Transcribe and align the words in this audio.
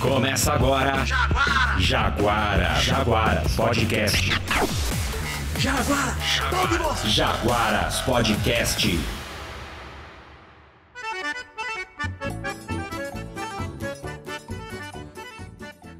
Começa 0.00 0.52
agora. 0.52 1.04
Jaguara. 1.04 1.80
Jaguara. 1.80 2.74
Jaguaras 2.76 3.56
Podcast. 3.56 4.30
Jaguara. 5.58 6.16
Todos 6.50 7.02
Jaguaras 7.12 8.00
Podcast. 8.02 9.00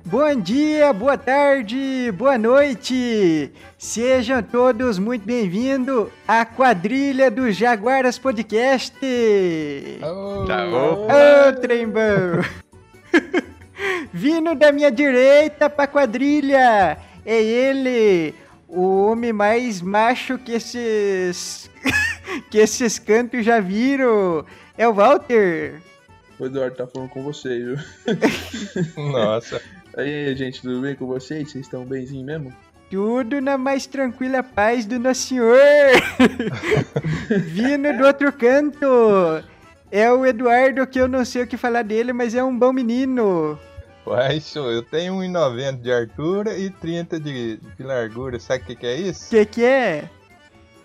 Bom 0.04 0.40
dia, 0.40 0.92
boa 0.92 1.18
tarde, 1.18 2.12
boa 2.16 2.38
noite. 2.38 3.52
Sejam 3.76 4.42
todos 4.44 5.00
muito 5.00 5.26
bem-vindos 5.26 6.08
à 6.26 6.44
quadrilha 6.46 7.32
do 7.32 7.50
Jaguaras 7.50 8.16
Podcast. 8.16 8.96
Ô, 10.02 11.52
trembão! 11.60 12.44
Vindo 14.12 14.54
da 14.54 14.72
minha 14.72 14.90
direita 14.90 15.71
pra 15.71 15.86
quadrilha, 15.86 16.98
é 17.25 17.43
ele, 17.43 18.34
o 18.66 19.07
homem 19.07 19.32
mais 19.32 19.80
macho 19.80 20.39
que 20.39 20.53
esses 20.53 21.70
que 22.50 22.58
esses 22.58 22.98
cantos 22.98 23.44
já 23.44 23.61
viram. 23.61 24.44
É 24.76 24.86
o 24.86 24.94
Walter. 24.94 25.80
O 26.39 26.46
Eduardo 26.46 26.76
tá 26.76 26.86
falando 26.86 27.08
com 27.08 27.22
vocês, 27.22 27.64
viu? 27.64 27.76
Nossa. 29.12 29.61
Aí, 29.96 30.36
gente, 30.36 30.62
tudo 30.62 30.81
bem 30.81 30.95
com 30.95 31.06
vocês? 31.06 31.50
Vocês 31.50 31.64
estão 31.64 31.84
benzinho 31.84 32.25
mesmo? 32.25 32.55
Tudo 32.91 33.41
na 33.41 33.58
mais 33.58 33.86
tranquila 33.86 34.42
paz 34.42 34.86
do 34.86 34.98
Nosso 34.98 35.28
Senhor. 35.28 35.58
Vindo 37.47 37.92
do 37.97 38.06
outro 38.06 38.33
canto. 38.33 38.86
É 39.91 40.11
o 40.12 40.25
Eduardo, 40.25 40.86
que 40.86 41.00
eu 41.00 41.08
não 41.08 41.25
sei 41.25 41.42
o 41.42 41.47
que 41.47 41.56
falar 41.56 41.83
dele, 41.83 42.12
mas 42.12 42.34
é 42.34 42.45
um 42.45 42.56
bom 42.56 42.72
menino. 42.72 43.58
Uai, 44.08 44.41
sou 44.41 44.70
eu 44.70 44.83
tenho 44.83 45.14
1,90 45.14 45.80
de 45.83 45.92
altura 45.92 46.56
e 46.56 46.70
30 46.70 47.20
de, 47.20 47.56
de 47.77 47.83
largura. 47.83 48.39
Sabe 48.41 48.62
o 48.62 48.67
que, 48.67 48.77
que 48.77 48.87
é 48.87 48.95
O 48.95 49.01
isso? 49.11 49.28
que 49.31 49.45
que 49.45 49.64
é? 49.64 50.09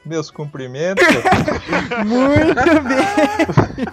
Meus 0.06 0.30
cumprimentos. 0.30 1.06
Muito 2.06 2.56
bem. 2.84 3.86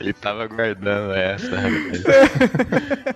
Ele 0.00 0.12
tava 0.12 0.46
guardando 0.46 1.14
essa, 1.14 1.48
rapaz. 1.56 2.04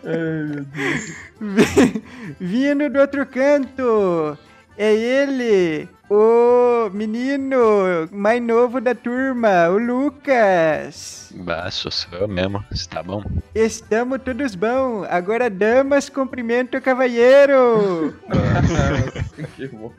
Ai, 0.04 0.44
meu 0.44 0.64
Deus. 0.64 1.12
Vi- 1.40 2.04
Vindo 2.40 2.88
do 2.88 2.98
outro 3.00 3.26
canto. 3.26 4.38
É 4.80 4.94
ele, 4.94 5.88
o 6.08 6.88
menino 6.92 8.08
mais 8.12 8.40
novo 8.40 8.80
da 8.80 8.94
turma, 8.94 9.68
o 9.70 9.76
Lucas. 9.76 11.32
Baixo, 11.34 11.90
sou 11.90 12.16
eu 12.16 12.28
mesmo. 12.28 12.64
Você 12.70 12.88
tá 12.88 13.02
bom? 13.02 13.24
Estamos 13.52 14.20
todos 14.22 14.54
bom. 14.54 15.04
Agora, 15.10 15.50
damas, 15.50 16.08
cumprimenta 16.08 16.78
o 16.78 16.80
cavalheiro. 16.80 18.14
Que 19.56 19.66
bom. 19.66 19.92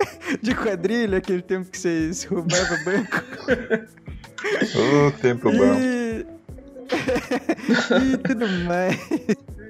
de 0.40 0.54
quadrilha, 0.54 1.18
aquele 1.18 1.42
tempo 1.42 1.70
que 1.70 1.78
vocês 1.78 2.24
roubavam 2.24 2.84
banco. 2.84 3.24
Ô, 4.76 5.10
tempo 5.20 5.50
bom. 5.50 5.74
E... 5.74 6.26
e 8.14 8.16
tudo 8.18 8.48
mais. 8.66 8.98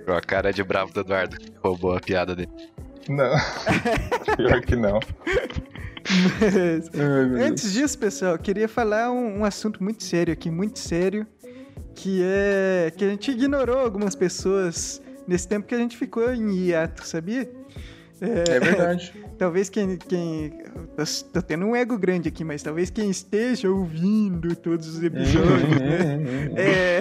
A 0.06 0.20
cara 0.20 0.52
de 0.52 0.62
bravo 0.62 0.92
do 0.92 1.00
Eduardo, 1.00 1.36
que 1.36 1.52
roubou 1.62 1.96
a 1.96 2.00
piada 2.00 2.34
dele. 2.34 2.50
Não, 3.08 3.34
pior 4.36 4.60
que 4.62 4.76
não. 4.76 5.00
Mas, 6.40 6.90
Ai, 6.94 7.48
Antes 7.48 7.72
disso, 7.72 7.98
pessoal, 7.98 8.32
eu 8.32 8.38
queria 8.38 8.68
falar 8.68 9.10
um, 9.10 9.40
um 9.40 9.44
assunto 9.44 9.82
muito 9.82 10.02
sério 10.02 10.32
aqui, 10.32 10.50
muito 10.50 10.78
sério, 10.78 11.26
que 11.94 12.22
é 12.24 12.92
que 12.96 13.04
a 13.04 13.08
gente 13.08 13.30
ignorou 13.30 13.78
algumas 13.78 14.14
pessoas 14.14 15.00
nesse 15.26 15.46
tempo 15.46 15.66
que 15.66 15.74
a 15.74 15.78
gente 15.78 15.96
ficou 15.96 16.32
em 16.32 16.50
hiato, 16.50 17.06
sabia? 17.06 17.50
É 18.20 18.60
verdade. 18.60 19.12
Talvez 19.38 19.68
quem. 19.68 19.96
quem 19.96 20.50
tô, 20.96 21.02
tô 21.32 21.42
tendo 21.42 21.66
um 21.66 21.74
ego 21.74 21.98
grande 21.98 22.28
aqui, 22.28 22.44
mas 22.44 22.62
talvez 22.62 22.90
quem 22.90 23.10
esteja 23.10 23.70
ouvindo 23.70 24.54
todos 24.54 24.86
os 24.86 25.02
episódios, 25.02 25.70
né? 25.80 26.50
É, 26.56 27.00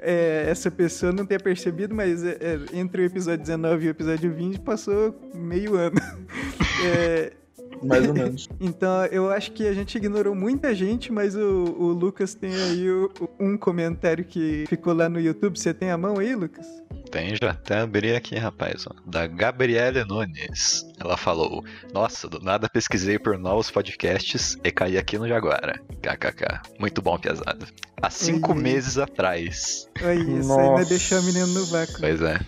é, 0.00 0.50
essa 0.50 0.70
pessoa 0.70 1.12
não 1.12 1.26
tenha 1.26 1.40
percebido, 1.40 1.94
mas 1.94 2.24
é, 2.24 2.38
é, 2.40 2.78
entre 2.78 3.02
o 3.02 3.04
episódio 3.04 3.40
19 3.40 3.84
e 3.84 3.88
o 3.88 3.90
episódio 3.90 4.32
20 4.32 4.60
passou 4.60 5.14
meio 5.34 5.74
ano. 5.74 5.96
Mais 7.82 8.06
ou 8.06 8.14
menos. 8.14 8.48
então, 8.60 9.04
eu 9.06 9.30
acho 9.30 9.52
que 9.52 9.66
a 9.66 9.72
gente 9.72 9.96
ignorou 9.96 10.34
muita 10.34 10.74
gente, 10.74 11.12
mas 11.12 11.34
o, 11.36 11.40
o 11.40 11.86
Lucas 11.92 12.34
tem 12.34 12.54
aí 12.54 12.90
o- 12.90 13.10
um 13.38 13.56
comentário 13.56 14.24
que 14.24 14.64
ficou 14.68 14.92
lá 14.94 15.08
no 15.08 15.20
YouTube. 15.20 15.58
Você 15.58 15.72
tem 15.74 15.90
a 15.90 15.98
mão 15.98 16.18
aí, 16.18 16.34
Lucas? 16.34 16.66
Tem, 17.10 17.34
já 17.40 17.50
até 17.52 17.78
abri 17.78 18.14
aqui, 18.14 18.36
rapaz. 18.36 18.84
Ó, 18.86 18.94
da 19.06 19.26
Gabriele 19.26 20.04
Nunes. 20.04 20.84
Ela 21.00 21.16
falou: 21.16 21.64
Nossa, 21.92 22.28
do 22.28 22.38
nada 22.40 22.68
pesquisei 22.68 23.18
por 23.18 23.38
novos 23.38 23.70
podcasts 23.70 24.58
e 24.62 24.70
caí 24.70 24.98
aqui 24.98 25.16
no 25.16 25.26
Jaguara. 25.26 25.80
KKK. 26.02 26.60
Muito 26.78 27.00
bom, 27.00 27.18
piazada. 27.18 27.66
Há 28.02 28.10
cinco 28.10 28.52
Oi. 28.52 28.58
meses 28.60 28.98
atrás. 28.98 29.88
Olha 30.02 30.14
isso, 30.14 30.52
ainda 30.52 30.70
Nossa. 30.72 30.84
deixou 30.88 31.18
a 31.18 31.22
menina 31.22 31.46
no 31.46 31.64
vácuo. 31.66 31.94
Pois 31.98 32.20
é. 32.20 32.38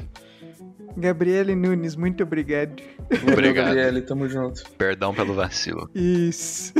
Gabriele 0.96 1.54
Nunes, 1.54 1.96
muito 1.96 2.22
obrigado. 2.22 2.82
Obrigado. 3.32 3.66
Gabriele, 3.66 4.02
tamo 4.02 4.28
junto. 4.28 4.62
Perdão 4.76 5.14
pelo 5.14 5.34
vacilo. 5.34 5.88
Isso. 5.94 6.72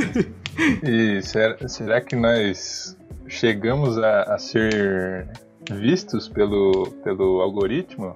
E 0.83 1.21
será, 1.21 1.67
será 1.67 2.01
que 2.01 2.15
nós 2.15 2.97
chegamos 3.27 3.97
a, 3.97 4.23
a 4.23 4.37
ser 4.37 5.27
vistos 5.71 6.27
pelo, 6.27 6.91
pelo 7.03 7.41
algoritmo? 7.41 8.15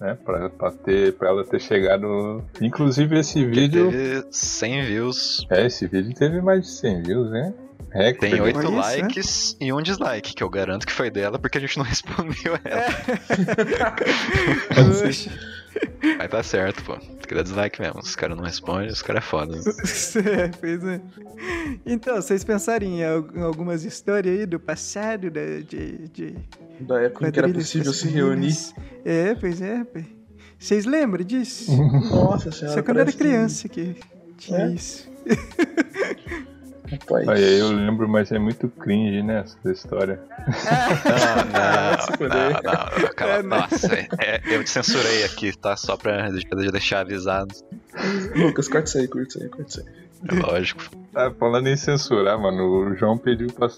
Né, 0.00 0.18
pra, 0.24 0.50
pra, 0.50 0.72
ter, 0.72 1.12
pra 1.14 1.28
ela 1.28 1.44
ter 1.44 1.60
chegado. 1.60 2.42
Inclusive, 2.60 3.20
esse 3.20 3.44
vídeo. 3.44 3.90
Teve 3.90 4.26
100 4.30 4.86
views. 4.86 5.46
É, 5.48 5.66
esse 5.66 5.86
vídeo 5.86 6.12
teve 6.14 6.40
mais 6.40 6.62
de 6.62 6.70
100 6.70 7.02
views, 7.02 7.30
né? 7.30 7.54
Recorde. 7.92 8.18
Tem 8.18 8.40
oito 8.40 8.58
isso, 8.60 8.70
likes 8.70 9.56
e 9.60 9.72
um 9.72 9.82
dislike, 9.82 10.34
que 10.34 10.42
eu 10.42 10.48
garanto 10.48 10.86
que 10.86 10.92
foi 10.92 11.10
dela 11.10 11.38
porque 11.38 11.58
a 11.58 11.60
gente 11.60 11.76
não 11.76 11.84
respondeu 11.86 12.58
ela. 12.64 13.96
Oxe. 15.06 15.30
Mas 16.18 16.30
tá 16.30 16.42
certo, 16.42 16.82
pô. 16.84 16.96
Tem 16.96 17.16
que 17.28 17.34
dar 17.34 17.42
dislike 17.42 17.80
mesmo. 17.80 18.00
Os 18.00 18.14
caras 18.14 18.36
não 18.36 18.44
respondem, 18.44 18.88
os 18.88 19.00
caras 19.02 19.22
é 19.24 19.26
foda. 19.26 19.56
né? 19.56 19.62
É, 20.42 20.48
pois 20.48 20.84
é. 20.84 21.00
Então, 21.86 22.16
vocês 22.16 22.44
pensarem 22.44 23.00
em 23.00 23.04
al- 23.04 23.28
em 23.34 23.40
algumas 23.40 23.84
histórias 23.84 24.40
aí 24.40 24.46
do 24.46 24.60
passado, 24.60 25.30
da, 25.30 25.40
de, 25.66 26.08
de 26.08 26.34
Da 26.80 27.00
época 27.02 27.28
em 27.28 27.30
que 27.32 27.38
era 27.38 27.48
possível 27.48 27.92
se 27.92 28.08
reunir. 28.08 28.54
É, 29.04 29.34
pois 29.34 29.62
é. 29.62 29.82
pai. 29.84 30.04
Vocês 30.58 30.84
lembram 30.84 31.24
disso? 31.24 31.72
Nossa 31.74 32.52
senhora. 32.52 32.76
Só 32.76 32.82
quando 32.82 32.98
era 33.00 33.06
parece 33.06 33.16
que- 33.16 33.24
criança 33.24 33.68
que 33.68 33.96
tinha 34.36 34.58
É? 34.60 34.68
isso. 34.74 35.10
Rapaz. 36.92 37.28
Aí 37.28 37.58
eu 37.58 37.68
lembro, 37.72 38.08
mas 38.08 38.30
é 38.32 38.38
muito 38.38 38.68
cringe, 38.68 39.22
né, 39.22 39.40
essa 39.40 39.72
história. 39.72 40.20
Não, 40.46 42.00
se 42.00 42.10
não, 42.10 42.16
fuder. 42.18 42.62
não, 42.62 43.02
não. 43.02 43.14
Cala, 43.14 43.32
É, 43.32 43.42
né? 43.42 43.48
Nossa, 43.48 43.94
é- 43.94 44.40
eu 44.46 44.62
te 44.62 44.70
censurei 44.70 45.24
aqui, 45.24 45.56
tá? 45.56 45.76
Só 45.76 45.96
pra 45.96 46.28
deixar 46.70 47.00
avisado. 47.00 47.54
Lucas, 48.36 48.68
corta 48.68 48.88
isso 48.88 48.98
aí, 48.98 49.08
corta 49.08 49.28
isso 49.28 49.42
aí, 49.42 49.48
corta 49.48 49.68
isso 49.70 49.80
aí. 49.80 50.02
É 50.28 50.34
lógico. 50.40 50.82
Ah, 51.14 51.32
falando 51.36 51.66
em 51.66 51.76
censurar, 51.76 52.38
mano, 52.38 52.62
o 52.64 52.94
João 52.96 53.18
pediu 53.18 53.48
pra, 53.52 53.68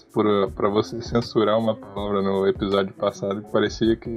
pra 0.55 0.69
você 0.69 1.01
censurar 1.01 1.57
uma 1.57 1.75
palavra 1.75 2.21
no 2.21 2.47
episódio 2.47 2.93
passado 2.93 3.41
que 3.41 3.51
parecia 3.51 3.95
que. 3.95 4.11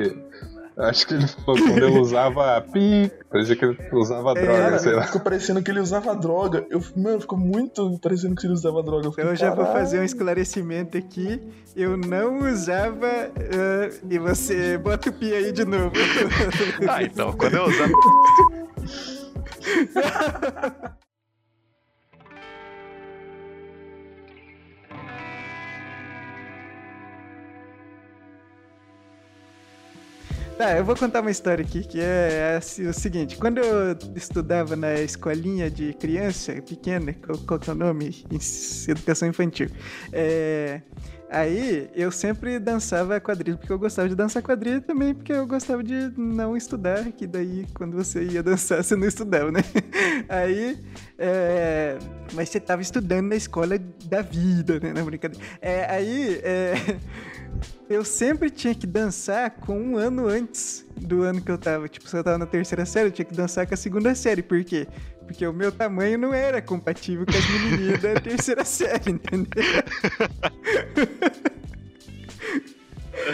Acho 0.78 1.08
que 1.08 1.14
ele 1.14 1.26
falou 1.26 1.60
quando 1.60 1.78
eu 1.78 2.00
usava 2.00 2.60
pi, 2.60 3.10
parecia 3.28 3.56
que 3.56 3.64
ele 3.64 3.76
usava 3.92 4.32
droga, 4.32 4.58
Cara, 4.58 4.78
sei 4.78 4.92
lá. 4.92 5.02
ficou 5.02 5.20
parecendo 5.20 5.60
que 5.60 5.70
ele 5.72 5.80
usava 5.80 6.14
droga. 6.14 6.64
Eu, 6.70 6.80
mano, 6.96 7.20
ficou 7.20 7.36
muito 7.36 7.98
parecendo 8.00 8.36
que 8.36 8.46
ele 8.46 8.52
usava 8.52 8.80
droga. 8.80 9.06
Eu, 9.06 9.10
fiquei, 9.10 9.24
eu 9.28 9.34
já 9.34 9.52
vou 9.52 9.66
fazer 9.66 9.98
um 9.98 10.04
esclarecimento 10.04 10.96
aqui. 10.96 11.42
Eu 11.74 11.96
não 11.96 12.48
usava. 12.48 13.08
ah, 13.08 13.90
e 14.08 14.18
você 14.20 14.78
bota 14.78 15.10
o 15.10 15.12
pi 15.12 15.32
aí 15.32 15.50
de 15.50 15.64
novo. 15.64 15.92
Ah, 16.88 17.02
então, 17.02 17.32
quando 17.32 17.54
eu 17.54 17.64
usar. 17.64 17.88
Tá, 30.58 30.76
eu 30.76 30.84
vou 30.84 30.96
contar 30.96 31.20
uma 31.20 31.30
história 31.30 31.64
aqui 31.64 31.84
que 31.84 32.00
é 32.00 32.56
assim, 32.58 32.84
o 32.88 32.92
seguinte: 32.92 33.36
quando 33.36 33.58
eu 33.58 33.96
estudava 34.16 34.74
na 34.74 34.92
escolinha 34.94 35.70
de 35.70 35.94
criança 35.94 36.52
pequena, 36.60 37.12
qual, 37.12 37.38
qual 37.38 37.60
que 37.60 37.70
é 37.70 37.72
o 37.72 37.76
nome? 37.76 38.24
Educação 38.88 39.28
infantil. 39.28 39.68
É, 40.12 40.80
aí 41.30 41.88
eu 41.94 42.10
sempre 42.10 42.58
dançava 42.58 43.20
quadrilha, 43.20 43.56
porque 43.56 43.72
eu 43.72 43.78
gostava 43.78 44.08
de 44.08 44.16
dançar 44.16 44.42
quadrilha 44.42 44.80
também, 44.80 45.14
porque 45.14 45.32
eu 45.32 45.46
gostava 45.46 45.80
de 45.80 46.12
não 46.16 46.56
estudar, 46.56 47.04
que 47.12 47.24
daí 47.24 47.64
quando 47.72 47.96
você 47.96 48.24
ia 48.24 48.42
dançar 48.42 48.82
você 48.82 48.96
não 48.96 49.06
estudava, 49.06 49.52
né? 49.52 49.60
Aí. 50.28 50.76
é, 51.16 51.98
mas 52.32 52.48
você 52.48 52.58
tava 52.58 52.82
estudando 52.82 53.28
na 53.28 53.36
escola 53.36 53.78
da 54.06 54.22
vida, 54.22 54.80
né? 54.80 54.92
Na 54.92 55.04
brincadeira. 55.04 55.44
É, 55.62 55.84
aí. 55.84 56.42
é, 57.90 57.96
eu 57.96 58.04
sempre 58.04 58.50
tinha 58.50 58.74
que 58.74 58.86
dançar 58.86 59.50
com 59.50 59.78
um 59.80 59.96
ano 59.96 60.26
antes 60.28 60.84
do 60.96 61.22
ano 61.22 61.40
que 61.40 61.50
eu 61.50 61.58
tava. 61.58 61.88
Tipo, 61.88 62.08
se 62.08 62.16
eu 62.16 62.22
tava 62.24 62.38
na 62.38 62.46
terceira 62.46 62.84
série, 62.86 63.08
eu 63.08 63.12
tinha 63.12 63.24
que 63.24 63.34
dançar 63.34 63.66
com 63.66 63.74
a 63.74 63.76
segunda 63.76 64.14
série. 64.14 64.42
Por 64.42 64.62
quê? 64.64 64.86
Porque 65.26 65.46
o 65.46 65.52
meu 65.52 65.70
tamanho 65.70 66.16
não 66.18 66.32
era 66.32 66.60
compatível 66.62 67.26
com 67.26 67.32
as 67.36 67.48
menininhas 67.50 68.00
da 68.00 68.14
terceira 68.20 68.64
série, 68.64 69.10
entendeu? 69.12 69.64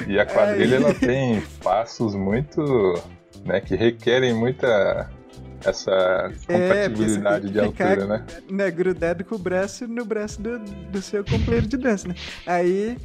E 0.09 0.19
a 0.19 0.27
quadrilha 0.27 0.79
Aí. 0.79 0.83
ela 0.83 0.95
tem 0.95 1.41
passos 1.63 2.15
muito. 2.15 2.61
né, 3.45 3.61
que 3.61 3.77
requerem 3.77 4.33
muita. 4.35 5.11
essa 5.65 6.33
compatibilidade 6.47 7.51
de 7.51 7.59
É, 7.61 7.65
ficar- 7.67 7.89
altura, 7.91 8.07
né? 8.07 8.27
né, 8.51 8.71
grudado 8.71 9.25
com 9.25 9.35
o 9.35 9.39
braço 9.39 9.87
no 9.87 10.05
braço 10.05 10.41
do, 10.43 10.59
do 10.59 11.01
seu 11.03 11.25
companheiro 11.25 11.67
de 11.67 11.77
dança, 11.77 12.09
né? 12.09 12.15
Aí, 12.47 12.97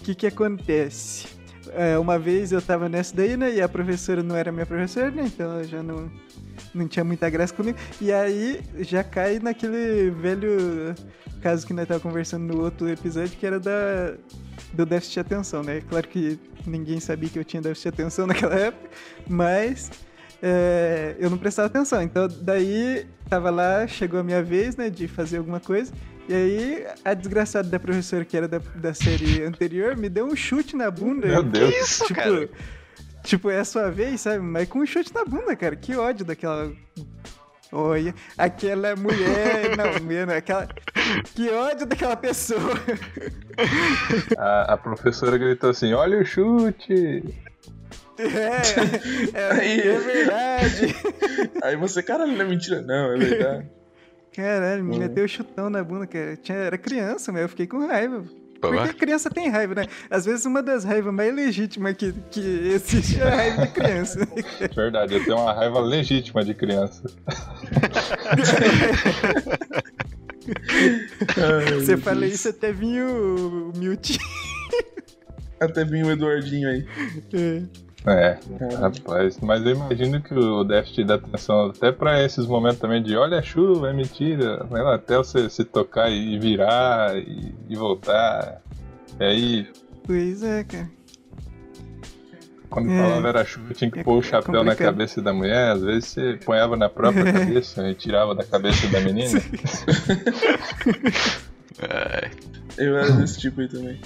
o 0.00 0.04
que 0.04 0.14
que 0.14 0.26
acontece? 0.26 1.26
É, 1.72 1.98
uma 1.98 2.18
vez 2.18 2.52
eu 2.52 2.60
tava 2.62 2.88
nessa 2.88 3.14
daí, 3.16 3.36
né? 3.36 3.54
E 3.54 3.60
a 3.60 3.68
professora 3.68 4.22
não 4.22 4.36
era 4.36 4.52
minha 4.52 4.66
professora, 4.66 5.10
né? 5.10 5.24
Então 5.26 5.50
ela 5.50 5.64
já 5.64 5.82
não, 5.82 6.10
não 6.74 6.86
tinha 6.86 7.04
muita 7.04 7.28
graça 7.30 7.54
comigo. 7.54 7.78
E 8.00 8.12
aí 8.12 8.60
já 8.80 9.02
cai 9.02 9.38
naquele 9.38 10.10
velho 10.10 10.94
caso 11.40 11.66
que 11.66 11.72
nós 11.72 11.86
tava 11.86 12.00
conversando 12.00 12.54
no 12.54 12.62
outro 12.62 12.88
episódio, 12.88 13.36
que 13.36 13.44
era 13.46 13.60
da, 13.60 14.14
do 14.72 14.86
déficit 14.86 15.14
de 15.14 15.20
atenção, 15.20 15.62
né? 15.62 15.82
Claro 15.88 16.08
que 16.08 16.38
ninguém 16.66 17.00
sabia 17.00 17.28
que 17.28 17.38
eu 17.38 17.44
tinha 17.44 17.60
déficit 17.60 17.90
de 17.90 18.02
atenção 18.02 18.26
naquela 18.28 18.54
época, 18.54 18.88
mas 19.28 19.90
é, 20.42 21.16
eu 21.18 21.30
não 21.30 21.38
prestava 21.38 21.66
atenção. 21.66 22.02
Então, 22.02 22.28
daí, 22.42 23.06
tava 23.28 23.50
lá, 23.50 23.86
chegou 23.86 24.20
a 24.20 24.22
minha 24.22 24.42
vez, 24.42 24.76
né, 24.76 24.90
de 24.90 25.08
fazer 25.08 25.38
alguma 25.38 25.60
coisa. 25.60 25.92
E 26.28 26.34
aí, 26.34 26.86
a 27.04 27.12
desgraçada 27.12 27.68
da 27.68 27.78
professora, 27.78 28.24
que 28.24 28.36
era 28.36 28.48
da, 28.48 28.58
da 28.76 28.94
série 28.94 29.42
anterior, 29.42 29.96
me 29.96 30.08
deu 30.08 30.24
um 30.24 30.34
chute 30.34 30.74
na 30.74 30.90
bunda. 30.90 31.26
Meu 31.26 31.42
Deus. 31.42 31.70
Que 31.70 31.80
isso, 31.80 32.04
tipo, 32.06 32.20
cara? 32.20 32.48
tipo, 33.22 33.50
é 33.50 33.58
a 33.58 33.64
sua 33.64 33.90
vez, 33.90 34.22
sabe? 34.22 34.38
Mas 34.38 34.68
com 34.68 34.78
um 34.78 34.86
chute 34.86 35.12
na 35.14 35.24
bunda, 35.24 35.54
cara. 35.54 35.76
Que 35.76 35.94
ódio 35.96 36.24
daquela. 36.24 36.72
Olha, 37.70 38.14
aquela 38.38 38.96
mulher. 38.96 39.76
Não, 39.76 40.02
mulher 40.04 40.26
não, 40.26 40.34
aquela. 40.34 40.68
Que 41.34 41.50
ódio 41.50 41.86
daquela 41.86 42.16
pessoa. 42.16 42.72
A, 44.38 44.74
a 44.74 44.76
professora 44.76 45.36
gritou 45.36 45.70
assim: 45.70 45.92
olha 45.92 46.18
o 46.18 46.24
chute! 46.24 47.34
É, 48.16 49.38
é, 49.38 49.50
Aí. 49.52 49.80
é 49.80 49.98
verdade. 49.98 50.94
Aí 51.62 51.76
você, 51.76 52.02
caralho, 52.02 52.32
não 52.32 52.44
é 52.44 52.48
mentira. 52.48 52.80
Não, 52.80 53.12
é 53.12 53.16
verdade. 53.18 53.70
Caralho, 54.34 54.82
me 54.84 54.96
Hum. 54.96 54.98
meteu 54.98 55.26
chutão 55.28 55.70
na 55.70 55.82
bunda, 55.84 56.06
cara. 56.06 56.36
Tinha, 56.36 56.58
era 56.58 56.76
criança, 56.78 57.30
mas 57.32 57.42
eu 57.42 57.48
fiquei 57.48 57.66
com 57.66 57.86
raiva. 57.86 58.24
Porque 58.60 58.94
criança 58.94 59.28
tem 59.28 59.48
raiva, 59.50 59.74
né? 59.74 59.86
Às 60.08 60.24
vezes 60.24 60.46
uma 60.46 60.62
das 60.62 60.84
raivas 60.84 61.12
mais 61.12 61.34
legítimas 61.34 61.94
que, 61.98 62.12
que 62.30 62.40
existe 62.40 63.20
é 63.20 63.22
a 63.22 63.34
raiva 63.36 63.66
de 63.66 63.72
criança. 63.72 64.18
Verdade, 64.74 65.14
eu 65.14 65.24
tenho 65.24 65.36
uma 65.36 65.52
raiva 65.52 65.80
legítima 65.80 66.42
de 66.42 66.54
criança. 66.54 67.02
Você 71.74 71.96
fala 71.96 72.26
isso 72.26 72.48
até 72.48 72.72
vinha 72.72 73.04
o, 73.06 73.70
o 73.70 73.78
Milton. 73.78 74.14
Até 75.60 75.84
vinha 75.84 76.06
o 76.06 76.10
Eduardinho 76.10 76.68
aí. 76.68 76.86
É, 77.32 77.62
Caralho. 78.04 78.38
rapaz. 78.80 79.38
Mas 79.40 79.64
eu 79.64 79.72
imagino 79.72 80.20
que 80.20 80.34
o 80.34 80.62
déficit 80.62 81.04
da 81.04 81.14
atenção, 81.14 81.66
até 81.70 81.90
pra 81.90 82.22
esses 82.22 82.46
momentos 82.46 82.78
também 82.78 83.02
de 83.02 83.16
olha 83.16 83.38
a 83.38 83.42
chuva, 83.42 83.88
é 83.88 83.92
mentira, 83.92 84.66
lá, 84.82 84.94
até 84.94 85.16
você 85.16 85.48
se 85.48 85.64
tocar 85.64 86.10
e 86.10 86.38
virar 86.38 87.16
e, 87.16 87.54
e 87.68 87.74
voltar. 87.76 88.60
E 89.18 89.24
aí, 89.24 89.68
Pois 90.06 90.42
é, 90.42 90.64
cara. 90.64 90.90
quando 92.68 92.90
É. 92.90 92.98
falava 92.98 93.28
era 93.28 93.44
chuva, 93.44 93.72
tinha 93.72 93.90
que 93.90 94.00
É 94.00 94.02
pôr 94.04 94.18
o 94.18 94.22
chapéu 94.22 94.62
na 94.62 94.76
cabeça 94.76 95.22
da 95.22 95.32
mulher, 95.32 95.70
às 95.72 95.82
vezes 95.82 96.04
você 96.08 96.38
ponhava 96.44 96.76
na 96.76 96.90
própria 96.90 97.24
cabeça 97.32 97.88
e 97.88 97.94
tirava 97.94 98.34
da 98.34 98.44
cabeça 98.44 98.86
da 98.88 99.00
menina. 99.00 99.40
É, 101.80 102.30
Eu 102.76 102.98
era 102.98 103.12
desse 103.12 103.38
tipo 103.40 103.60
aí 103.62 103.68
também. 103.68 103.98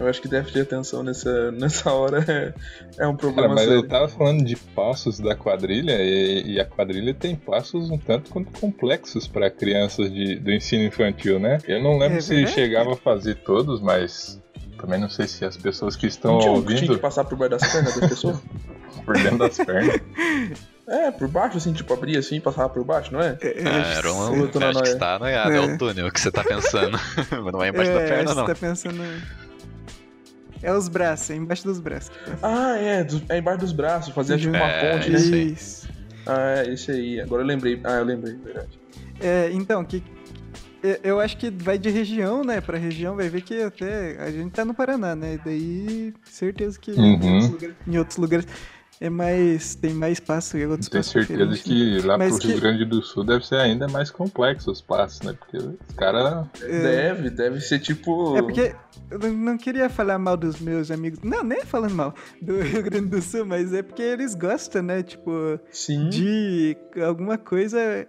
Eu 0.00 0.08
acho 0.08 0.20
que 0.20 0.26
déficit 0.28 0.54
de 0.54 0.60
atenção 0.62 1.02
nessa, 1.02 1.52
nessa 1.52 1.92
hora 1.92 2.24
é, 2.26 2.52
é 2.98 3.06
um 3.06 3.14
Cara, 3.16 3.18
problema 3.18 3.54
mas 3.54 3.64
eu 3.64 3.74
sério. 3.74 3.88
tava 3.88 4.08
falando 4.08 4.44
de 4.44 4.56
passos 4.56 5.20
da 5.20 5.34
quadrilha 5.36 5.96
e, 6.00 6.54
e 6.54 6.60
a 6.60 6.64
quadrilha 6.64 7.14
tem 7.14 7.36
passos 7.36 7.90
um 7.90 7.98
tanto 7.98 8.30
quanto 8.30 8.50
complexos 8.58 9.28
para 9.28 9.50
crianças 9.50 10.12
de, 10.12 10.36
do 10.36 10.50
ensino 10.50 10.82
infantil, 10.84 11.38
né? 11.38 11.58
Eu 11.68 11.80
não 11.82 11.98
lembro 11.98 12.18
É 12.18 12.20
se 12.20 12.34
verdade. 12.34 12.54
chegava 12.54 12.92
a 12.94 12.96
fazer 12.96 13.36
todos, 13.36 13.80
mas 13.80 14.40
também 14.80 14.98
não 15.00 15.08
sei 15.08 15.28
se 15.28 15.44
as 15.44 15.56
pessoas 15.56 15.94
que 15.94 16.06
estão 16.08 16.32
Não 16.32 16.38
tinha 16.40 16.52
que 16.54 16.58
tinha 16.66 16.74
ouvindo 16.74 16.94
que 16.96 17.00
passar 17.00 17.24
por 17.24 17.38
baixo 17.38 17.50
das 17.52 17.72
pernas 17.72 17.94
das 18.00 18.08
pessoas? 18.08 18.38
por 19.04 19.14
dentro 19.14 19.38
das 19.38 19.56
pernas. 19.56 20.00
É, 20.84 21.12
por 21.12 21.28
baixo, 21.28 21.56
assim, 21.58 21.72
tipo, 21.72 21.94
abria 21.94 22.18
assim 22.18 22.36
e 22.36 22.40
passava 22.40 22.68
por 22.68 22.84
baixo, 22.84 23.12
não 23.12 23.20
é? 23.20 23.38
É, 23.40 23.54
Ah, 23.64 23.94
era 23.98 24.12
um. 24.12 24.36
Eu 24.36 24.48
tô 24.50 24.58
na 24.58 24.66
Acho 24.70 24.78
que 24.78 24.84
noia. 24.84 24.92
você 24.92 24.98
tá 24.98 25.18
noiado, 25.18 25.52
é. 25.52 25.56
É. 25.56 25.60
o 25.60 25.78
túnel 25.78 26.10
que 26.10 26.20
você 26.20 26.30
tá 26.32 26.42
pensando. 26.42 26.98
Mas 27.30 27.52
não 27.52 27.62
é 27.62 27.68
embaixo 27.68 27.92
da 27.92 28.00
é, 28.00 28.08
perna, 28.08 28.28
você 28.28 28.34
não. 28.40 28.46
tá 28.46 28.54
pensando. 28.56 29.02
É 30.62 30.72
os 30.72 30.88
braços, 30.88 31.30
é 31.30 31.34
embaixo 31.36 31.64
dos 31.64 31.80
braços. 31.80 32.10
Ah, 32.42 32.76
é, 32.78 33.02
do- 33.02 33.22
é 33.28 33.38
embaixo 33.38 33.60
dos 33.60 33.72
braços, 33.72 34.14
fazia 34.14 34.36
tipo 34.38 34.54
uma 34.54 34.68
É, 34.68 34.92
ponte, 34.92 35.10
né? 35.10 35.18
isso 35.18 35.34
aí. 35.34 35.52
Isso. 35.52 35.88
Ah, 36.26 36.54
é, 36.58 36.72
esse 36.72 36.90
aí. 36.90 37.20
Agora 37.20 37.42
eu 37.42 37.46
lembrei. 37.46 37.80
Ah, 37.82 37.94
eu 37.94 38.04
lembrei, 38.04 38.34
verdade. 38.36 38.78
É, 39.20 39.50
então, 39.52 39.84
que 39.84 40.02
eu- 40.82 40.98
eu 41.02 41.20
acho 41.20 41.36
que 41.36 41.50
vai 41.50 41.76
de 41.78 41.90
região, 41.90 42.44
né? 42.44 42.60
Pra 42.60 42.78
região, 42.78 43.16
vai 43.16 43.28
ver 43.28 43.40
que 43.42 43.60
até 43.60 44.16
a 44.20 44.30
gente 44.30 44.52
tá 44.52 44.64
no 44.64 44.72
Paraná, 44.72 45.16
né? 45.16 45.38
Daí, 45.44 46.14
certeza 46.24 46.78
que 46.78 46.92
Uhum. 46.92 47.06
em, 47.22 47.32
outros 47.32 47.50
lugares, 47.50 47.76
em 47.86 47.98
outros 47.98 48.18
lugares. 48.18 48.46
É 49.04 49.10
mais. 49.10 49.74
tem 49.74 49.92
mais 49.92 50.14
espaço 50.14 50.56
e 50.56 50.64
outros 50.66 50.88
Tenho 50.88 51.02
certeza 51.02 51.46
diferentes, 51.46 51.66
né? 51.66 52.00
que 52.00 52.06
lá 52.06 52.16
Mas 52.18 52.38
pro 52.38 52.46
Rio 52.46 52.54
que- 52.54 52.60
Grande 52.60 52.84
do 52.84 53.02
Sul 53.02 53.24
deve 53.24 53.46
ser 53.46 53.56
ainda 53.56 53.88
mais 53.88 54.10
complexo 54.10 54.70
os 54.70 54.80
passos, 54.80 55.20
né? 55.22 55.34
Porque 55.38 55.56
os 55.56 55.94
caras. 55.96 56.46
Deve, 56.60 57.30
deve 57.30 57.60
ser 57.60 57.78
tipo. 57.80 58.36
É 58.36 58.42
porque 58.42 58.74
eu 59.10 59.18
não- 59.32 59.58
queria 59.58 59.88
falar 59.90 60.18
mal 60.18 60.36
dos 60.36 60.60
meus 60.60 60.90
amigos. 60.90 61.18
Não, 61.22 61.42
nem 61.42 61.64
falando 61.64 61.94
mal 61.94 62.14
do 62.40 62.60
Rio 62.62 62.82
Grande 62.82 63.06
do 63.08 63.20
Sul, 63.20 63.44
mas 63.44 63.72
é 63.72 63.82
porque 63.82 64.02
eles 64.02 64.34
gostam, 64.34 64.82
né? 64.82 65.02
Tipo, 65.02 65.58
Sim. 65.70 66.08
de 66.08 66.76
alguma 67.04 67.36
coisa 67.36 68.06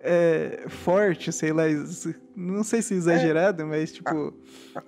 é, 0.00 0.64
forte, 0.68 1.32
sei 1.32 1.52
lá. 1.52 1.64
Não 2.34 2.62
sei 2.62 2.82
se 2.82 2.94
exagerado, 2.94 3.66
mas 3.66 3.92
tipo. 3.92 4.14
O 4.14 4.34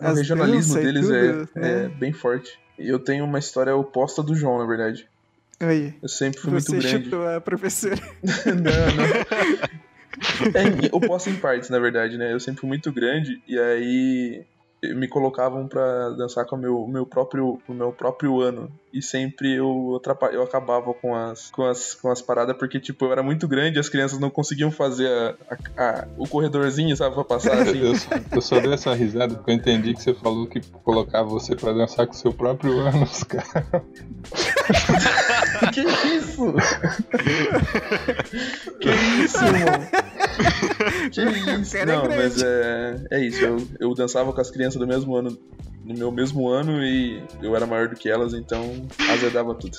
as 0.01 0.17
regionalismo 0.19 0.75
deles 0.75 1.03
tudo, 1.07 1.15
é, 1.15 1.61
né? 1.61 1.85
é 1.85 1.89
bem 1.89 2.13
forte. 2.13 2.59
E 2.79 2.89
eu 2.89 2.99
tenho 2.99 3.25
uma 3.25 3.39
história 3.41 3.75
oposta 3.75 4.23
do 4.23 4.35
João, 4.35 4.59
na 4.59 4.67
verdade. 4.67 5.09
Aí, 5.61 5.95
Eu 6.03 6.09
sempre 6.09 6.41
fui 6.41 6.53
você 6.53 6.73
muito 6.73 6.87
grande. 6.88 7.05
chutou 7.07 7.27
a 7.29 7.41
professora. 7.41 7.97
não, 8.47 8.97
não. 8.97 10.55
É, 10.55 10.65
em- 10.65 10.88
oposta 10.93 11.31
em 11.31 11.37
partes, 11.37 11.69
na 11.71 11.79
verdade, 11.79 12.17
né? 12.17 12.33
Eu 12.33 12.41
sempre 12.41 12.61
fui 12.61 12.69
muito 12.69 12.93
grande 12.93 13.41
e 13.47 13.59
aí 13.59 14.45
me 14.95 15.09
colocavam 15.09 15.67
pra 15.67 16.11
dançar 16.11 16.45
com 16.47 16.55
o 16.57 16.59
meu, 16.59 16.87
meu 16.87 17.05
próprio 17.05 17.61
o 17.69 17.73
meu 17.75 17.93
próprio 17.93 18.41
ano 18.41 18.71
e 18.92 19.02
sempre 19.02 19.54
eu 19.57 20.00
eu 20.33 20.42
acabava 20.42 20.95
com 20.95 21.14
as 21.14 21.50
com 21.50 21.64
as 21.64 21.95
com 21.95 22.11
as 22.11 22.23
paradas 22.23 22.57
porque 22.57 22.80
tipo 22.80 23.04
eu 23.04 23.12
era 23.12 23.23
muito 23.23 23.47
grande 23.47 23.76
e 23.76 23.80
as 23.80 23.88
crianças 23.88 24.18
não 24.18 24.30
conseguiam 24.30 24.71
fazer 24.71 25.09
a, 25.09 25.35
a- 25.50 25.83
a- 25.85 26.09
o 26.16 26.26
corredorzinho 26.26 26.97
sabe 26.97 27.14
pra 27.14 27.25
passar 27.25 27.52
assim. 27.62 27.78
Eu, 27.80 27.95
só- 27.95 28.09
eu 28.33 28.40
só 28.40 28.61
dei 28.61 28.73
essa 28.73 28.95
risada 28.95 29.35
porque 29.35 29.50
eu 29.50 29.54
entendi 29.54 29.95
que 29.95 30.02
você 30.02 30.14
falou 30.14 30.47
que 30.47 30.61
colocava 30.85 31.28
você 31.28 31.54
pra 31.54 31.73
dançar 31.73 32.07
com 32.07 32.12
o 32.12 32.16
seu 32.16 32.33
próprio 32.33 32.78
ânus, 32.78 33.23
cara. 33.25 33.85
que 35.73 35.80
isso? 35.80 36.54
Que 38.80 38.90
isso 39.25 39.45
irmão? 39.45 39.87
Que 41.11 41.23
isso? 41.23 41.73
cara 41.73 41.87
não 41.97 42.04
mas 42.09 42.40
é 42.42 43.07
é 43.11 43.21
isso 43.25 43.45
eu, 43.45 43.57
eu 43.80 43.95
dançava 43.95 44.33
com 44.33 44.40
as 44.40 44.50
crianças 44.50 44.78
do 44.78 44.87
mesmo 44.87 45.14
ano 45.16 45.37
no 45.85 45.95
meu 45.95 46.11
mesmo 46.12 46.49
ano 46.49 46.83
e 46.85 47.23
eu 47.42 47.57
era 47.57 47.66
maior 47.66 47.88
do 47.88 47.97
que 47.97 48.09
elas 48.11 48.35
então 48.35 48.62
azedava 49.11 49.55
tudo 49.55 49.77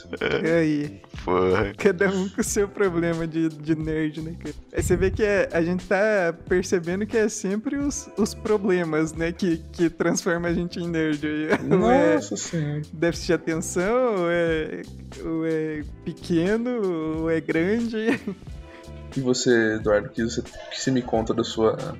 Aí. 0.59 1.01
Porra. 1.23 1.73
Cada 1.77 2.09
um 2.09 2.29
com 2.29 2.41
o 2.41 2.43
seu 2.43 2.67
problema 2.67 3.27
de, 3.27 3.49
de 3.49 3.75
nerd, 3.75 4.21
né, 4.21 4.35
cara? 4.39 4.55
Aí 4.73 4.81
você 4.83 4.95
vê 4.95 5.11
que 5.11 5.23
é- 5.23 5.49
a 5.51 5.61
gente 5.61 5.85
tá 5.85 6.33
percebendo 6.47 7.05
que 7.05 7.17
é 7.17 7.27
sempre 7.29 7.77
os, 7.77 8.09
os 8.17 8.33
problemas, 8.33 9.13
né, 9.13 9.31
que, 9.31 9.57
que 9.71 9.89
transforma 9.89 10.47
a 10.47 10.53
gente 10.53 10.79
em 10.79 10.87
nerd. 10.87 11.25
é 11.49 11.57
nossa 11.63 12.35
senhora 12.35 12.81
déficit 12.93 13.27
de 13.27 13.33
atenção, 13.33 14.15
ou 14.19 14.31
é, 14.31 14.81
ou 15.23 15.45
é 15.45 15.83
pequeno, 16.03 17.21
ou 17.21 17.29
é 17.29 17.39
grande. 17.39 18.19
E 19.17 19.21
você, 19.21 19.75
Eduardo, 19.75 20.09
que 20.09 20.23
você, 20.23 20.41
que 20.41 20.79
você 20.79 20.91
me 20.91 21.01
conta 21.01 21.33
da 21.33 21.43
sua 21.43 21.97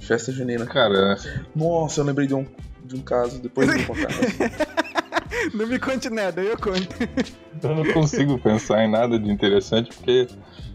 festa 0.00 0.30
junina? 0.30 0.64
Cara, 0.64 1.16
Nossa, 1.54 2.00
eu 2.00 2.04
lembrei 2.04 2.28
de 2.28 2.34
um, 2.34 2.46
de 2.84 2.94
um 2.94 3.00
caso, 3.00 3.40
depois 3.40 3.68
eu 3.68 3.78
vou 3.80 3.96
contar. 3.96 4.08
Não 5.52 5.66
me 5.66 5.78
conte 5.78 6.08
nada, 6.08 6.40
eu 6.40 6.56
conto. 6.56 6.96
eu 7.62 7.74
não 7.74 7.92
consigo 7.92 8.38
pensar 8.38 8.84
em 8.84 8.90
nada 8.90 9.18
de 9.18 9.30
interessante 9.30 9.90
porque 9.94 10.26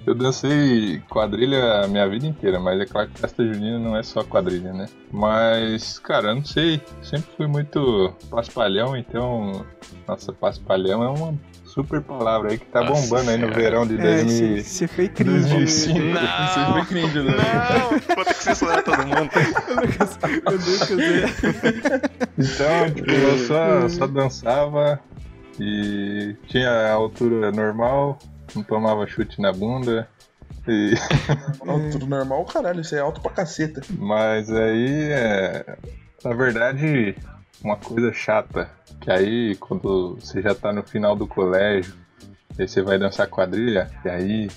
eu 0.06 0.16
dancei 0.16 1.02
quadrilha 1.10 1.84
a 1.84 1.88
minha 1.88 2.08
vida 2.08 2.26
inteira, 2.26 2.60
mas 2.60 2.80
é 2.80 2.86
claro 2.86 3.10
que 3.10 3.20
festa 3.20 3.46
junina 3.46 3.80
não 3.80 3.96
é 3.96 4.04
só 4.04 4.24
quadrilha, 4.24 4.74
né? 4.74 4.88
Mas, 5.12 6.00
cara, 6.00 6.30
eu 6.30 6.36
não 6.36 6.46
sei, 6.46 6.82
sempre 7.02 7.30
fui 7.36 7.48
muito 7.48 8.14
paspalhão, 8.30 8.96
então. 8.96 9.66
Nossa, 10.08 10.34
paspalhão 10.34 11.04
é 11.04 11.10
uma 11.10 11.38
super 11.70 12.02
palavra 12.02 12.52
aí 12.52 12.58
que 12.58 12.66
tá 12.66 12.82
Nossa 12.84 13.02
bombando 13.02 13.30
aí 13.32 13.38
no 13.38 13.44
Senhora. 13.48 13.62
verão 13.62 13.88
de 13.88 13.94
É, 14.00 14.24
2000. 14.24 14.58
você 14.58 14.64
você 14.64 14.88
foi 14.88 15.08
cringe. 15.08 15.50
2005. 15.50 16.00
Isso 16.00 16.72
foi 16.74 16.86
cringe, 16.86 17.22
né? 17.24 17.34
Não, 17.36 18.16
vou 18.16 18.26
ter 18.26 18.34
que 18.34 18.44
censurar 18.44 18.84
todo 18.84 18.98
mundo. 19.06 19.30
Lucas, 19.82 20.20
o 20.24 20.52
Lucas 20.52 20.92
é... 20.92 22.02
Então, 22.38 22.92
tipo, 22.96 23.12
eu 23.12 23.38
só, 23.48 23.88
só 23.90 24.08
dançava 24.08 25.00
e 25.60 26.36
tinha 26.48 26.70
a 26.70 26.92
altura 26.94 27.52
normal, 27.52 28.18
não 28.56 28.64
tomava 28.64 29.06
chute 29.08 29.42
na 29.42 29.52
bunda. 29.52 30.08
E... 30.68 30.94
Alto 31.68 32.06
normal, 32.06 32.46
caralho, 32.46 32.82
isso 32.82 32.96
é 32.96 33.00
alto 33.00 33.22
pra 33.22 33.32
caceta. 33.32 33.82
Mas 33.98 34.50
aí, 34.52 35.10
é... 35.12 35.78
na 36.24 36.34
verdade, 36.34 37.16
uma 37.64 37.78
coisa 37.78 38.12
chata, 38.14 38.70
que 39.02 39.12
aí 39.12 39.56
quando 39.56 40.16
você 40.16 40.42
já 40.42 40.56
tá 40.56 40.72
no 40.72 40.84
final 40.84 41.16
do 41.16 41.28
colégio, 41.28 41.94
aí 42.58 42.68
você 42.68 42.82
vai 42.82 42.98
dançar 42.98 43.28
quadrilha, 43.28 43.90
e 44.04 44.10
aí 44.10 44.50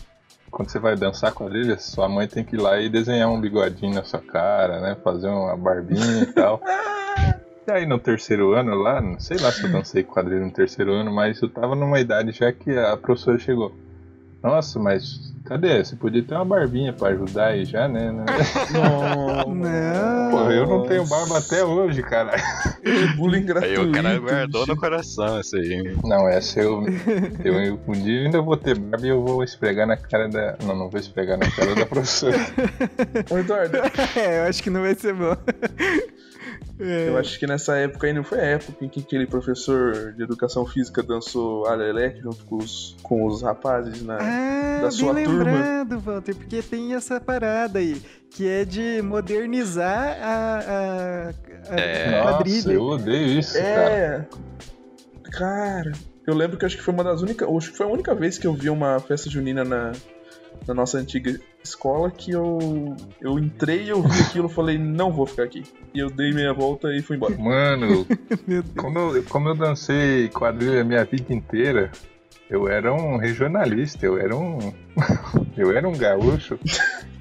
quando 0.51 0.71
você 0.71 0.79
vai 0.79 0.95
dançar 0.95 1.33
quadrilha, 1.33 1.79
sua 1.79 2.09
mãe 2.09 2.29
tem 2.29 2.45
que 2.45 2.57
ir 2.57 2.61
lá 2.61 2.79
e 2.79 2.89
desenhar 2.89 3.31
um 3.31 3.41
bigodinho 3.41 3.95
na 3.95 4.05
sua 4.05 4.21
cara, 4.21 4.81
né? 4.81 4.97
Fazer 5.03 5.29
uma 5.29 5.57
barbinha 5.57 6.23
e 6.23 6.27
tal. 6.27 6.61
E 7.65 7.71
aí 7.71 7.87
no 7.87 7.97
terceiro 7.97 8.55
ano 8.55 8.75
lá, 8.75 9.01
não 9.01 9.21
sei 9.21 9.37
lá 9.39 9.53
se 9.53 9.63
eu 9.63 9.71
dancei 9.71 10.03
quadrilha 10.03 10.45
no 10.45 10.51
terceiro 10.51 10.93
ano, 10.93 11.13
mas 11.13 11.41
eu 11.41 11.49
tava 11.49 11.77
numa 11.77 12.01
idade 12.01 12.33
já 12.33 12.53
que 12.53 12.77
a 12.77 12.97
professora 12.97 13.39
chegou. 13.39 13.73
Nossa, 14.43 14.79
mas 14.79 15.33
cadê? 15.45 15.85
Você 15.85 15.95
podia 15.97 16.23
ter 16.23 16.35
uma 16.35 16.45
barbinha 16.45 16.93
pra 16.93 17.09
ajudar 17.09 17.49
aí 17.49 17.65
já, 17.65 17.87
né? 17.87 18.11
Não. 18.11 18.25
Não. 19.55 20.31
Pô, 20.31 20.51
eu 20.51 20.67
não 20.67 20.87
tenho 20.87 21.07
barba 21.07 21.39
até 21.39 21.63
hoje, 21.65 22.03
cara. 22.03 22.33
Que 22.83 23.07
bullying 23.17 23.39
Aí 23.41 23.45
gratuito. 23.45 23.83
o 23.89 23.93
cara 23.93 24.19
guardou 24.19 24.67
no 24.67 24.77
coração 24.77 25.39
isso 25.39 25.57
aí. 25.57 25.95
Não, 26.05 26.27
essa 26.29 26.59
eu, 26.61 26.83
eu, 27.45 27.55
eu- 27.63 27.81
Um 27.87 27.93
dia 27.93 28.21
eu 28.21 28.25
ainda 28.27 28.41
vou 28.41 28.57
ter 28.57 28.77
barba 28.79 29.07
e 29.07 29.11
eu 29.11 29.23
vou 29.23 29.45
esfregar 29.45 29.87
na 29.87 29.97
cara 29.97 30.29
da. 30.29 30.57
Não, 30.65 30.75
não 30.75 30.89
vou 30.89 30.99
esfregar 30.99 31.39
na 31.39 31.51
cara 31.51 31.75
da 31.75 31.87
professora. 31.87 32.37
Ô, 33.31 33.39
Eduardo, 33.39 33.77
É, 34.17 34.41
eu 34.41 34.45
acho 34.49 34.63
que 34.63 34.71
não 34.71 34.81
vai 34.81 34.95
ser 34.95 35.13
bom. 35.15 35.37
É. 36.83 37.09
eu 37.09 37.17
acho 37.17 37.39
que 37.39 37.47
nessa 37.47 37.77
época 37.77 38.07
aí 38.07 38.13
não 38.13 38.25
foi 38.25 38.41
a 38.41 38.45
época 38.45 38.85
em 38.85 38.89
que 38.89 39.01
aquele 39.01 39.27
professor 39.27 40.13
de 40.13 40.23
educação 40.23 40.67
física 40.67 41.03
dançou 41.03 41.67
Alelec 41.67 42.21
junto 42.21 42.45
com 42.45 42.57
os, 42.57 42.97
com 43.03 43.27
os 43.27 43.43
rapazes 43.43 44.03
na. 44.03 44.19
Ah, 44.21 44.81
da 44.83 44.91
sua 44.91 45.15
bem 45.15 45.25
turma. 45.25 45.45
lembrado, 45.45 46.01
Walter, 46.01 46.35
porque 46.35 46.61
tem 46.63 46.95
essa 46.95 47.21
parada 47.21 47.79
aí, 47.79 48.01
que 48.31 48.49
é 48.49 48.65
de 48.65 49.01
modernizar 49.03 50.19
a, 50.21 50.59
a, 50.59 51.75
a 51.75 51.81
É. 51.81 52.09
a 52.09 52.11
Nossa, 52.11 52.33
quadrilha. 52.39 52.73
eu 52.73 52.83
odeio 52.83 53.39
isso, 53.39 53.55
cara. 53.59 53.69
É. 53.91 54.27
Cara, 55.31 55.93
eu 56.27 56.35
lembro 56.35 56.59
que 56.59 56.65
acho 56.67 56.77
que 56.77 56.83
foi 56.83 56.93
uma 56.95 57.05
das 57.05 57.23
únicas. 57.23 57.49
Acho 57.49 57.71
que 57.71 57.77
foi 57.77 57.87
a 57.87 57.91
única 57.91 58.15
vez 58.15 58.39
que 58.39 58.47
eu 58.47 58.53
vi 58.55 58.69
uma 58.71 58.99
festa 59.01 59.31
junina 59.31 59.65
na, 59.65 59.93
na 60.67 60.75
nossa 60.75 60.99
antiga 60.99 61.39
escola 61.63 62.11
que 62.11 62.33
eu. 62.33 62.97
Eu 63.21 63.39
entrei, 63.39 63.91
eu 63.91 64.03
vi 64.03 64.21
aquilo 64.21 64.49
e 64.49 64.53
falei, 64.53 64.79
não 64.79 65.13
vou 65.13 65.27
ficar 65.27 65.45
aqui. 65.45 65.63
E 65.95 65.99
eu 65.99 66.11
dei 66.11 66.33
meia 66.33 66.53
volta 66.53 66.89
e 66.95 67.03
fui 67.03 67.17
embora. 67.17 67.37
Mano, 67.37 68.07
como 68.77 68.99
eu, 68.99 69.23
como 69.25 69.49
eu 69.49 69.55
dancei 69.55 70.29
quadrilha 70.29 70.83
a 70.83 70.85
minha 70.85 71.05
vida 71.05 71.33
inteira, 71.33 71.91
eu 72.51 72.69
era 72.69 72.93
um 72.93 73.17
regionalista, 73.17 74.05
eu 74.05 74.19
era 74.19 74.37
um. 74.37 74.59
eu 75.57 75.77
era 75.77 75.89
um 75.89 75.93
gaúcho. 75.97 76.59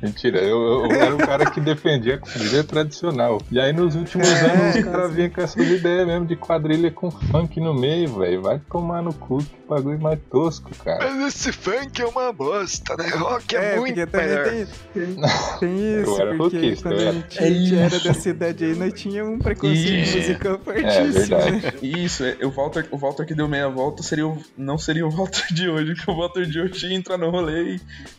Mentira, 0.02 0.40
eu, 0.40 0.84
eu 0.86 0.92
era 1.00 1.14
um 1.14 1.18
cara 1.20 1.52
que 1.52 1.62
defendia 1.62 2.16
a 2.16 2.18
quadrilha 2.18 2.64
tradicional. 2.64 3.40
E 3.52 3.60
aí 3.60 3.72
nos 3.72 3.94
últimos 3.96 4.28
É. 4.28 4.46
anos 4.50 4.76
os 4.78 4.84
caras 4.84 5.14
vinham 5.14 5.30
com 5.30 5.42
essas 5.42 5.64
ideias 5.70 6.08
mesmo 6.08 6.26
de 6.26 6.36
quadrilha 6.36 6.90
com 6.90 7.12
funk 7.12 7.60
no 7.60 7.72
meio, 7.72 8.18
velho. 8.18 8.42
Vai 8.42 8.60
tomar 8.68 9.04
no 9.04 9.14
cu, 9.14 9.38
que 9.44 9.56
bagulho 9.70 10.02
mais 10.02 10.18
tosco, 10.32 10.72
cara. 10.84 11.08
Mas 11.08 11.36
esse 11.36 11.52
funk 11.52 12.02
é 12.02 12.06
uma 12.08 12.34
bosta, 12.34 12.96
né? 12.98 13.10
Rock 13.10 13.56
é, 13.56 13.76
É, 13.76 13.80
muito 13.80 13.94
porque 14.08 14.18
melhor. 14.18 14.44
tem, 14.50 14.66
tem, 14.92 15.16
tem 15.60 16.02
isso, 16.02 16.10
Eu 16.10 16.20
era 16.22 16.36
porque 16.36 16.58
rockista, 16.58 16.90
quando 16.90 17.00
a 17.08 17.12
gente, 17.12 17.38
É 17.44 17.48
gente 17.48 17.76
era 17.76 17.96
isso. 17.96 18.08
da 18.08 18.14
cidade 18.16 18.66
aí, 18.66 18.76
nós 18.76 18.94
tínhamos 19.00 19.36
um 19.36 19.38
preconceito 19.40 19.86
Isso. 20.04 20.18
musical 20.18 20.56
É 20.56 20.58
fortíssimo, 20.58 21.14
verdade. 21.14 21.52
né? 21.52 21.74
Isso, 21.84 22.24
é, 22.26 22.38
o 22.44 22.50
Walter, 22.50 22.88
o 22.90 22.98
Walter 22.98 23.24
que 23.24 23.36
deu 23.36 23.48
meia 23.48 23.70
volta 23.70 24.02
seria 24.02 24.26
o, 24.28 24.36
não 24.58 24.80
seria 24.80 25.06
o 25.06 25.12
Walter 25.12 25.46
de 25.54 25.70
hoje, 25.70 25.94
que 25.94 26.10
o 26.10 26.18
Walter 26.18 26.44
de 26.48 26.60
hoje 26.60 26.88
ia 26.88 26.96
entrar 26.98 27.20
no 27.20 27.30
rolê 27.30 27.61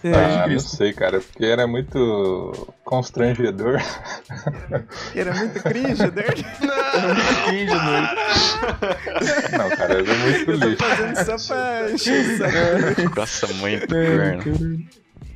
É, 0.04 0.14
Ah, 0.14 0.46
não 0.46 0.58
sei, 0.58 0.92
cara, 0.92 1.20
porque 1.20 1.44
era 1.44 1.66
muito 1.66 2.74
constrangedor. 2.84 3.78
era 5.14 5.34
muito 5.34 5.62
cringe, 5.62 6.02
né? 6.02 6.22
Cringe, 7.46 7.74
né? 7.74 8.08
Não, 9.58 9.70
cara, 9.70 9.94
era 9.94 10.14
muito 10.14 10.50
Eu 10.50 10.58
tô 10.60 10.66
lixo. 10.66 10.84
fazendo 10.84 11.16
só 11.16 11.36
pra 11.54 11.90
encher. 11.92 13.08
Gosta 13.14 13.46
muito, 13.54 13.94
É, 13.94 14.36
corno. 14.36 14.78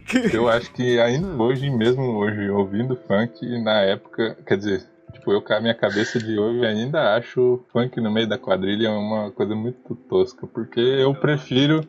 Eu 0.32 0.48
acho 0.48 0.72
que 0.72 1.00
ainda 1.00 1.26
hoje, 1.42 1.68
mesmo 1.68 2.02
hoje, 2.18 2.48
ouvindo 2.48 2.96
funk, 3.08 3.44
na 3.64 3.80
época, 3.82 4.36
quer 4.46 4.56
dizer, 4.56 4.84
tipo, 5.12 5.32
eu 5.32 5.42
com 5.42 5.52
a 5.52 5.60
minha 5.60 5.74
cabeça 5.74 6.20
de 6.20 6.38
hoje 6.38 6.64
ainda 6.64 7.16
acho 7.16 7.60
funk 7.72 8.00
no 8.00 8.08
meio 8.12 8.28
da 8.28 8.38
quadrilha 8.38 8.88
uma 8.92 9.32
coisa 9.32 9.56
muito 9.56 9.96
tosca, 10.08 10.46
porque 10.46 10.78
eu 10.78 11.12
prefiro, 11.12 11.80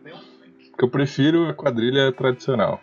porque 0.78 0.86
eu 0.86 0.90
prefiro 0.90 1.50
a 1.50 1.56
quadrilha 1.56 2.12
tradicional. 2.12 2.80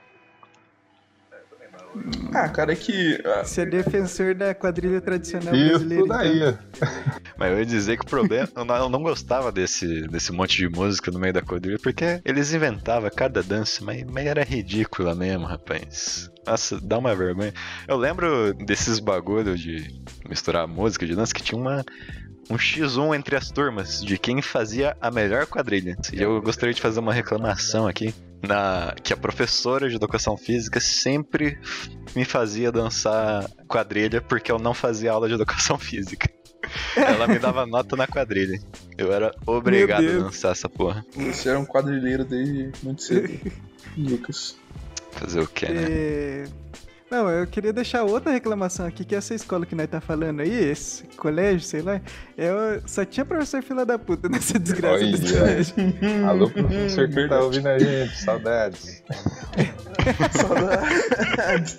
Ah, 2.34 2.48
cara, 2.48 2.72
é 2.72 2.76
que. 2.76 3.22
ah, 3.24 3.44
Você 3.44 3.60
é 3.60 3.66
defensor 3.66 4.34
da 4.34 4.52
quadrilha 4.52 5.00
tradicional 5.00 5.54
Isso 5.54 5.68
brasileira. 5.78 6.06
daí. 6.08 6.38
então. 6.38 6.58
Mas 7.38 7.52
eu 7.52 7.58
ia 7.60 7.64
dizer 7.64 7.96
que 7.96 8.02
o 8.02 8.06
problema. 8.08 8.48
Eu 8.56 8.64
não, 8.64 8.76
eu 8.76 8.88
não 8.88 9.00
gostava 9.00 9.52
desse, 9.52 10.08
desse 10.08 10.32
monte 10.32 10.56
de 10.56 10.68
música 10.68 11.12
no 11.12 11.20
meio 11.20 11.32
da 11.32 11.40
quadrilha, 11.40 11.78
porque 11.80 12.20
eles 12.24 12.52
inventavam 12.52 13.08
cada 13.14 13.44
dança, 13.44 13.84
mas, 13.84 14.02
mas 14.02 14.26
era 14.26 14.42
ridícula 14.42 15.14
mesmo, 15.14 15.46
rapaz. 15.46 16.28
Nossa, 16.44 16.80
dá 16.80 16.98
uma 16.98 17.14
vergonha. 17.14 17.54
Eu 17.86 17.96
lembro 17.96 18.52
desses 18.54 18.98
bagulho 18.98 19.56
de 19.56 19.86
misturar 20.28 20.66
música 20.66 21.06
de 21.06 21.14
dança 21.14 21.32
que 21.32 21.44
tinha 21.44 21.60
uma. 21.60 21.84
Um 22.50 22.56
X1 22.56 23.16
entre 23.16 23.36
as 23.36 23.50
turmas 23.50 24.02
de 24.02 24.18
quem 24.18 24.42
fazia 24.42 24.96
a 25.00 25.10
melhor 25.10 25.46
quadrilha. 25.46 25.96
E 26.12 26.20
eu 26.20 26.40
gostaria 26.42 26.74
de 26.74 26.80
fazer 26.80 27.00
uma 27.00 27.12
reclamação 27.12 27.86
aqui. 27.86 28.14
Na, 28.46 28.94
que 29.02 29.10
a 29.10 29.16
professora 29.16 29.88
de 29.88 29.96
educação 29.96 30.36
física 30.36 30.78
sempre 30.78 31.58
me 32.14 32.26
fazia 32.26 32.70
dançar 32.70 33.48
quadrilha 33.66 34.20
porque 34.20 34.52
eu 34.52 34.58
não 34.58 34.74
fazia 34.74 35.12
aula 35.12 35.28
de 35.28 35.34
educação 35.34 35.78
física. 35.78 36.28
Ela 36.94 37.26
me 37.26 37.38
dava 37.38 37.64
nota 37.64 37.96
na 37.96 38.06
quadrilha. 38.06 38.60
Eu 38.96 39.12
era 39.12 39.34
obrigado 39.46 40.04
a 40.04 40.18
dançar 40.24 40.52
essa 40.52 40.68
porra. 40.68 41.04
Você 41.14 41.48
era 41.48 41.58
um 41.58 41.64
quadrilheiro 41.64 42.24
desde 42.24 42.70
muito 42.82 43.02
cedo. 43.02 43.52
Lucas. 43.96 44.56
Fazer 45.12 45.40
o 45.40 45.46
quê, 45.46 45.68
né? 45.68 45.86
É, 45.88 46.44
Não, 47.10 47.30
eu 47.30 47.46
queria 47.46 47.72
deixar 47.72 48.02
outra 48.02 48.32
reclamação 48.32 48.86
aqui, 48.86 49.04
que 49.04 49.14
essa 49.14 49.34
escola 49.34 49.66
que 49.66 49.74
nós 49.74 49.88
tá 49.88 50.00
falando 50.00 50.40
aí, 50.40 50.50
esse 50.50 51.04
colégio, 51.16 51.60
sei 51.60 51.82
lá, 51.82 52.00
é, 52.36 52.80
só 52.86 53.04
tinha 53.04 53.26
professor 53.26 53.62
fila 53.62 53.84
da 53.84 53.98
puta 53.98 54.28
nessa 54.28 54.58
desgraça 54.58 55.04
Olha. 55.04 55.16
desse 55.16 55.38
colégio. 55.38 55.74
Alô, 56.26 56.50
professor 56.50 57.08
que 57.08 57.28
tá 57.28 57.40
ouvindo 57.40 57.68
a 57.68 57.78
gente, 57.78 58.16
saudades. 58.16 59.02
Saudades. 60.32 61.78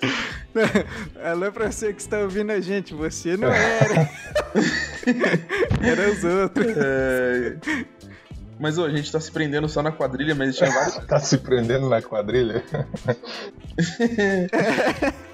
Alô, 1.22 1.52
professor 1.52 1.92
que 1.92 2.00
está 2.00 2.18
ouvindo 2.20 2.50
a 2.50 2.60
gente, 2.60 2.94
você 2.94 3.36
não 3.36 3.48
era. 3.52 4.10
era 5.82 6.10
os 6.10 6.24
outros. 6.24 6.74
É, 6.76 7.56
Mas 8.58 8.78
ô, 8.78 8.84
a 8.84 8.90
gente 8.90 9.10
tá 9.12 9.20
se 9.20 9.30
prendendo 9.30 9.68
só 9.68 9.82
na 9.82 9.92
quadrilha, 9.92 10.34
mas 10.34 10.56
tinha 10.56 10.70
vários. 10.70 10.96
Tá 11.06 11.20
se 11.20 11.38
prendendo 11.38 11.88
na 11.88 12.00
quadrilha? 12.02 12.64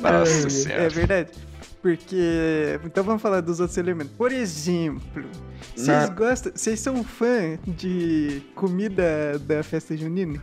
Nossa 0.01 0.47
É 0.47 0.51
senhora. 0.51 0.89
verdade. 0.89 1.31
Porque. 1.81 2.79
Então 2.85 3.03
vamos 3.03 3.23
falar 3.23 3.41
dos 3.41 3.59
outros 3.61 3.77
elementos. 3.77 4.13
Por 4.17 4.31
exemplo, 4.33 5.25
vocês 5.75 5.87
Na- 5.87 6.07
gostam. 6.09 6.53
Vocês 6.55 6.81
são 6.81 7.03
fã 7.03 7.59
de 7.67 8.43
comida 8.55 9.39
da 9.41 9.63
festa 9.63 9.97
junina? 9.97 10.41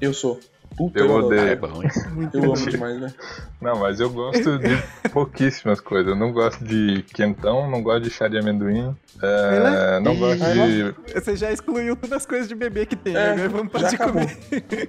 Eu 0.00 0.12
sou. 0.12 0.40
Puta, 0.76 0.98
Eu 0.98 1.10
odeio. 1.10 1.48
É 1.48 1.56
bom, 1.56 1.82
hein? 1.82 1.90
Eu 2.32 2.44
amo 2.44 2.70
demais, 2.70 3.00
né? 3.00 3.12
Não, 3.60 3.78
mas 3.78 4.00
eu 4.00 4.08
gosto 4.08 4.58
de 4.58 5.08
pouquíssimas 5.10 5.80
coisas. 5.80 6.12
Eu 6.12 6.16
não 6.16 6.32
gosto 6.32 6.64
de 6.64 7.02
quentão, 7.14 7.70
não 7.70 7.82
gosto 7.82 8.04
de 8.04 8.10
chá 8.10 8.28
de 8.28 8.38
amendoim, 8.38 8.96
é, 9.22 9.58
lá. 9.58 10.00
não 10.00 10.16
gosto 10.16 10.42
de. 10.44 11.12
Você 11.12 11.36
já 11.36 11.52
excluiu 11.52 11.96
todas 11.96 12.18
as 12.18 12.26
coisas 12.26 12.48
de 12.48 12.54
bebê 12.54 12.86
que 12.86 12.96
tem. 12.96 13.14
É, 13.14 13.32
agora 13.32 13.48
vamos 13.48 13.72
parar 13.72 13.88
de 13.88 13.94
acabou. 13.96 14.22
comer. 14.22 14.88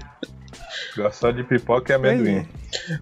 Gosto 0.96 1.20
só 1.20 1.30
de 1.30 1.44
pipoca 1.44 1.92
e 1.92 1.94
amendoim. 1.94 2.48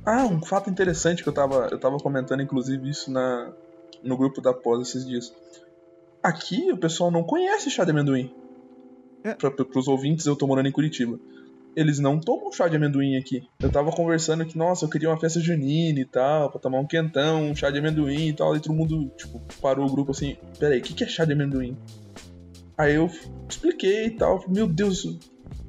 Ah, 0.04 0.26
um 0.26 0.42
fato 0.42 0.68
interessante 0.68 1.22
que 1.22 1.28
eu 1.28 1.32
tava, 1.32 1.68
eu 1.70 1.78
tava 1.78 1.96
comentando, 1.98 2.42
inclusive, 2.42 2.88
isso 2.88 3.10
na, 3.10 3.50
no 4.02 4.16
grupo 4.16 4.40
da 4.40 4.52
pós 4.52 4.88
esses 4.88 5.06
dias. 5.06 5.32
Aqui 6.22 6.70
o 6.72 6.76
pessoal 6.76 7.10
não 7.10 7.22
conhece 7.22 7.70
chá 7.70 7.84
de 7.84 7.90
amendoim. 7.90 8.32
É. 9.24 9.34
Pra, 9.34 9.50
pros 9.50 9.88
ouvintes, 9.88 10.26
eu 10.26 10.36
tô 10.36 10.46
morando 10.46 10.68
em 10.68 10.72
Curitiba. 10.72 11.18
Eles 11.76 11.98
não 12.00 12.18
tomam 12.18 12.52
chá 12.52 12.66
de 12.66 12.76
amendoim 12.76 13.16
aqui. 13.16 13.46
Eu 13.60 13.70
tava 13.70 13.92
conversando 13.92 14.44
que, 14.44 14.58
nossa, 14.58 14.84
eu 14.84 14.88
queria 14.88 15.08
uma 15.08 15.20
festa 15.20 15.38
junina 15.40 16.00
e 16.00 16.04
tal, 16.04 16.50
pra 16.50 16.60
tomar 16.60 16.80
um 16.80 16.86
quentão, 16.86 17.50
um 17.50 17.54
chá 17.54 17.70
de 17.70 17.78
amendoim 17.78 18.28
e 18.28 18.32
tal. 18.32 18.56
E 18.56 18.60
todo 18.60 18.74
mundo, 18.74 19.10
tipo, 19.16 19.40
parou 19.62 19.86
o 19.86 19.90
grupo 19.90 20.10
assim: 20.10 20.36
peraí, 20.58 20.80
o 20.80 20.82
que, 20.82 20.92
que 20.94 21.04
é 21.04 21.06
chá 21.08 21.24
de 21.24 21.32
amendoim? 21.34 21.76
Aí 22.76 22.94
eu 22.94 23.08
expliquei 23.48 24.06
e 24.06 24.10
tal. 24.10 24.44
Meu 24.48 24.66
Deus, 24.66 25.18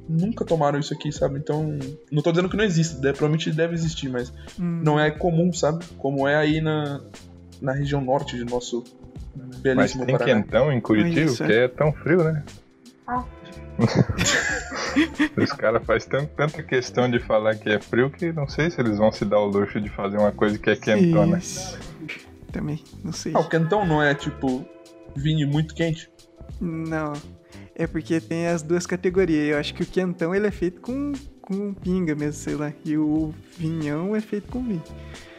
nunca 0.07 0.43
tomaram 0.43 0.79
isso 0.79 0.93
aqui, 0.93 1.11
sabe? 1.11 1.37
Então, 1.37 1.77
não 2.11 2.23
tô 2.23 2.31
dizendo 2.31 2.49
que 2.49 2.57
não 2.57 2.63
existe, 2.63 2.95
deve- 2.95 3.17
provavelmente 3.17 3.51
deve 3.51 3.75
existir, 3.75 4.09
mas 4.09 4.33
Hum, 4.59 4.81
não 4.83 4.99
é 4.99 5.11
comum, 5.11 5.53
sabe? 5.53 5.85
Como 5.99 6.27
é 6.27 6.35
aí 6.35 6.59
na, 6.59 7.01
na 7.61 7.71
região 7.73 8.01
norte 8.01 8.35
de 8.35 8.45
nosso 8.45 8.83
Mas 9.35 9.57
belíssimo 9.57 10.05
tem 10.07 10.17
Paraná. 10.17 10.41
quentão 10.41 10.71
em 10.73 10.81
Curitiba, 10.81 11.21
Isso, 11.21 11.43
é. 11.43 11.45
porque 11.45 11.59
é 11.59 11.67
tão 11.67 11.93
frio, 11.93 12.23
né? 12.23 12.43
Os 15.37 15.51
caras 15.53 15.83
fazem 15.85 16.09
tan- 16.09 16.25
tanta 16.25 16.63
questão 16.63 17.09
de 17.09 17.19
falar 17.19 17.55
que 17.55 17.69
é 17.69 17.79
frio 17.79 18.09
que 18.09 18.31
não 18.31 18.47
sei 18.47 18.69
se 18.69 18.79
eles 18.79 18.97
vão 18.97 19.11
se 19.11 19.25
dar 19.25 19.39
o 19.39 19.45
luxo 19.47 19.79
de 19.79 19.89
fazer 19.89 20.17
uma 20.17 20.31
coisa 20.31 20.57
que 20.57 20.69
é 20.69 20.75
quentona. 20.75 21.37
Isso. 21.37 21.77
Também, 22.51 22.83
não 23.03 23.11
sei. 23.11 23.31
Ah, 23.35 23.39
o 23.39 23.47
quentão 23.49 23.85
não 23.85 24.01
é 24.01 24.13
tipo 24.15 24.65
vinho 25.15 25.47
muito 25.47 25.73
quente? 25.75 26.09
Não. 26.59 27.13
É 27.75 27.87
porque 27.87 28.19
tem 28.19 28.47
as 28.47 28.61
duas 28.61 28.85
categorias. 28.85 29.49
Eu 29.49 29.57
acho 29.57 29.73
que 29.73 29.83
o 29.83 29.85
quentão 29.85 30.33
ele 30.35 30.47
é 30.47 30.51
feito 30.51 30.81
com, 30.81 31.13
com 31.49 31.73
pinga 31.73 32.15
mesmo, 32.15 32.33
sei 32.33 32.55
lá. 32.55 32.71
E 32.85 32.95
o 32.95 33.33
vinhão 33.57 34.15
é 34.15 34.21
feito 34.21 34.49
com 34.51 34.63
vinho. 34.63 34.83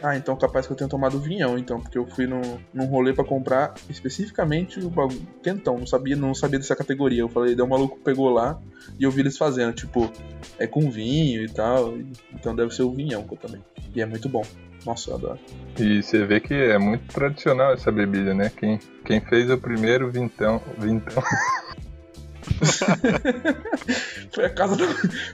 Ah, 0.03 0.15
então 0.17 0.35
capaz 0.35 0.67
que 0.67 0.73
eu 0.73 0.77
tenha 0.77 0.89
tomado 0.89 1.19
vinhão, 1.19 1.57
então, 1.57 1.79
porque 1.79 1.97
eu 1.97 2.05
fui 2.05 2.27
num, 2.27 2.41
num 2.73 2.85
rolê 2.85 3.13
pra 3.13 3.23
comprar 3.23 3.73
especificamente 3.89 4.79
o 4.79 4.89
bagulho 4.89 5.21
quentão. 5.41 5.77
Não 5.77 5.87
sabia, 5.87 6.15
não 6.15 6.35
sabia 6.35 6.59
dessa 6.59 6.75
categoria. 6.75 7.21
Eu 7.21 7.29
falei, 7.29 7.55
daí 7.55 7.65
o 7.65 7.69
maluco 7.69 7.97
pegou 8.03 8.29
lá 8.29 8.59
e 8.99 9.03
eu 9.03 9.11
vi 9.11 9.21
eles 9.21 9.37
fazendo, 9.37 9.73
tipo, 9.73 10.11
é 10.59 10.67
com 10.67 10.91
vinho 10.91 11.43
e 11.43 11.49
tal. 11.49 11.97
e- 11.97 12.11
então 12.33 12.55
deve 12.55 12.75
ser 12.75 12.83
o 12.83 12.91
vinhão 12.91 13.23
que 13.23 13.33
eu 13.33 13.37
também. 13.37 13.61
E 13.95 14.01
é 14.01 14.05
muito 14.05 14.27
bom. 14.27 14.43
Nossa, 14.85 15.11
eu 15.11 15.15
adoro. 15.15 15.39
E 15.79 16.01
você 16.01 16.25
vê 16.25 16.39
que 16.39 16.53
é 16.55 16.77
muito 16.79 17.05
tradicional 17.13 17.73
essa 17.73 17.91
bebida, 17.91 18.33
né? 18.33 18.51
Quem, 18.57 18.79
quem 19.05 19.21
fez 19.21 19.49
o 19.51 19.57
primeiro 19.57 20.09
vintão. 20.11 20.59
vintão 20.77 21.23
Foi 24.33 24.45
a 24.45 24.49
casa 24.49 24.75
da, 24.77 24.85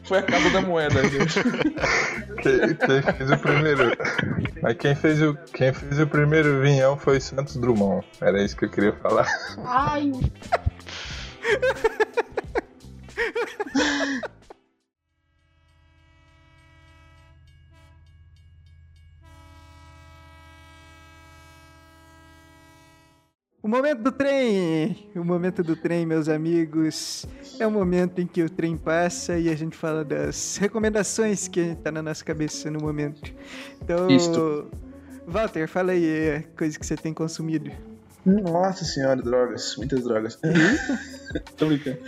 foi 0.04 0.18
a 0.18 0.24
casa 0.24 0.50
da 0.50 0.62
moeda, 0.62 1.08
gente. 1.08 1.40
quem, 2.42 2.76
quem 2.76 3.02
fez 3.14 3.32
o 3.32 3.38
primeiro. 3.38 3.92
Mas 4.62 4.78
quem 4.78 4.96
fez 4.96 5.22
o, 5.22 5.36
quem 5.54 5.72
fez 5.72 6.00
o 6.00 6.08
primeiro 6.08 6.62
vinhão 6.62 6.98
foi 6.98 7.20
Santos 7.20 7.58
Drummond. 7.58 8.06
Era 8.20 8.44
isso 8.44 8.58
que 8.58 8.66
eu 8.66 8.70
queria 8.70 8.94
falar. 8.94 9.28
O 23.68 23.70
momento 23.70 24.02
do 24.02 24.14
trem! 24.14 25.10
O 25.14 25.26
momento 25.26 25.62
do 25.62 25.76
trem, 25.76 26.06
meus 26.06 26.30
amigos, 26.30 27.26
é 27.60 27.68
o 27.68 27.70
momento 27.70 28.22
em 28.22 28.26
que 28.26 28.42
o 28.42 28.50
trem 28.50 28.78
passa 28.78 29.38
e 29.38 29.50
a 29.50 29.56
gente 29.58 29.76
fala 29.76 30.06
das 30.06 30.56
recomendações 30.56 31.50
que 31.50 31.76
tá 31.84 31.92
na 31.92 32.02
nossa 32.02 32.24
cabeça 32.24 32.72
no 32.72 32.80
momento. 32.80 33.30
Então, 33.82 34.10
Isto. 34.10 34.72
Walter, 35.28 35.68
fala 35.68 35.92
aí 35.92 36.38
a 36.38 36.44
coisa 36.58 36.80
que 36.80 36.86
você 36.86 36.96
tem 36.96 37.14
consumido. 37.14 37.70
Nossa 38.26 38.86
senhora, 38.86 39.22
drogas. 39.22 39.76
Muitas 39.76 40.02
drogas. 40.02 40.40
Tô 41.58 41.66
brincando. 41.66 42.00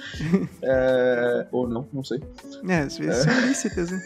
É... 0.62 1.45
Ou 1.52 1.67
não, 1.67 1.86
não 1.91 2.06
sei. 2.06 2.24
É, 2.69 2.80
às 2.80 2.98
vezes 2.98 3.24
são 3.26 3.48
lícitas, 3.48 3.91
né? 3.91 4.02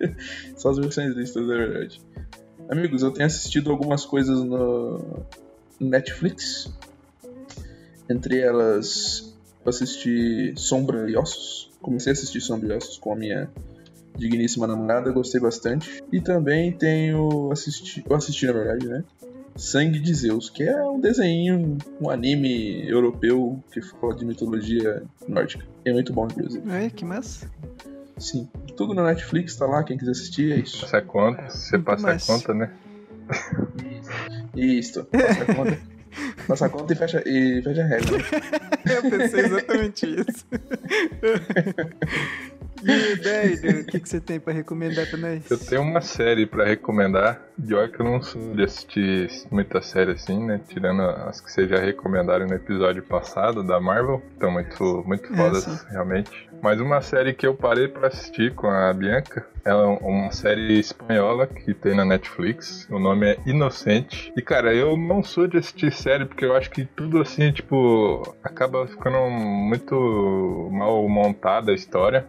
Só 0.56 0.70
as 0.70 0.78
versões 0.78 1.14
listas, 1.14 1.42
é 1.50 1.54
verdade. 1.54 2.00
Amigos, 2.70 3.02
eu 3.02 3.10
tenho 3.10 3.26
assistido 3.26 3.70
algumas 3.70 4.06
coisas 4.06 4.42
no 4.42 5.22
Netflix. 5.78 6.72
Entre 8.08 8.40
elas, 8.40 9.34
eu 9.64 9.70
assisti 9.70 10.52
Sombra 10.56 11.10
e 11.10 11.16
Ossos. 11.16 11.70
Comecei 11.80 12.10
a 12.10 12.14
assistir 12.14 12.40
Sombra 12.40 12.74
e 12.74 12.76
Ossos 12.76 12.98
com 12.98 13.12
a 13.12 13.16
minha 13.16 13.50
digníssima 14.16 14.66
namorada, 14.66 15.10
gostei 15.10 15.40
bastante. 15.40 16.02
E 16.12 16.20
também 16.20 16.72
tenho 16.72 17.50
assisti, 17.50 18.04
eu 18.08 18.16
assisti 18.16 18.46
na 18.46 18.52
verdade, 18.52 18.86
né? 18.86 19.04
Sangue 19.56 20.00
de 20.00 20.12
Zeus, 20.12 20.50
que 20.50 20.64
é 20.64 20.82
um 20.82 21.00
desenho, 21.00 21.78
um 22.00 22.10
anime 22.10 22.88
europeu 22.88 23.62
que 23.70 23.80
fala 23.80 24.14
de 24.14 24.24
mitologia 24.24 25.04
nórdica. 25.28 25.64
É 25.84 25.92
muito 25.92 26.12
bom, 26.12 26.26
inclusive. 26.26 26.68
Ai, 26.68 26.90
que 26.90 27.04
massa. 27.04 27.48
Sim, 28.18 28.48
tudo 28.76 28.94
na 28.94 29.04
Netflix, 29.04 29.56
tá 29.56 29.66
lá, 29.66 29.84
quem 29.84 29.96
quiser 29.96 30.10
assistir, 30.10 30.52
é 30.52 30.56
isso. 30.58 30.80
Passa 30.80 30.98
a 30.98 31.02
conta, 31.02 31.48
você 31.48 31.78
passa 31.78 32.10
a 32.10 32.18
conta, 32.18 32.54
né? 32.54 32.72
Isso, 34.56 35.04
passa 35.04 35.42
a 35.42 35.54
conta. 35.54 35.78
Passa 36.46 36.66
a 36.66 36.68
conta 36.68 36.92
e 36.92 36.96
fecha, 36.96 37.22
e 37.26 37.62
fecha 37.62 37.82
a 37.82 37.86
regra. 37.86 38.18
Eu 38.84 39.10
pensei 39.10 39.44
exatamente 39.44 40.06
isso. 40.06 40.44
Doido, 42.84 43.80
o 43.80 43.84
que, 43.86 44.00
que 44.00 44.08
você 44.08 44.20
tem 44.20 44.38
pra 44.38 44.52
recomendar 44.52 45.06
pra 45.08 45.18
nós? 45.18 45.50
Eu 45.50 45.58
tenho 45.58 45.82
uma 45.82 46.00
série 46.00 46.46
pra 46.46 46.64
recomendar. 46.64 47.40
De 47.56 47.72
hora 47.74 47.88
que 47.88 48.00
eu 48.00 48.04
não 48.04 48.20
sou 48.20 48.54
de 48.54 48.64
assistir 48.64 49.28
muita 49.50 49.80
série 49.80 50.10
assim, 50.12 50.44
né? 50.44 50.60
Tirando 50.68 51.02
as 51.02 51.40
que 51.40 51.50
vocês 51.50 51.68
já 51.70 51.78
recomendaram 51.78 52.46
no 52.46 52.54
episódio 52.54 53.02
passado 53.02 53.62
da 53.62 53.80
Marvel. 53.80 54.20
Estão 54.32 54.50
muito, 54.50 55.04
muito 55.06 55.32
É, 55.32 55.36
fodas, 55.36 55.62
sim. 55.64 55.78
realmente. 55.90 56.48
Mas 56.60 56.80
uma 56.80 57.00
série 57.00 57.32
que 57.32 57.46
eu 57.46 57.54
parei 57.54 57.86
pra 57.88 58.08
assistir 58.08 58.52
com 58.54 58.66
a 58.68 58.92
Bianca. 58.92 59.46
Ela 59.64 59.82
é 59.84 59.86
uma 59.86 60.30
série 60.32 60.78
espanhola 60.78 61.46
que 61.46 61.72
tem 61.72 61.94
na 61.94 62.04
Netflix. 62.04 62.86
O 62.90 62.98
nome 62.98 63.28
é 63.30 63.38
Inocente. 63.46 64.32
E 64.36 64.42
cara, 64.42 64.74
eu 64.74 64.96
não 64.96 65.22
sou 65.22 65.46
de 65.46 65.56
assistir 65.58 65.92
série 65.92 66.26
porque 66.26 66.44
eu 66.44 66.54
acho 66.56 66.70
que 66.70 66.84
tudo 66.84 67.20
assim, 67.20 67.52
tipo, 67.52 68.34
acaba 68.42 68.86
ficando 68.86 69.18
muito 69.30 70.68
mal 70.72 71.08
montada 71.08 71.70
a 71.70 71.74
história. 71.74 72.26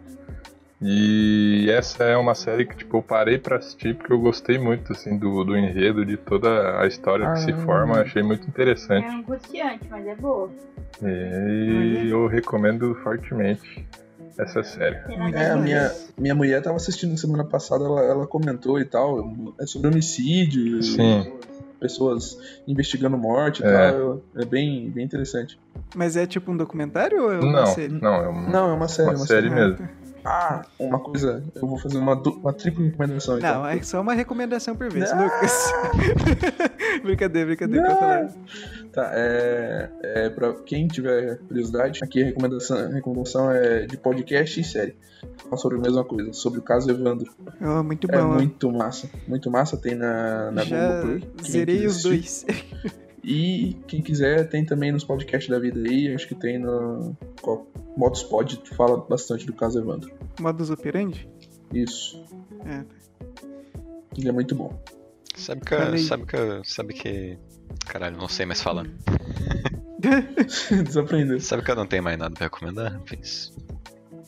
E 0.82 1.68
essa 1.72 2.04
é 2.04 2.18
uma 2.18 2.36
série 2.36 2.66
que 2.66 2.76
tipo, 2.76 2.98
eu 2.98 3.02
parei 3.02 3.38
pra 3.38 3.58
assistir 3.58 3.96
porque 3.96 4.12
eu 4.12 4.20
gostei 4.20 4.58
muito 4.58 4.92
assim, 4.92 5.18
do, 5.18 5.44
do 5.44 5.58
enredo, 5.58 6.06
de 6.06 6.18
toda 6.18 6.80
a 6.82 6.86
história 6.86 7.32
que 7.32 7.40
se 7.40 7.52
Ah. 7.52 7.58
forma, 7.58 8.02
achei 8.02 8.22
muito 8.22 8.46
É 8.46 8.50
interessante. 8.50 9.08
angustiante, 9.08 9.88
mas 9.90 10.06
é 10.06 10.16
boa. 10.16 10.52
E 11.02 12.08
eu 12.10 12.28
recomendo 12.28 12.94
fortemente 13.04 13.88
essa 14.38 14.64
série. 14.64 14.98
É, 15.34 15.52
a 15.52 15.56
minha, 15.58 15.92
minha 16.18 16.36
mulher 16.36 16.62
tava 16.62 16.76
assistindo 16.76 17.18
semana 17.18 17.46
passada, 17.46 17.84
ela, 17.86 18.02
ela 18.02 18.28
comentou 18.28 18.80
e 18.80 18.86
tal. 18.86 19.54
É 19.60 19.66
sobre 19.66 19.88
homicídio, 19.90 20.84
Sim. 20.84 21.26
pessoas 21.80 22.38
investigando 22.68 23.18
morte 23.18 23.62
e 23.62 23.66
É. 23.66 23.72
tal. 23.92 24.22
É 24.38 24.46
bem, 24.46 24.90
bem 24.92 25.06
interessante. 25.06 25.58
Mas 25.96 26.18
é 26.18 26.26
tipo 26.26 26.52
um 26.52 26.58
documentário 26.58 27.24
ou 27.24 27.32
é 27.32 27.40
uma 27.40 27.52
Não, 27.52 27.66
série? 27.68 27.94
não, 27.94 28.16
é 28.16 28.28
uma, 28.28 28.50
Não, 28.50 28.70
é 28.70 28.74
uma 28.74 28.88
série, 28.90 29.10
uma 29.10 29.16
uma 29.18 29.26
série 29.26 29.50
série. 29.50 29.62
mesmo. 29.62 29.90
Ah, 30.26 30.66
uma 30.80 31.00
coisa, 31.00 31.44
eu 31.54 31.68
vou 31.68 31.78
fazer 31.78 31.98
uma, 32.00 32.16
uma 32.16 32.52
tripla 32.52 32.84
recomendação. 32.84 33.38
Então. 33.38 33.54
Não, 33.62 33.68
é 33.68 33.82
só 33.84 34.02
uma 34.02 34.14
recomendação 34.14 34.76
por 34.76 34.92
vez. 34.92 35.12
Lucas. 35.14 35.72
brincadeira, 37.04 37.48
brincadeira, 37.48 37.86
pra 37.86 37.96
falar. 37.96 38.30
Tá, 38.92 39.12
é, 39.14 39.90
é 40.04 40.30
pra 40.30 40.54
quem 40.66 40.88
tiver 40.88 41.38
curiosidade, 41.48 42.00
aqui 42.04 42.24
a 42.24 42.26
recomendação, 42.26 42.92
recomendação 42.92 43.52
é 43.52 43.86
de 43.86 43.98
podcast 43.98 44.60
e 44.60 44.64
série. 44.64 44.96
Fala 45.44 45.58
sobre 45.58 45.78
a 45.78 45.82
mesma 45.82 46.04
coisa, 46.04 46.34
sobre 46.34 46.60
o 46.60 46.62
caso 46.64 46.90
Evandro. 46.90 47.32
Oh, 47.62 47.84
muito 47.84 48.08
É 48.10 48.18
bom. 48.18 48.30
ó. 48.30 48.34
muito 48.34 48.72
massa, 48.72 49.10
muito 49.28 49.52
massa, 49.52 49.78
tem 49.78 49.96
na, 49.96 50.50
na 50.52 50.64
Já 50.64 50.78
Globoplay. 51.02 51.30
Quem 51.38 51.52
zerei 51.52 51.86
os 51.86 52.02
dois. 52.04 52.46
E 53.28 53.76
quem 53.88 54.04
quiser, 54.04 54.48
tem 54.50 54.64
também 54.64 54.92
nos 54.92 55.04
podcasts 55.04 55.50
da 55.50 55.58
vida 55.58 55.80
aí, 55.80 56.14
acho 56.14 56.28
que 56.28 56.36
tem 56.36 56.60
no 56.60 57.18
qual, 57.42 57.66
Modos 57.98 58.22
Pod, 58.22 58.62
fala 58.76 58.98
bastante 58.98 59.48
do 59.48 59.54
caso 59.54 59.80
Evandro. 59.80 60.12
Modus 60.40 60.70
operandi? 60.70 61.28
Isso, 61.74 62.24
É. 62.66 62.84
ele 64.16 64.30
é 64.30 64.32
muito 64.32 64.54
bom. 64.54 64.80
Sabe 65.36 65.62
que, 65.62 65.76
Fala 65.76 65.96
aí. 65.96 66.04
sabe 66.04 66.26
que, 66.28 66.38
sabe 66.64 66.94
que, 66.94 67.38
caralho, 67.88 68.16
não 68.16 68.28
sei 68.28 68.46
mais 68.46 68.62
falar. 68.62 68.86
Desaprendeu. 70.86 71.40
Sabe 71.40 71.64
que 71.64 71.72
eu 71.72 71.76
não 71.76 71.88
tenho 71.88 72.04
mais 72.04 72.20
nada 72.20 72.36
pra 72.36 72.44
recomendar? 72.46 73.02
Fiz 73.06 73.52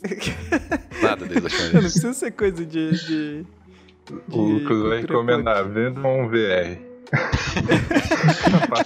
nada 1.03 1.23
desde 1.25 1.39
a 1.39 1.43
última 1.51 1.73
Não 1.73 1.79
precisa 1.81 2.13
ser 2.13 2.31
coisa 2.31 2.65
de. 2.65 2.91
de, 2.91 3.43
de 3.43 3.45
O 4.31 4.41
Lucas 4.41 4.81
vai 4.81 5.01
recomendar, 5.01 5.69
venda 5.69 5.99
um 6.07 6.27
VR. 6.27 6.86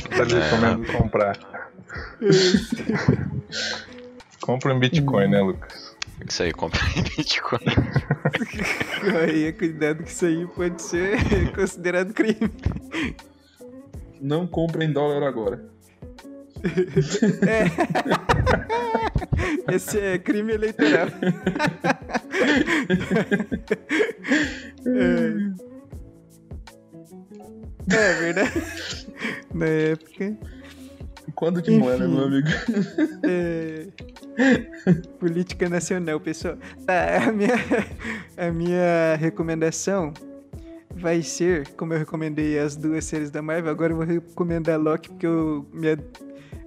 Pra 0.10 0.24
ele 0.26 0.36
É. 0.36 0.40
recomendo 0.50 0.92
comprar. 0.94 1.38
Compra 4.42 4.74
em 4.74 4.80
Bitcoin, 4.80 5.28
né, 5.30 5.42
Lucas? 5.42 5.96
Isso 6.28 6.44
aí, 6.44 6.52
compra 6.52 6.80
em 6.96 7.02
Bitcoin. 7.04 7.60
Aí, 9.22 9.52
cuidado 9.54 10.04
que 10.04 10.10
isso 10.10 10.26
aí 10.26 10.46
pode 10.48 10.82
ser 10.82 11.18
considerado 11.56 12.14
crime. 12.14 12.52
Não 14.20 14.46
compra 14.46 14.84
em 14.84 14.92
dólar 14.94 15.28
agora. 15.28 15.66
Esse 19.74 20.00
é 20.00 20.20
crime 20.20 20.54
eleitoral. 20.54 21.08
é. 24.86 25.71
É 27.96 28.14
verdade. 28.14 29.08
Na 29.54 29.66
época. 29.66 30.38
Quando 31.36 31.62
que 31.62 31.72
né, 31.72 31.96
Enfim. 31.96 32.08
meu 32.08 32.26
amigo? 32.26 32.48
É... 33.24 33.88
Política 35.20 35.70
nacional, 35.70 36.20
pessoal. 36.20 36.58
Tá, 36.86 37.28
a 37.28 37.32
minha, 37.32 37.56
a 38.38 38.52
minha 38.52 39.16
recomendação 39.18 40.14
vai 40.96 41.22
ser, 41.22 41.68
como 41.70 41.94
eu 41.94 42.00
recomendei 42.00 42.60
as 42.60 42.76
duas 42.76 43.06
séries 43.06 43.32
da 43.32 43.42
Marvel, 43.42 43.72
agora 43.72 43.94
eu 43.94 43.98
vou 43.98 44.06
recomendar 44.06 44.80
Loki 44.80 45.10
porque 45.10 45.26
eu 45.26 45.66
me, 45.74 45.98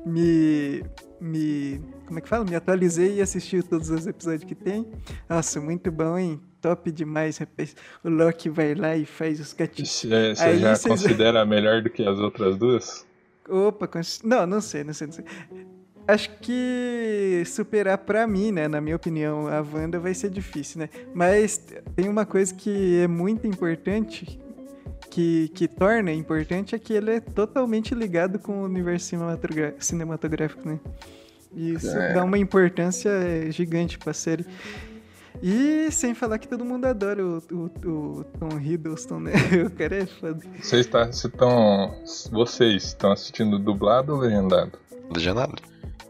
me, 0.07 0.85
me 1.21 1.81
como 2.07 2.19
é 2.19 2.23
que 2.23 2.29
fala? 2.29 2.45
Me 2.45 2.55
atualizei 2.55 3.17
e 3.17 3.23
assisti 3.23 3.63
todos 3.63 3.91
os 3.91 4.07
episódios 4.07 4.45
que 4.45 4.55
tem. 4.55 4.87
Nossa, 5.29 5.61
muito 5.61 5.91
bom, 5.91 6.19
hein? 6.19 6.41
Top 6.65 6.91
demais, 6.91 7.37
rapaz. 7.37 7.77
O 8.03 8.09
Loki 8.09 8.49
vai 8.49 8.75
lá 8.75 8.97
e 8.97 9.05
faz 9.05 9.39
os 9.39 9.53
gatinhos. 9.53 9.91
Você 9.91 10.15
é, 10.15 10.35
você 10.35 10.43
Aí 10.45 10.59
já 10.59 10.75
vocês- 10.75 10.91
considera 11.03 11.45
melhor 11.45 11.83
do 11.83 11.91
que 11.91 12.03
as 12.03 12.19
outras 12.19 12.57
duas? 12.57 13.07
Opa, 13.47 13.87
cons- 13.87 14.23
não, 14.25 14.47
não 14.47 14.63
sei, 14.63 14.83
não 14.83 14.95
sei, 14.95 15.07
não 15.09 15.13
sei. 15.15 15.25
Acho 16.09 16.31
que 16.41 17.43
superar 17.45 17.99
pra 17.99 18.27
mim, 18.27 18.51
né, 18.51 18.67
na 18.67 18.81
minha 18.81 18.97
opinião, 18.97 19.47
a 19.47 19.61
Wanda 19.61 19.99
vai 20.01 20.15
ser 20.15 20.31
difícil, 20.31 20.81
né? 20.81 20.89
Mas 21.15 21.59
tem 21.95 22.09
uma 22.09 22.25
coisa 22.25 22.55
que 22.55 23.01
é 23.03 23.07
muito 23.07 23.47
importante, 23.47 24.41
que, 25.11 25.49
que 25.55 25.69
torna 25.69 26.13
importante, 26.15 26.75
é 26.75 26.79
que 26.79 26.95
ele 26.95 27.11
é 27.17 27.21
totalmente 27.21 27.95
ligado 27.95 28.39
com 28.39 28.63
o 28.63 28.65
universo 28.65 29.15
cinematográfico, 29.79 30.67
né? 30.67 30.81
E 31.55 31.75
Isso 31.75 31.91
É. 31.95 32.15
dá 32.15 32.25
uma 32.25 32.39
importância 32.39 33.11
é, 33.11 33.51
gigante 33.51 33.99
pra 33.99 34.15
série. 34.15 34.47
E 35.43 35.91
sem 35.91 36.15
falar 36.15 36.39
que 36.39 36.49
todo 36.49 36.65
mundo 36.65 36.85
adora 36.87 37.25
o, 37.25 37.43
o, 37.53 37.57
o 37.89 38.25
Tom 38.39 38.59
Hiddleston, 38.59 39.21
né? 39.21 39.33
O 39.67 39.71
cara 39.71 39.97
é 39.97 40.07
foda. 40.07 40.41
Vocês 40.61 40.87
tá- 40.87 41.07
vocês 41.07 41.25
estão. 41.33 41.95
Vocês 42.31 42.85
estão 42.85 43.13
assistindo 43.13 43.59
dublado 43.59 44.15
ou 44.15 44.21
legendado? 44.21 44.73
Legendado. 45.15 45.55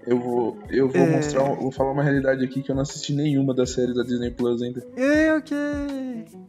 Eu 0.06 0.20
vou, 0.20 0.58
eu 0.68 0.86
vou 0.88 1.00
É. 1.00 1.16
mostrar, 1.16 1.42
vou 1.54 1.72
falar 1.72 1.90
uma 1.92 2.02
realidade 2.02 2.44
aqui 2.44 2.62
que 2.62 2.70
eu 2.70 2.74
não 2.74 2.82
assisti 2.82 3.14
nenhuma 3.14 3.54
das 3.54 3.70
séries 3.70 3.94
da 3.96 4.02
Disney 4.02 4.30
Plus 4.30 4.60
ainda. 4.60 4.86
É, 4.96 5.34
ok. 5.34 5.56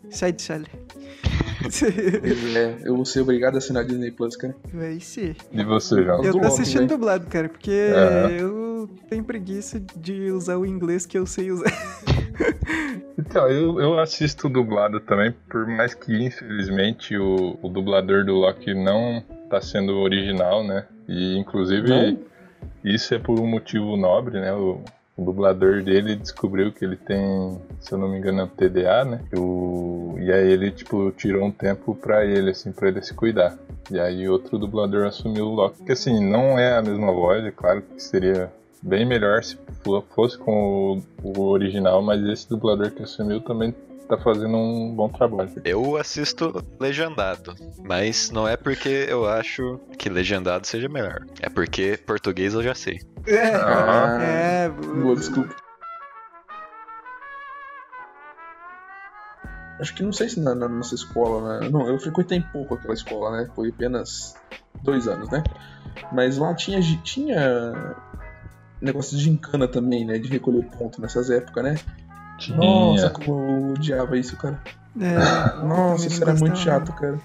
Sai 0.09 0.33
de 0.33 0.41
sala. 0.41 0.65
É, 1.63 2.88
eu 2.88 2.95
vou 2.97 3.05
ser 3.05 3.21
obrigado 3.21 3.55
a 3.55 3.57
assinar 3.59 3.83
a 3.83 3.88
Disney 3.88 4.11
Plus, 4.11 4.35
cara. 4.35 4.55
Vai 4.73 4.99
ser. 4.99 5.38
E 5.51 5.63
você, 5.63 6.03
João? 6.03 6.23
Eu 6.23 6.33
tô 6.33 6.38
Loki, 6.39 6.47
assistindo 6.49 6.81
né? 6.81 6.88
dublado, 6.88 7.27
cara, 7.27 7.47
porque 7.49 7.71
Aham. 7.95 8.29
eu 8.31 8.89
tenho 9.09 9.23
preguiça 9.23 9.81
de 9.95 10.31
usar 10.31 10.57
o 10.57 10.65
inglês 10.65 11.05
que 11.05 11.17
eu 11.17 11.25
sei 11.25 11.49
usar. 11.51 11.71
Então, 13.17 13.48
eu, 13.50 13.80
eu 13.80 14.00
assisto 14.00 14.50
dublado 14.50 15.00
também, 15.00 15.34
por 15.50 15.65
mais 15.65 15.93
que 15.93 16.13
infelizmente 16.13 17.17
o, 17.17 17.58
o 17.62 17.69
dublador 17.69 18.26
do 18.26 18.34
Loki 18.34 18.74
não 18.74 19.24
tá 19.50 19.62
sendo 19.62 19.98
original, 20.00 20.63
né? 20.65 20.86
E 21.08 21.38
inclusive 21.38 21.88
Não? 21.88 22.19
isso 22.84 23.13
é 23.13 23.19
por 23.19 23.39
um 23.39 23.48
motivo 23.48 23.95
nobre, 23.95 24.39
né? 24.39 24.52
O, 24.54 24.82
o 25.17 25.24
dublador 25.24 25.82
dele 25.82 26.15
descobriu 26.15 26.74
que 26.74 26.84
ele 26.84 26.98
tem, 26.98 27.58
se 27.80 27.93
eu 27.93 27.98
não 27.98 28.10
me 28.10 28.17
engano, 28.17 28.48
TDA, 28.48 29.06
né? 29.06 29.21
O, 29.34 30.15
e 30.19 30.32
aí 30.32 30.52
ele, 30.52 30.71
tipo, 30.71 31.10
tirou 31.12 31.45
um 31.45 31.52
tempo 31.52 31.95
pra 31.95 32.26
ele, 32.26 32.50
assim, 32.50 32.74
pra 32.74 32.89
ele 32.89 33.02
se 33.02 33.13
cuidar. 33.13 33.58
E 33.89 33.98
aí 33.98 34.28
outro 34.28 34.58
dublador 34.58 35.06
assumiu 35.06 35.45
o 35.45 35.56
Loki. 35.56 35.84
Que 35.84 35.93
assim, 35.93 36.19
não 36.19 36.60
é 36.60 36.76
a 36.76 36.82
mesma 36.82 37.13
voz, 37.13 37.45
é 37.45 37.52
claro 37.52 37.82
que 37.82 38.02
seria 38.02 38.52
bem 38.86 39.06
melhor 39.06 39.43
se 39.43 39.58
fo- 39.84 40.04
fosse 40.13 40.38
com 40.38 41.02
o, 41.24 41.38
o 41.39 41.50
original, 41.50 42.02
mas 42.02 42.24
esse 42.26 42.48
dublador 42.50 42.91
que 42.91 43.04
assumiu 43.04 43.41
também 43.41 43.74
tá 44.08 44.17
fazendo 44.19 44.56
um 44.56 44.93
bom 44.95 45.10
trabalho. 45.10 45.50
Eu 45.65 45.98
assisto 45.98 46.63
legendado, 46.80 47.56
mas 47.84 48.30
não 48.30 48.48
é 48.48 48.56
porque 48.56 49.08
eu 49.10 49.28
acho 49.28 49.80
que 49.98 50.08
legendado 50.10 50.67
seja 50.67 50.88
melhor. 50.88 51.26
É 51.41 51.50
porque 51.50 51.98
português 52.06 52.54
eu 52.54 52.62
já 52.62 52.76
sei. 52.76 53.00
Ah, 53.28 54.17
É, 54.21 54.69
Boa, 54.69 55.15
desculpa. 55.15 55.56
Acho 59.80 59.93
que 59.93 60.04
não 60.04 60.13
sei 60.13 60.30
se 60.30 60.39
na, 60.39 60.56
na 60.56 60.69
nossa 60.69 60.95
escola, 60.95 61.60
né? 61.60 61.69
Não, 61.69 61.86
eu 61.88 62.00
frequentei 62.00 62.39
pouco 62.54 62.76
aquela 62.76 62.93
escola, 62.93 63.32
né? 63.38 63.50
Foi 63.56 63.69
apenas 63.69 64.36
dois 64.84 65.06
anos, 65.08 65.30
né? 65.30 65.43
Mas 66.13 66.38
lá 66.38 66.54
tinha, 66.54 66.80
tinha 67.04 67.95
negócio 68.81 69.17
de 69.17 69.23
gincana 69.23 69.67
também, 69.67 70.05
né? 70.05 70.17
De 70.17 70.29
recolher 70.29 70.63
ponto 70.65 71.01
nessas 71.01 71.29
épocas, 71.29 71.63
né? 71.63 71.75
tinha. 72.38 72.57
Nossa, 72.57 73.09
como 73.09 73.31
eu 73.31 73.73
odiava 73.73 74.17
isso, 74.17 74.35
cara. 74.38 74.59
é, 74.99 75.65
Nossa, 75.65 76.07
isso 76.07 76.23
era 76.23 76.33
muito 76.33 76.57
chato, 76.57 76.93
cara. 76.93 77.19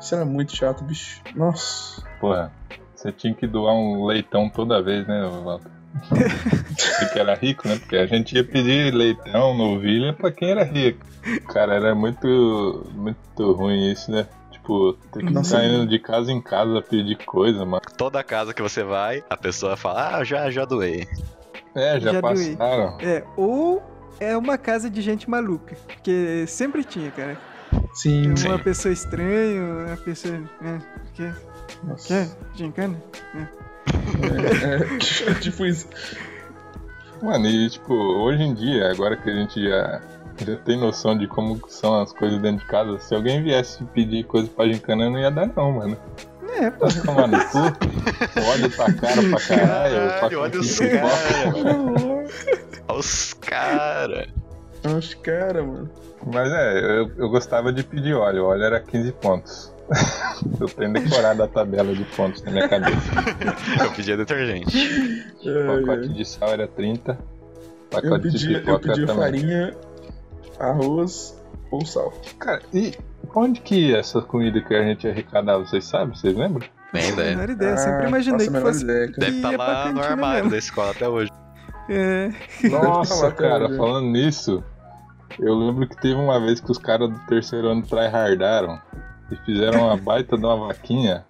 Isso 0.00 0.14
era 0.14 0.24
muito 0.24 0.54
chato, 0.54 0.84
bicho. 0.84 1.22
Nossa. 1.34 2.02
Porra, 2.20 2.52
você 2.94 3.12
tinha 3.12 3.34
que 3.34 3.46
doar 3.46 3.74
um 3.74 4.06
leitão 4.06 4.48
toda 4.48 4.82
vez, 4.82 5.06
né, 5.06 5.28
Walter? 5.44 5.70
Porque 7.00 7.18
era 7.18 7.34
rico, 7.34 7.66
né? 7.66 7.76
Porque 7.78 7.96
a 7.96 8.06
gente 8.06 8.34
ia 8.34 8.44
pedir 8.44 8.94
leitão, 8.94 9.56
novilha 9.56 10.12
pra 10.12 10.30
quem 10.30 10.50
era 10.50 10.64
rico. 10.64 11.04
Cara, 11.48 11.74
era 11.74 11.94
muito, 11.94 12.86
muito 12.94 13.52
ruim 13.52 13.90
isso, 13.90 14.10
né? 14.10 14.26
Tipo, 14.70 14.92
ter 15.12 15.24
que 15.26 15.32
Nossa. 15.32 15.56
ficar 15.56 15.68
indo 15.68 15.86
de 15.88 15.98
casa 15.98 16.30
em 16.30 16.40
casa 16.40 16.80
pedir 16.80 17.16
coisa, 17.16 17.64
mano. 17.64 17.82
Toda 17.96 18.22
casa 18.22 18.54
que 18.54 18.62
você 18.62 18.84
vai, 18.84 19.24
a 19.28 19.36
pessoa 19.36 19.76
fala, 19.76 20.18
ah, 20.18 20.24
já, 20.24 20.48
já 20.48 20.64
doei. 20.64 21.08
É, 21.74 21.98
já, 21.98 22.12
Já 22.12 22.20
doei. 22.20 22.56
passaram. 22.56 22.98
É, 23.00 23.24
ou 23.36 23.82
é 24.20 24.36
uma 24.36 24.56
casa 24.56 24.88
de 24.88 25.02
gente 25.02 25.28
maluca. 25.28 25.76
Porque 25.86 26.44
sempre 26.46 26.84
tinha, 26.84 27.10
cara. 27.10 27.36
Sim. 27.94 28.28
Uma 28.28 28.36
Sim. 28.36 28.58
pessoa 28.58 28.92
estranha, 28.92 29.62
uma 29.88 29.96
pessoa. 29.96 30.40
É? 30.62 31.32
Nossa. 31.82 32.06
Quer? 32.08 32.28
Gincana? 32.54 33.02
É, 33.34 35.30
é, 35.30 35.34
tipo 35.40 35.66
isso. 35.66 35.88
Mano, 37.20 37.46
e 37.46 37.68
tipo, 37.70 37.92
hoje 37.92 38.42
em 38.42 38.54
dia, 38.54 38.90
agora 38.90 39.16
que 39.16 39.28
a 39.28 39.34
gente 39.34 39.62
já, 39.62 40.00
já 40.44 40.56
tem 40.56 40.78
noção 40.78 41.16
de 41.16 41.26
como 41.26 41.60
são 41.68 42.00
as 42.00 42.12
coisas 42.12 42.40
dentro 42.40 42.64
de 42.64 42.70
casa, 42.70 42.98
se 42.98 43.14
alguém 43.14 43.42
viesse 43.42 43.82
pedir 43.94 44.24
coisa 44.24 44.48
pra 44.48 44.66
gincana, 44.68 45.04
eu 45.04 45.10
não 45.10 45.18
ia 45.18 45.30
dar 45.30 45.46
não, 45.54 45.72
mano. 45.72 45.96
É, 46.58 46.70
pô. 46.70 46.86
Vai 46.88 47.02
tomar 47.02 47.26
no 47.28 47.38
cu, 47.48 47.58
o 47.58 48.44
óleo 48.50 48.70
tá 48.76 48.92
caro 48.92 49.30
pra 49.30 49.40
caralho, 49.40 49.94
Caralho, 49.96 50.28
pra 50.28 50.38
olha 50.40 50.60
os 50.60 50.78
caras. 50.78 51.12
Olha 52.88 52.98
os 52.98 53.34
caras. 53.34 54.28
Os 54.98 55.14
caras, 55.14 55.66
mano. 55.66 55.90
Mas 56.26 56.52
é, 56.52 56.78
eu, 57.00 57.10
eu 57.16 57.28
gostava 57.30 57.72
de 57.72 57.82
pedir 57.82 58.14
óleo, 58.14 58.44
o 58.44 58.46
óleo 58.48 58.64
era 58.64 58.80
15 58.80 59.12
pontos. 59.12 59.72
eu 60.60 60.68
tenho 60.68 60.92
decorado 60.92 61.42
a 61.42 61.48
tabela 61.48 61.92
de 61.94 62.04
pontos 62.04 62.42
na 62.42 62.50
minha 62.52 62.68
cabeça. 62.68 63.10
Eu 63.82 63.90
pedia 63.90 64.16
detergente. 64.16 64.76
O 65.44 65.84
pacote 65.86 66.08
de 66.10 66.24
sal 66.24 66.50
era 66.50 66.68
30, 66.68 67.10
Eu 67.10 67.18
pacote 67.90 68.30
de 68.30 68.38
pedi, 68.38 68.52
eu 68.54 68.60
pipoca 68.60 68.88
pedi 68.92 69.06
também. 69.06 69.22
farinha, 69.22 69.76
arroz 70.60 71.36
ou 71.70 71.84
sal. 71.84 72.12
Cara, 72.38 72.62
e 72.72 72.92
onde 73.34 73.60
que 73.60 73.88
ia 73.88 73.98
essa 73.98 74.20
comida 74.20 74.60
que 74.60 74.74
a 74.74 74.82
gente 74.82 75.08
arrecadava, 75.08 75.64
vocês 75.64 75.84
sabem? 75.84 76.14
Vocês 76.14 76.36
lembram? 76.36 76.66
Bem, 76.92 77.12
Menor 77.14 77.44
ideia. 77.44 77.52
ideia. 77.52 77.76
Sempre 77.76 78.04
Ah, 78.04 78.08
imaginei 78.08 78.48
que 78.48 78.60
fosse. 78.60 78.82
ideia, 78.84 79.06
cara. 79.06 79.18
Deve 79.18 79.36
estar 79.36 79.52
pra 79.54 79.64
lá 79.66 79.92
no 79.92 80.00
armário 80.02 80.34
mesmo. 80.36 80.50
da 80.50 80.58
escola 80.58 80.90
até 80.90 81.08
hoje. 81.08 81.30
É. 81.88 82.30
Nossa, 82.68 83.30
cara. 83.32 83.68
falando 83.76 84.06
nisso, 84.08 84.62
eu 85.38 85.54
lembro 85.54 85.88
que 85.88 85.96
teve 85.96 86.14
uma 86.14 86.38
vez 86.40 86.60
que 86.60 86.70
os 86.70 86.78
caras 86.78 87.08
do 87.10 87.18
terceiro 87.26 87.68
ano 87.68 87.82
tryhardaram 87.82 88.80
e 89.30 89.36
fizeram 89.44 89.84
uma 89.86 89.96
baita 90.02 90.36
de 90.36 90.44
uma 90.44 90.66
vaquinha. 90.68 91.24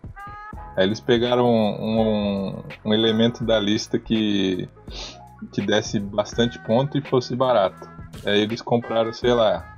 Aí 0.76 0.84
eles 0.86 1.00
pegaram 1.00 1.46
um, 1.46 2.00
um, 2.00 2.62
um 2.86 2.94
elemento 2.94 3.44
da 3.44 3.58
lista 3.60 3.98
que, 3.98 4.68
que 5.52 5.60
desse 5.60 6.00
bastante 6.00 6.58
ponto 6.60 6.96
e 6.96 7.02
fosse 7.02 7.36
barato. 7.36 7.86
Aí 8.24 8.40
eles 8.40 8.60
compraram, 8.60 9.12
sei 9.12 9.32
lá, 9.32 9.76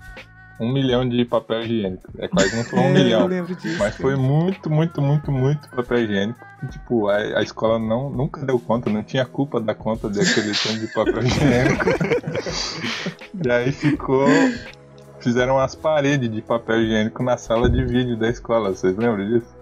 um 0.59 0.73
milhão 0.73 1.09
de 1.09 1.25
papel 1.25 1.62
higiênico. 1.62 2.11
É 2.18 2.29
quase 2.29 2.57
não 2.57 2.64
foi 2.64 2.79
um 2.79 2.83
É, 2.85 2.88
Eu 2.88 2.92
milhão. 2.95 3.27
lembro 3.27 3.55
disso. 3.55 3.79
Mas 3.79 3.97
foi 3.97 4.16
muito, 4.16 4.71
muito, 4.71 5.03
muito, 5.03 5.33
muito 5.33 5.68
papel 5.71 5.99
higiênico. 5.99 6.38
E, 6.62 6.66
tipo, 6.66 7.09
a, 7.09 7.16
a 7.16 7.42
escola 7.42 7.79
não, 7.79 8.11
nunca 8.11 8.45
deu 8.45 8.59
conta, 8.59 8.88
não 8.88 9.03
tinha 9.03 9.25
culpa 9.25 9.61
da 9.61 9.75
conta 9.75 10.09
daquele 10.09 10.53
tanto 10.53 10.79
de 10.79 10.87
papel 10.88 11.23
higiênico. 11.25 11.85
e 13.45 13.51
aí 13.51 13.73
ficou. 13.73 14.27
Fizeram 15.21 15.55
umas 15.55 15.75
paredes 15.75 16.31
de 16.31 16.42
papel 16.42 16.83
higiênico 16.83 17.23
na 17.23 17.37
sala 17.37 17.71
de 17.71 17.85
vídeo 17.85 18.16
da 18.16 18.29
escola, 18.29 18.71
vocês 18.71 18.97
lembram 18.97 19.25
disso? 19.29 19.55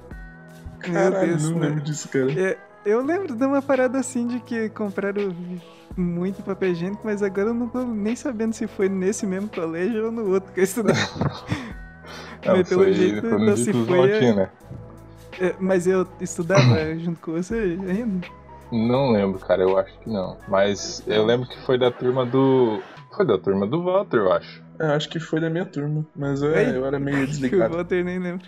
Caralho, 0.78 1.28
Deus, 1.28 1.50
não 1.50 1.58
né? 1.58 1.68
lembro 1.68 1.84
disso, 1.84 2.08
cara. 2.08 2.32
É, 2.32 2.56
eu 2.84 3.04
lembro 3.04 3.36
de 3.36 3.44
uma 3.44 3.60
parada 3.60 3.98
assim 3.98 4.26
de 4.26 4.40
que 4.40 4.70
compraram 4.70 5.34
muito 5.96 6.42
papel 6.42 6.70
higiênico, 6.70 7.02
mas 7.04 7.22
agora 7.22 7.48
eu 7.48 7.54
não 7.54 7.68
tô 7.68 7.84
nem 7.84 8.14
sabendo 8.16 8.52
se 8.52 8.66
foi 8.66 8.88
nesse 8.88 9.26
mesmo 9.26 9.48
colégio 9.48 10.06
ou 10.06 10.12
no 10.12 10.30
outro 10.32 10.52
que 10.52 10.60
eu 10.60 10.64
estudei. 10.64 10.94
Não, 10.94 12.54
Mas 12.56 12.68
pelo 12.68 12.84
foi, 12.84 12.94
jeito 12.94 13.20
foi 13.20 13.38
não 13.38 13.56
se 13.56 13.72
foi, 13.72 13.98
é- 13.98 14.12
Rotina. 14.12 14.52
É, 15.40 15.54
mas 15.58 15.86
eu 15.86 16.06
estudava 16.20 16.96
junto 16.98 17.20
com 17.20 17.32
você 17.32 17.54
ainda. 17.88 18.26
Não 18.72 19.10
lembro, 19.10 19.38
cara, 19.40 19.62
eu 19.62 19.76
acho 19.78 19.98
que 20.00 20.08
não. 20.10 20.36
Mas 20.48 21.02
eu 21.06 21.24
lembro 21.24 21.48
que 21.48 21.58
foi 21.66 21.78
da 21.78 21.90
turma 21.90 22.24
do. 22.24 22.80
Foi 23.16 23.26
da 23.26 23.36
turma 23.36 23.66
do 23.66 23.82
Walter, 23.82 24.18
eu 24.18 24.32
acho. 24.32 24.62
Eu 24.78 24.92
acho 24.92 25.08
que 25.08 25.18
foi 25.18 25.40
da 25.40 25.50
minha 25.50 25.66
turma, 25.66 26.06
mas 26.14 26.40
eu, 26.42 26.50
eu 26.50 26.86
era 26.86 26.98
meio 26.98 27.18
Que 27.18 27.22
o 27.24 27.26
desligado. 27.26 27.76
Walter 27.76 28.04
nem 28.04 28.18
lembra. 28.18 28.46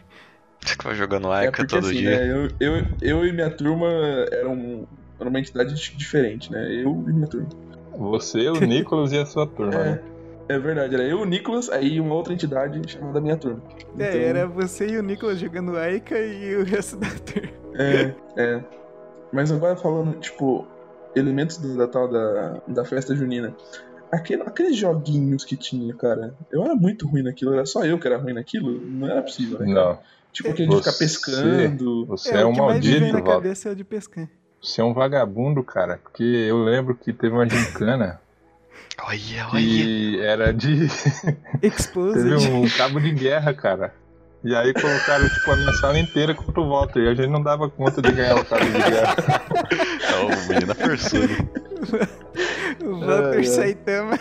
Você 0.64 0.76
que 0.76 0.84
vai 0.84 0.94
jogando 0.94 1.32
É 1.32 1.38
Aika 1.46 1.58
porque 1.58 1.66
todo 1.66 1.86
assim, 1.86 2.02
dia. 2.02 2.10
né, 2.18 2.30
eu, 2.30 2.48
eu, 2.60 2.86
eu 3.02 3.26
e 3.26 3.32
minha 3.32 3.50
turma 3.50 3.88
eram, 4.30 4.86
eram 5.22 5.30
uma 5.30 5.40
entidade 5.40 5.74
di- 5.74 5.96
diferente, 5.96 6.50
né? 6.52 6.72
Eu 6.72 6.90
e 7.08 7.12
minha 7.12 7.26
turma. 7.26 7.48
Você, 7.96 8.48
o 8.48 8.60
Nicolas 8.60 9.12
e 9.12 9.18
a 9.18 9.26
sua 9.26 9.46
turma, 9.46 9.78
né? 9.78 10.02
É, 10.48 10.54
é 10.54 10.58
verdade, 10.58 10.94
era 10.94 11.04
eu, 11.04 11.20
o 11.20 11.24
Nicolas, 11.24 11.68
aí 11.70 12.00
uma 12.00 12.14
outra 12.14 12.32
entidade 12.32 12.80
chamada 12.90 13.20
minha 13.20 13.36
turma. 13.36 13.62
É, 13.98 14.08
Então, 14.08 14.20
era 14.20 14.46
você 14.46 14.86
e 14.88 14.98
o 14.98 15.02
Nicolas 15.02 15.38
jogando 15.38 15.76
Aika 15.76 16.18
e 16.18 16.56
o 16.56 16.64
resto 16.64 16.96
da 16.96 17.08
turma. 17.08 17.50
É, 17.74 18.14
é. 18.36 18.64
Mas 19.32 19.50
agora 19.52 19.76
falando, 19.76 20.18
tipo, 20.20 20.66
elementos 21.14 21.56
do- 21.58 21.76
da 21.76 21.86
tal 21.86 22.08
da, 22.10 22.60
da 22.68 22.84
festa 22.84 23.14
junina. 23.14 23.54
Aquele, 24.10 24.42
aqueles 24.42 24.76
joguinhos 24.76 25.42
que 25.44 25.56
tinha, 25.56 25.94
cara. 25.94 26.34
Eu 26.50 26.62
era 26.64 26.74
muito 26.74 27.06
ruim 27.08 27.22
naquilo, 27.22 27.54
era 27.54 27.64
só 27.64 27.84
eu 27.84 27.98
que 27.98 28.06
era 28.06 28.18
ruim 28.18 28.34
naquilo. 28.34 28.78
Não 28.80 29.08
era 29.08 29.22
possível, 29.22 29.58
né? 29.58 29.66
cara? 29.72 29.86
Não, 29.88 29.98
Tipo, 30.32 30.50
aquele 30.50 30.68
de 30.68 30.76
ficar 30.78 30.92
pescando. 30.92 32.06
você 32.06 32.34
é, 32.36 32.44
o 32.44 32.48
um 32.48 32.52
que 32.52 32.60
mais 32.60 32.84
me 32.84 32.90
vem 32.90 33.00
maldito, 33.00 33.12
na 33.12 33.22
cabeça 33.22 33.68
é 33.68 33.72
o 33.72 33.76
de 33.76 33.84
pescar. 33.84 34.28
Você 34.62 34.80
é 34.80 34.84
um 34.84 34.94
vagabundo, 34.94 35.62
cara. 35.64 35.98
Porque 36.02 36.22
eu 36.22 36.62
lembro 36.62 36.94
que 36.94 37.12
teve 37.12 37.34
uma 37.34 37.48
gincana 37.48 38.20
Olha, 39.02 39.48
olha. 39.52 39.60
que 39.60 40.20
era 40.20 40.52
de. 40.52 40.86
Exposed. 41.60 42.22
teve 42.22 42.50
um 42.52 42.68
cabo 42.68 43.00
de 43.00 43.10
guerra, 43.10 43.52
cara. 43.52 43.92
E 44.44 44.54
aí 44.56 44.72
colocaram, 44.72 45.28
tipo, 45.28 45.50
a 45.52 45.56
minha 45.56 45.72
sala 45.74 45.98
inteira 45.98 46.34
contra 46.34 46.60
o 46.60 46.68
Walter. 46.68 47.00
E 47.00 47.08
a 47.08 47.14
gente 47.14 47.28
não 47.28 47.42
dava 47.42 47.68
conta 47.68 48.02
de 48.02 48.10
ganhar 48.10 48.36
o 48.36 48.44
cabo 48.44 48.64
de 48.64 48.72
guerra. 48.72 49.16
Ó, 50.14 50.26
o 50.26 50.48
menino 50.48 50.74
forçudo. 50.74 51.32
o 52.84 53.00
Walter 53.00 53.30
Ai, 53.30 53.36
ai. 53.36 53.44
Saitama. 53.44 54.18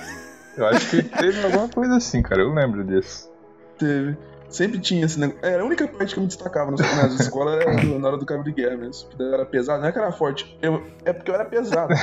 Eu 0.57 0.67
acho 0.67 0.89
que 0.89 1.03
teve 1.03 1.43
alguma 1.43 1.67
coisa 1.69 1.95
assim, 1.95 2.21
cara. 2.21 2.41
Eu 2.41 2.53
lembro 2.53 2.83
disso. 2.83 3.31
Teve. 3.79 4.15
Sempre 4.51 4.79
tinha 4.79 5.05
esse 5.05 5.19
negócio. 5.19 5.39
Era 5.45 5.63
a 5.63 5.65
única 5.65 5.87
parte 5.87 6.13
que 6.13 6.19
eu 6.19 6.21
me 6.23 6.27
destacava 6.27 6.69
nas, 6.71 6.79
era 6.81 7.07
do- 7.81 7.97
na 7.99 8.07
hora 8.09 8.17
do 8.17 8.25
cabo 8.25 8.43
de 8.43 8.51
guerra 8.51 8.75
mesmo. 8.77 9.07
Porque 9.09 9.23
eu 9.23 9.33
era 9.33 9.45
pesado, 9.45 9.81
não 9.81 9.87
é 9.87 9.91
que 9.91 9.97
era 9.97 10.11
forte. 10.11 10.57
Eu, 10.61 10.85
é 11.05 11.13
porque 11.13 11.31
eu 11.31 11.35
era 11.35 11.45
pesado. 11.45 11.93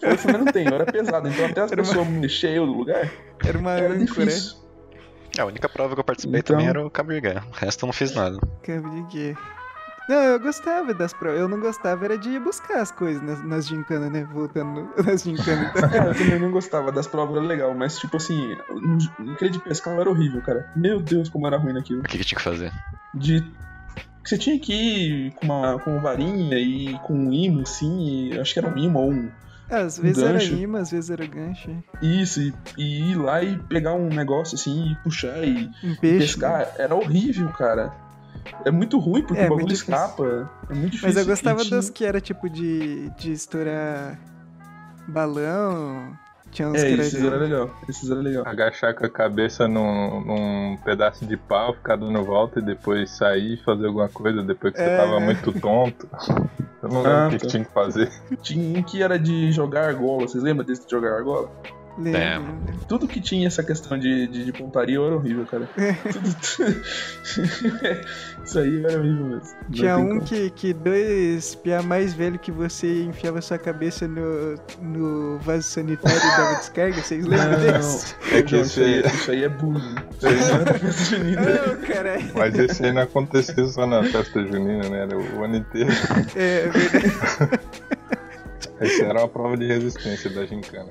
Eu 0.00 0.38
não 0.38 0.44
tenho, 0.46 0.70
eu 0.70 0.74
era 0.76 0.86
pesado. 0.86 1.28
Então 1.28 1.46
até 1.46 1.60
as 1.62 1.72
Era 1.72 1.82
uma- 1.82 1.88
pessoas 1.88 2.06
me 2.08 2.18
mexerem 2.20 2.56
eu 2.56 2.66
no 2.66 2.72
lugar, 2.78 3.10
Era 3.44 3.58
uma 3.58 3.72
era 3.72 3.86
âncora. 3.94 4.26
difícil. 4.26 4.56
A 5.38 5.44
única 5.46 5.68
prova 5.68 5.94
que 5.94 6.00
eu 6.00 6.04
participei 6.04 6.38
Então- 6.40 6.54
também 6.56 6.68
era 6.68 6.86
o 6.86 6.88
Cabo 6.90 7.12
de 7.12 7.20
Guerra. 7.20 7.44
O 7.50 7.54
resto 7.56 7.84
eu 7.84 7.86
não 7.88 7.92
fiz 7.92 8.14
nada. 8.14 8.38
Cabo 8.62 8.88
de 8.90 9.02
guerra. 9.16 9.40
Não, 10.06 10.16
eu 10.22 10.38
gostava 10.38 10.92
das 10.92 11.12
provas. 11.12 11.40
Eu 11.40 11.48
não 11.48 11.58
gostava 11.58 12.04
era 12.04 12.18
de 12.18 12.30
ir 12.30 12.40
buscar 12.40 12.80
as 12.80 12.90
coisas 12.90 13.22
nas, 13.22 13.42
nas 13.42 13.66
gincanas, 13.66 14.10
né? 14.10 14.24
Voltando 14.24 14.90
nas 15.04 15.22
gincanas. 15.22 15.68
Então, 15.76 15.90
É, 15.92 16.10
eu 16.10 16.14
também 16.14 16.38
não 16.38 16.50
gostava 16.50 16.92
das 16.92 17.06
provas, 17.06 17.36
era 17.36 17.46
legal, 17.46 17.74
mas 17.74 17.98
tipo 17.98 18.16
assim, 18.16 18.54
no- 18.68 19.32
aquele 19.34 19.50
de 19.50 19.60
pescar 19.60 19.98
era 19.98 20.10
horrível, 20.10 20.42
cara. 20.42 20.70
Meu 20.76 21.00
Deus, 21.00 21.28
como 21.28 21.46
era 21.46 21.56
ruim 21.56 21.72
naquilo. 21.72 22.00
O 22.00 22.04
que, 22.04 22.18
que 22.18 22.24
tinha 22.24 22.36
que 22.38 22.44
fazer? 22.44 22.70
De. 23.14 23.40
que 23.42 24.28
Você 24.28 24.36
tinha 24.38 24.58
que 24.58 24.72
ir 24.74 25.30
com 25.32 25.46
uma, 25.46 25.78
com 25.78 25.92
uma 25.92 26.02
varinha 26.02 26.58
e 26.58 26.98
com 26.98 27.14
um 27.14 27.32
imã, 27.32 27.62
assim, 27.62 28.28
e 28.32 28.38
acho 28.38 28.52
que 28.52 28.58
era 28.58 28.68
um 28.68 28.76
imã 28.76 29.00
ou 29.00 29.10
um. 29.12 29.30
às 29.70 29.98
vezes 29.98 30.22
Um 30.22 30.26
era 30.26 30.32
gancho. 30.38 30.54
imã, 30.54 30.80
às 30.80 30.90
vezes 30.90 31.08
era 31.10 31.24
gancho. 31.26 31.70
Isso, 32.02 32.40
e, 32.42 32.52
e 32.76 33.10
ir 33.12 33.14
lá 33.16 33.42
e 33.42 33.56
pegar 33.58 33.94
um 33.94 34.08
negócio 34.10 34.54
assim, 34.56 34.92
e 34.92 34.96
puxar 34.96 35.42
e 35.44 35.70
Um 35.82 35.94
peixe. 35.94 36.26
pescar. 36.26 36.74
Era 36.78 36.94
horrível, 36.94 37.48
cara. 37.50 37.90
É 38.64 38.70
muito 38.70 38.98
ruim 38.98 39.22
porque 39.22 39.42
É, 39.42 39.46
o 39.46 39.50
bagulho 39.56 39.72
escapa. 39.72 40.50
É 40.70 40.74
muito 40.74 40.92
difícil. 40.92 41.08
Mas 41.08 41.16
eu 41.16 41.24
gostava 41.26 41.60
tinha- 41.62 41.76
das 41.76 41.90
que 41.90 42.04
era 42.04 42.20
tipo 42.20 42.48
de, 42.50 43.08
de 43.10 43.32
estourar 43.32 44.18
balão. 45.08 46.16
Tinha 46.50 46.68
uns 46.68 46.80
É, 46.82 46.86
que 46.94 47.00
esses 47.00 47.22
era 47.24 47.36
legal. 47.36 47.70
Esses 47.88 48.08
era 48.10 48.20
legal. 48.20 48.44
Agachar 48.46 48.94
com 48.94 49.04
a 49.04 49.08
cabeça 49.08 49.66
num, 49.66 50.20
num 50.24 50.76
pedaço 50.84 51.26
de 51.26 51.36
pau, 51.36 51.74
ficar 51.74 51.96
dando 51.96 52.22
volta 52.22 52.60
e 52.60 52.62
depois 52.62 53.10
sair 53.10 53.54
e 53.54 53.64
fazer 53.64 53.86
alguma 53.86 54.08
coisa 54.08 54.40
depois 54.42 54.72
que 54.72 54.80
É. 54.80 54.84
você 54.84 54.96
tava 55.04 55.18
muito 55.20 55.52
tonto. 55.60 56.08
Eu 56.80 56.88
não 56.88 56.98
lembro 57.02 57.10
Ah, 57.10 57.26
o 57.26 57.30
que, 57.30 57.38
que 57.38 57.46
tinha 57.48 57.64
que 57.64 57.72
fazer. 57.72 58.08
Tinha 58.42 58.78
um 58.78 58.82
que 58.82 59.02
era 59.02 59.18
de 59.18 59.50
jogar 59.50 59.86
argola. 59.88 60.28
Vocês 60.28 60.44
lembram 60.44 60.64
desse 60.64 60.84
de 60.84 60.90
jogar 60.92 61.14
argola? 61.16 61.50
Lembro, 61.96 62.20
É. 62.20 62.40
Tudo 62.88 63.06
que 63.06 63.20
tinha 63.20 63.46
essa 63.46 63.62
questão 63.62 63.96
de, 63.98 64.26
de, 64.26 64.44
de 64.44 64.52
pontaria 64.52 64.98
era 64.98 65.14
horrível, 65.14 65.46
cara. 65.46 65.68
Tudo... 66.12 66.34
Isso 68.44 68.58
aí 68.58 68.84
era 68.84 68.98
horrível 68.98 69.26
mesmo. 69.26 69.42
Não 69.62 69.70
Tinha 69.70 69.96
um 69.96 70.08
como. 70.08 70.20
que, 70.22 70.50
que 70.50 70.72
dois 70.72 71.54
piá 71.54 71.82
mais 71.82 72.12
velho 72.12 72.36
que 72.38 72.50
você 72.52 73.04
enfiava 73.04 73.40
sua 73.40 73.58
cabeça 73.58 74.06
no, 74.08 74.56
no 74.82 75.38
vaso 75.38 75.62
sanitário 75.62 76.18
e 76.18 76.36
dava 76.36 76.54
descarga. 76.56 77.00
Vocês 77.02 77.24
lembram 77.24 77.52
Não, 77.52 77.60
desse? 77.60 78.14
É 78.32 78.42
que 78.42 78.54
Não, 78.56 78.62
isso, 78.62 78.80
aí, 78.80 79.00
esse, 79.00 79.14
isso 79.16 79.30
aí 79.30 79.44
é 79.44 79.48
bullying. 79.48 79.94
Isso 80.18 80.26
aí 80.26 80.36
não 80.36 80.60
é 80.60 80.64
festa 80.78 81.04
junina. 81.16 81.40
Não, 81.42 81.76
caralho. 81.86 82.30
mas 82.34 82.58
esse 82.58 82.84
aí 82.84 82.92
não 82.92 83.02
acontecia 83.02 83.66
só 83.66 83.86
na 83.86 84.02
festa 84.02 84.44
junina, 84.44 84.88
né? 84.88 85.02
Era 85.02 85.16
o 85.16 85.44
ano 85.44 85.56
inteiro. 85.56 85.90
É, 86.36 86.64
é 86.64 86.68
verdade. 86.68 87.60
Essa 88.84 89.04
era 89.04 89.20
uma 89.20 89.28
prova 89.28 89.56
de 89.56 89.66
resistência 89.66 90.30
da 90.30 90.44
gincana. 90.46 90.90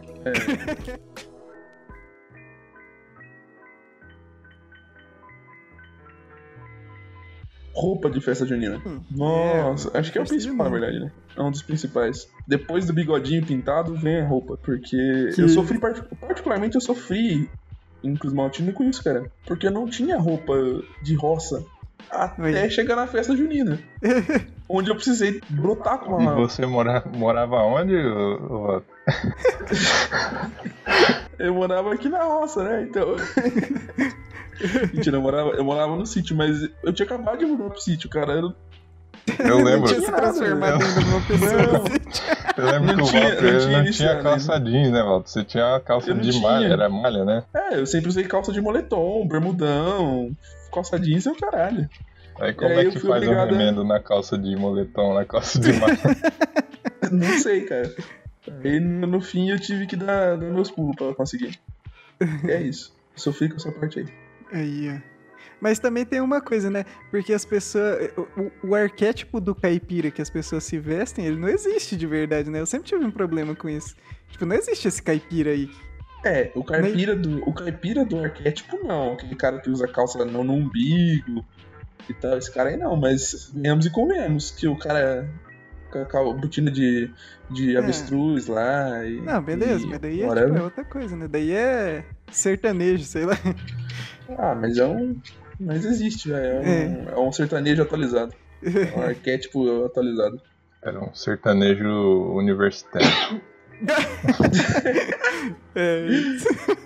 Roupa 7.76 8.08
de 8.10 8.22
festa 8.22 8.46
junina. 8.46 8.80
Hum, 8.86 9.02
Nossa, 9.10 9.90
é, 9.96 10.00
acho 10.00 10.12
que 10.12 10.20
é 10.20 10.22
o 10.22 10.26
principal, 10.26 10.66
na 10.66 10.70
verdade, 10.70 11.00
né? 11.00 11.12
É 11.36 11.42
um 11.42 11.50
dos 11.50 11.64
principais. 11.64 12.30
Depois 12.48 12.86
do 12.86 12.94
bigodinho 12.94 13.44
pintado, 13.44 13.96
vem 13.96 14.22
a 14.22 14.28
roupa. 14.28 14.58
Porque 14.58 15.30
Que- 15.34 15.42
eu 15.42 15.50
sofri, 15.50 15.80
part- 15.80 16.04
particularmente 16.22 16.76
eu 16.76 16.82
sofri 16.82 17.50
em 18.04 18.16
Cruz 18.16 18.32
Maltino 18.34 18.72
com 18.74 18.84
isso, 18.84 19.04
cara. 19.04 19.26
Porque 19.48 19.66
eu 19.66 19.72
não 19.72 19.88
tinha 19.88 20.18
roupa 20.20 20.54
de 21.02 21.16
roça 21.16 21.66
até 22.12 22.62
Oi. 22.62 22.70
chegar 22.70 22.96
na 22.96 23.08
festa 23.08 23.36
junina. 23.36 23.80
onde 24.70 24.90
eu 24.90 24.96
precisei 24.96 25.42
brotar 25.50 26.00
com 26.00 26.20
E 26.20 26.24
uma. 26.24 26.36
você 26.36 26.66
mora, 26.66 27.04
morava 27.14 27.58
onde, 27.64 27.96
Otto? 27.96 28.86
Eu 31.40 31.54
morava 31.54 31.94
aqui 31.94 32.08
na 32.10 32.24
roça, 32.24 32.64
né? 32.64 32.84
Então. 32.84 33.16
Mentira, 34.94 35.18
eu 35.18 35.22
morava, 35.22 35.50
eu 35.50 35.64
morava 35.64 35.96
no 35.96 36.06
sítio, 36.06 36.36
mas 36.38 36.70
eu 36.84 36.94
tinha 36.94 37.06
acabado 37.06 37.40
de 37.40 37.46
mudar 37.46 37.70
pro 37.70 37.82
sítio, 37.82 38.10
cara. 38.10 38.34
Eu 38.34 38.42
não- 38.44 38.56
Eu 39.40 39.58
Não 39.58 39.64
lembro. 39.64 39.88
tinha 39.88 40.00
se 40.02 40.12
transformado 40.12 40.84
ainda 40.84 41.02
numa 41.02 41.22
pessoa. 41.22 41.52
Não. 41.64 41.76
assim. 41.84 41.94
Eu 42.58 42.66
lembro 42.66 42.86
Não 42.88 42.96
que 42.96 43.02
o 43.02 43.06
tinha- 43.08 43.24
Walter 43.24 43.42
não 43.42 43.50
ele 43.50 43.60
tinha 43.60 43.84
não 43.84 43.92
tinha 43.92 44.22
calça 44.22 44.60
jeans, 44.60 44.92
né, 44.92 45.02
Walter? 45.04 45.30
Você 45.30 45.44
tinha 45.44 45.80
calça 45.80 46.14
não 46.14 46.22
de 46.22 46.30
tinha. 46.32 46.42
malha, 46.42 46.68
era 46.68 46.90
malha, 46.90 47.26
né? 47.26 47.44
É, 47.54 47.80
eu 47.80 47.86
sempre 47.86 48.10
usei 48.10 48.24
calça 48.26 48.52
de 48.54 48.62
moletom, 48.62 49.28
bermudão, 49.28 50.32
calça 50.72 51.00
jeans 51.00 51.26
e 51.26 51.30
o 51.30 51.36
caralho. 51.36 51.90
Aí 52.40 52.54
como 52.54 52.70
aí 52.72 52.88
é 52.88 52.92
que 52.92 53.00
faz 53.00 53.28
um 53.28 53.40
a- 53.40 53.46
remendo 53.46 53.84
na 53.84 54.00
calça 54.00 54.38
de 54.38 54.56
moletom, 54.56 55.14
na 55.14 55.26
calça 55.26 55.60
de? 55.60 55.70
Não 57.12 57.38
sei, 57.40 57.62
cara. 57.62 57.94
Aí 58.64 58.80
no, 58.80 59.08
no 59.08 59.22
fim 59.22 59.50
eu 59.52 59.60
tive 59.60 59.86
que 59.86 59.96
dar, 59.96 60.38
dar 60.38 60.50
meus 60.50 60.72
pulos 60.72 60.96
pra 60.96 61.14
conseguir. 61.14 61.60
É 62.48 62.62
isso. 62.62 62.94
Sofri 63.16 63.50
com 63.50 63.56
essa 63.58 63.72
parte 63.72 64.00
aí. 64.00 64.06
Aí, 64.52 64.90
ó. 64.96 65.14
Mas 65.62 65.80
também 65.80 66.06
tem 66.06 66.20
uma 66.20 66.42
coisa, 66.42 66.70
né? 66.70 66.84
Porque 67.10 67.32
as 67.34 67.46
pessoas. 67.46 68.10
O, 68.64 68.70
o 68.70 68.76
arquétipo 68.76 69.40
do 69.40 69.56
caipira 69.56 70.12
que 70.12 70.22
as 70.22 70.30
pessoas 70.30 70.64
se 70.64 70.78
vestem, 70.78 71.26
ele 71.26 71.40
não 71.40 71.48
existe 71.48 71.96
de 71.96 72.06
verdade, 72.08 72.50
né? 72.50 72.60
Eu 72.60 72.66
sempre 72.66 72.88
tive 72.88 73.06
um 73.06 73.12
problema 73.12 73.56
com 73.56 73.70
isso. 73.70 73.96
Tipo, 74.30 74.46
não 74.46 74.56
existe 74.56 74.88
esse 74.88 75.02
caipira 75.02 75.52
aí. 75.52 75.70
É, 76.26 76.52
o 76.56 76.64
caipira 76.64 77.16
do, 77.16 77.48
o 77.48 77.54
caipira 77.54 78.04
do 78.04 78.20
arquétipo 78.24 78.78
não. 78.86 79.14
Aquele 79.14 79.36
cara 79.36 79.60
que 79.60 79.70
usa 79.70 79.88
calça 79.88 80.24
não 80.26 80.44
no 80.44 80.54
umbigo 80.54 81.46
e 82.10 82.14
tal. 82.14 82.38
Esse 82.38 82.52
cara 82.52 82.70
aí 82.70 82.78
não, 82.78 82.96
mas 82.96 83.52
venhamos 83.54 83.86
e 83.86 83.90
convenhamos 83.90 84.52
que 84.52 84.68
o 84.68 84.78
cara 84.78 85.30
com 86.12 86.18
a 86.18 86.34
botina 86.34 86.72
de, 86.72 87.10
de 87.52 87.76
É. 87.76 87.80
avestruz 87.80 88.48
lá. 88.48 89.06
E, 89.06 89.22
Não, 89.22 89.42
beleza, 89.42 89.86
e 89.86 89.90
mas 89.90 90.00
daí 90.00 90.24
é, 90.24 90.28
tipo, 90.28 90.58
é 90.58 90.62
outra 90.64 90.84
coisa, 90.86 91.16
né? 91.16 91.28
Daí 91.28 91.52
é 91.52 92.04
sertanejo, 92.32 93.04
sei 93.04 93.26
lá. 93.26 93.38
Ah, 94.38 94.56
mas 94.56 94.78
é 94.78 94.86
um. 94.86 95.16
Mas 95.60 95.86
existe, 95.86 96.30
velho. 96.30 96.46
É, 96.46 96.60
um, 96.88 97.10
é 97.10 97.20
um 97.28 97.32
sertanejo 97.32 97.82
atualizado. 97.84 98.34
É 98.64 98.98
um 98.98 99.04
arquétipo 99.06 99.86
atualizado. 99.86 100.42
Era 100.82 101.00
um 101.00 101.14
sertanejo 101.14 101.88
universitário. 102.34 103.08
É 105.76 106.06
isso. 106.08 106.48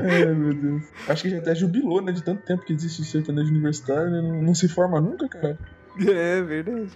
É, 0.00 0.26
meu 0.26 0.54
Deus. 0.54 0.82
Acho 1.08 1.22
que 1.22 1.30
já 1.30 1.38
até 1.38 1.54
jubilou, 1.54 2.00
né? 2.00 2.12
De 2.12 2.22
tanto 2.22 2.42
tempo 2.44 2.64
que 2.64 2.72
existe 2.72 3.04
sertanejo 3.04 3.50
universitário, 3.50 4.10
né? 4.10 4.20
Não, 4.22 4.42
não 4.42 4.54
se 4.54 4.68
forma 4.68 5.00
nunca, 5.00 5.28
cara. 5.28 5.58
É 6.00 6.42
verdade. 6.42 6.90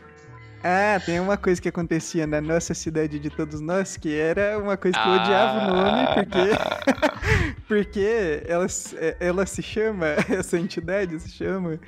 Ah, 0.64 1.00
tem 1.04 1.18
uma 1.18 1.36
coisa 1.36 1.60
que 1.60 1.68
acontecia 1.68 2.26
na 2.26 2.40
nossa 2.40 2.72
cidade 2.74 3.18
de 3.18 3.28
todos 3.30 3.60
nós, 3.60 3.96
que 3.96 4.14
era 4.16 4.58
uma 4.58 4.76
coisa 4.76 4.96
que 4.96 5.08
eu 5.08 5.12
odiava 5.14 5.58
o 5.58 5.76
nome, 5.76 6.06
porque, 6.14 7.58
porque 7.68 8.42
ela, 8.46 8.68
se- 8.68 8.96
é, 8.96 9.16
ela 9.20 9.44
se 9.46 9.62
chama, 9.62 10.06
essa 10.30 10.58
entidade 10.58 11.18
se 11.20 11.30
chama 11.30 11.78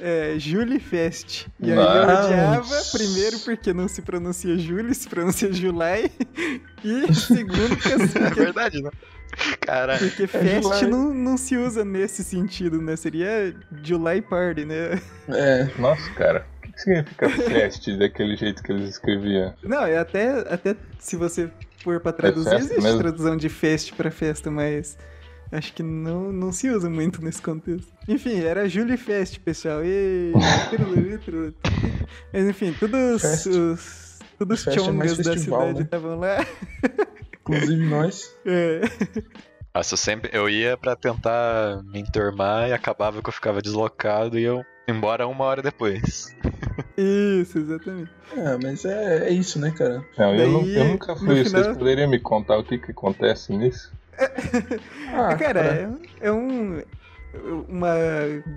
é, 0.00 0.34
Julie 0.38 0.80
Fest. 0.80 1.46
E 1.60 1.70
aí 1.72 1.78
eu 1.78 2.02
odiava, 2.02 2.76
primeiro 2.92 3.38
porque 3.40 3.72
não 3.72 3.86
se 3.88 4.02
pronuncia 4.02 4.58
Julie, 4.58 4.94
se 4.94 5.08
pronuncia 5.08 5.52
Julai, 5.52 6.10
e 6.84 7.14
segundo 7.14 7.76
porque, 7.76 7.88
É 8.16 8.28
porque, 8.28 8.40
verdade, 8.40 8.82
né? 8.82 8.90
Cara, 9.60 9.98
porque 9.98 10.26
Fest 10.26 10.62
July. 10.62 10.86
não, 10.90 11.12
não 11.12 11.36
se 11.36 11.56
usa 11.56 11.84
nesse 11.84 12.24
sentido, 12.24 12.80
né? 12.80 12.96
Seria 12.96 13.54
July 13.82 14.22
Party, 14.22 14.64
né? 14.64 14.98
É. 15.28 15.68
Nossa, 15.78 16.10
cara, 16.14 16.46
que, 16.76 16.82
significa 16.82 17.28
fest 17.30 17.88
daquele 17.98 18.36
jeito 18.36 18.62
que 18.62 18.72
eles 18.72 18.90
escreviam? 18.90 19.54
Não, 19.62 19.84
é 19.84 19.98
até, 19.98 20.40
até 20.52 20.76
se 20.98 21.16
você 21.16 21.50
for 21.82 22.00
pra 22.00 22.12
traduzir, 22.12 22.50
festa 22.50 22.64
existe 22.64 22.82
mesmo? 22.82 23.00
tradução 23.00 23.36
de 23.36 23.48
fest 23.48 23.92
pra 23.94 24.10
festa, 24.10 24.50
mas 24.50 24.98
acho 25.50 25.72
que 25.72 25.82
não, 25.82 26.32
não 26.32 26.52
se 26.52 26.68
usa 26.68 26.90
muito 26.90 27.22
nesse 27.22 27.40
contexto. 27.40 27.92
Enfim, 28.06 28.40
era 28.40 28.68
Julie 28.68 28.96
Fest, 28.96 29.38
pessoal. 29.40 29.84
E... 29.84 30.32
mas 32.32 32.48
enfim, 32.48 32.74
todos 32.78 33.22
Fest. 33.22 33.46
os. 33.46 34.18
Todos 34.38 34.60
os 34.60 34.66
é 34.66 34.72
chongas 34.72 35.16
da 35.16 35.32
festival, 35.32 35.60
cidade 35.60 35.78
né? 35.78 35.84
estavam 35.84 36.18
lá. 36.18 36.46
Inclusive 37.40 37.86
nós. 37.86 38.34
É. 38.44 38.80
nossa, 39.76 39.94
eu 39.94 39.98
sempre 39.98 40.30
eu 40.32 40.48
ia 40.48 40.76
pra 40.76 40.96
tentar 40.96 41.82
me 41.84 42.00
enturmar 42.00 42.68
e 42.68 42.72
acabava 42.72 43.22
que 43.22 43.28
eu 43.28 43.32
ficava 43.32 43.60
deslocado 43.62 44.38
e 44.38 44.42
eu 44.44 44.64
ia 44.88 44.94
embora 44.94 45.26
uma 45.26 45.44
hora 45.44 45.62
depois. 45.62 46.34
Isso, 46.96 47.58
exatamente. 47.58 48.10
É, 48.36 48.56
mas 48.62 48.84
é, 48.84 49.28
é 49.28 49.30
isso, 49.30 49.58
né, 49.60 49.70
cara? 49.70 50.02
Não, 50.18 50.34
eu, 50.34 50.48
nu- 50.48 50.60
Daí, 50.62 50.76
eu 50.76 50.84
nunca 50.86 51.12
no 51.12 51.18
fui. 51.18 51.44
final- 51.44 51.62
Vocês 51.64 51.76
poderiam 51.76 52.08
me 52.08 52.18
contar 52.18 52.56
o 52.58 52.64
que, 52.64 52.78
que 52.78 52.90
acontece 52.90 53.52
nisso? 53.54 53.92
Ah, 55.12 55.34
cara, 55.36 55.60
é, 55.60 55.88
é 56.28 56.32
um. 56.32 56.82
Uma 57.68 57.94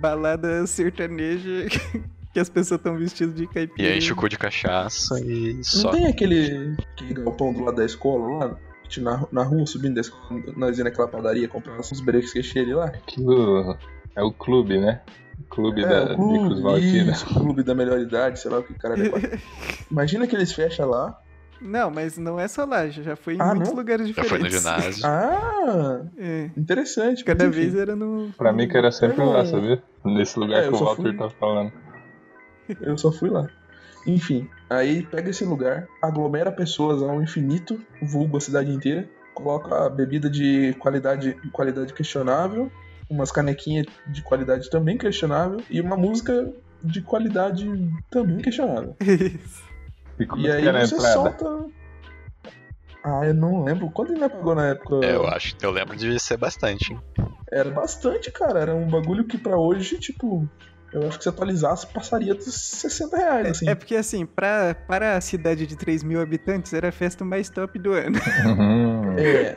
balada 0.00 0.66
sertaneja 0.66 1.66
que 2.32 2.40
as 2.40 2.48
pessoas 2.48 2.80
estão 2.80 2.96
vestidas 2.96 3.34
de 3.34 3.44
E 3.44 3.46
caipira. 3.46 3.88
aí 3.90 3.98
enche 3.98 4.12
o 4.12 4.16
cu 4.16 4.26
de 4.28 4.38
cachaça 4.38 5.20
e 5.20 5.54
Não 5.54 5.62
só. 5.64 5.90
tem 5.90 6.06
aquele, 6.06 6.74
aquele 6.94 7.14
galpão 7.14 7.52
do 7.52 7.62
lado 7.64 7.76
da 7.76 7.84
escola 7.84 8.46
lá? 8.46 8.56
Tinha 8.90 9.04
Na, 9.04 9.26
na 9.32 9.42
rua, 9.44 9.64
subindo 9.66 9.98
escola, 10.00 10.42
nós 10.56 10.76
ia 10.76 10.84
naquela 10.84 11.08
padaria 11.08 11.48
comprar 11.48 11.78
uns 11.78 12.00
breaks 12.00 12.32
que 12.32 12.58
ali 12.58 12.74
lá. 12.74 12.86
Aquilo 12.86 13.78
é 14.16 14.22
o 14.22 14.32
clube, 14.32 14.78
né? 14.78 15.00
O 15.38 15.44
clube 15.54 15.82
É, 15.84 15.88
da 15.88 16.14
clube, 16.16 16.60
Valtina. 16.60 17.12
isso, 17.12 17.26
clube 17.26 17.62
da 17.62 17.74
melhor 17.74 17.98
idade, 18.00 18.38
sei 18.40 18.50
lá 18.50 18.58
o 18.58 18.62
que 18.62 18.74
cara 18.74 18.94
Imagina 19.90 20.26
que 20.26 20.34
eles 20.36 20.52
fecham 20.52 20.88
lá. 20.88 21.18
Não, 21.62 21.90
mas 21.90 22.16
não 22.16 22.40
é 22.40 22.48
só 22.48 22.64
lá, 22.64 22.88
já 22.88 23.02
já 23.02 23.14
foi 23.16 23.34
em 23.34 23.40
Ah, 23.40 23.48
muitos 23.54 23.68
não? 23.70 23.76
lugares 23.76 24.08
Já 24.08 24.22
diferentes. 24.22 24.30
foi 24.30 24.38
no 24.38 24.48
ginásio. 24.50 25.06
Ah, 25.06 26.00
É, 26.16 26.50
interessante. 26.56 27.22
cada 27.22 27.44
enfim. 27.44 27.60
vez 27.60 27.74
era 27.76 27.94
no. 27.94 28.30
Pra 28.36 28.52
mim 28.52 28.66
que 28.66 28.76
era 28.76 28.90
sempre 28.90 29.20
Eu 29.22 29.30
lá, 29.30 29.44
sabia? 29.44 29.82
Nesse 30.04 30.38
lugar 30.38 30.64
É, 30.64 30.68
que 30.68 30.74
o 30.74 30.78
Walter 30.78 31.02
fui- 31.02 31.16
tá 31.16 31.28
falando. 31.30 31.70
Eu 32.80 32.96
só 32.96 33.12
fui 33.12 33.28
lá. 33.28 33.46
Enfim, 34.06 34.48
aí 34.68 35.02
pega 35.06 35.30
esse 35.30 35.44
lugar, 35.44 35.86
aglomera 36.02 36.50
pessoas 36.50 37.02
ao 37.02 37.22
infinito, 37.22 37.80
vulgo 38.02 38.36
a 38.36 38.40
cidade 38.40 38.70
inteira, 38.72 39.08
coloca 39.34 39.86
a 39.86 39.90
bebida 39.90 40.28
de 40.30 40.74
qualidade, 40.78 41.34
qualidade 41.52 41.92
questionável, 41.92 42.70
umas 43.10 43.30
canequinhas 43.30 43.86
de 44.06 44.22
qualidade 44.22 44.70
também 44.70 44.96
questionável 44.96 45.60
e 45.68 45.80
uma 45.80 45.96
música 45.96 46.50
de 46.82 47.02
qualidade 47.02 47.66
também 48.10 48.38
questionável. 48.38 48.96
Isso. 49.00 49.62
E 50.18 50.46
E 50.46 50.50
aí 50.50 50.62
que 50.62 50.68
era 50.68 50.78
a 50.82 50.86
você 50.86 50.94
entrada? 50.94 51.12
solta. 51.14 51.66
Ah, 53.02 53.24
eu 53.24 53.32
não 53.34 53.64
lembro. 53.64 53.90
Quanto 53.90 54.12
ele 54.12 54.28
pagou 54.28 54.54
na 54.54 54.68
época? 54.68 55.06
É, 55.06 55.14
eu 55.16 55.26
acho. 55.26 55.56
Eu 55.62 55.70
lembro 55.70 55.96
de 55.96 56.18
ser 56.20 56.36
bastante. 56.36 56.92
hein? 56.92 57.00
Era 57.50 57.70
bastante, 57.70 58.30
cara. 58.30 58.60
Era 58.60 58.74
um 58.74 58.86
bagulho 58.88 59.24
que 59.24 59.38
pra 59.38 59.56
hoje, 59.58 59.98
tipo, 59.98 60.46
eu 60.92 61.06
acho 61.08 61.18
que 61.18 61.24
se 61.24 61.28
atualizasse 61.28 61.86
passaria 61.86 62.34
dos 62.34 62.52
60 62.54 63.16
reais, 63.16 63.48
assim. 63.50 63.68
É 63.68 63.74
porque, 63.74 63.94
assim, 63.96 64.26
pra, 64.26 64.74
para 64.74 65.16
a 65.16 65.20
cidade 65.20 65.66
de 65.66 65.76
3 65.76 66.02
mil 66.02 66.20
habitantes, 66.20 66.72
era 66.72 66.88
a 66.88 66.92
festa 66.92 67.24
mais 67.24 67.48
top 67.50 67.78
do 67.78 67.92
ano. 67.92 68.18
Uhum. 68.46 69.18
É, 69.18 69.56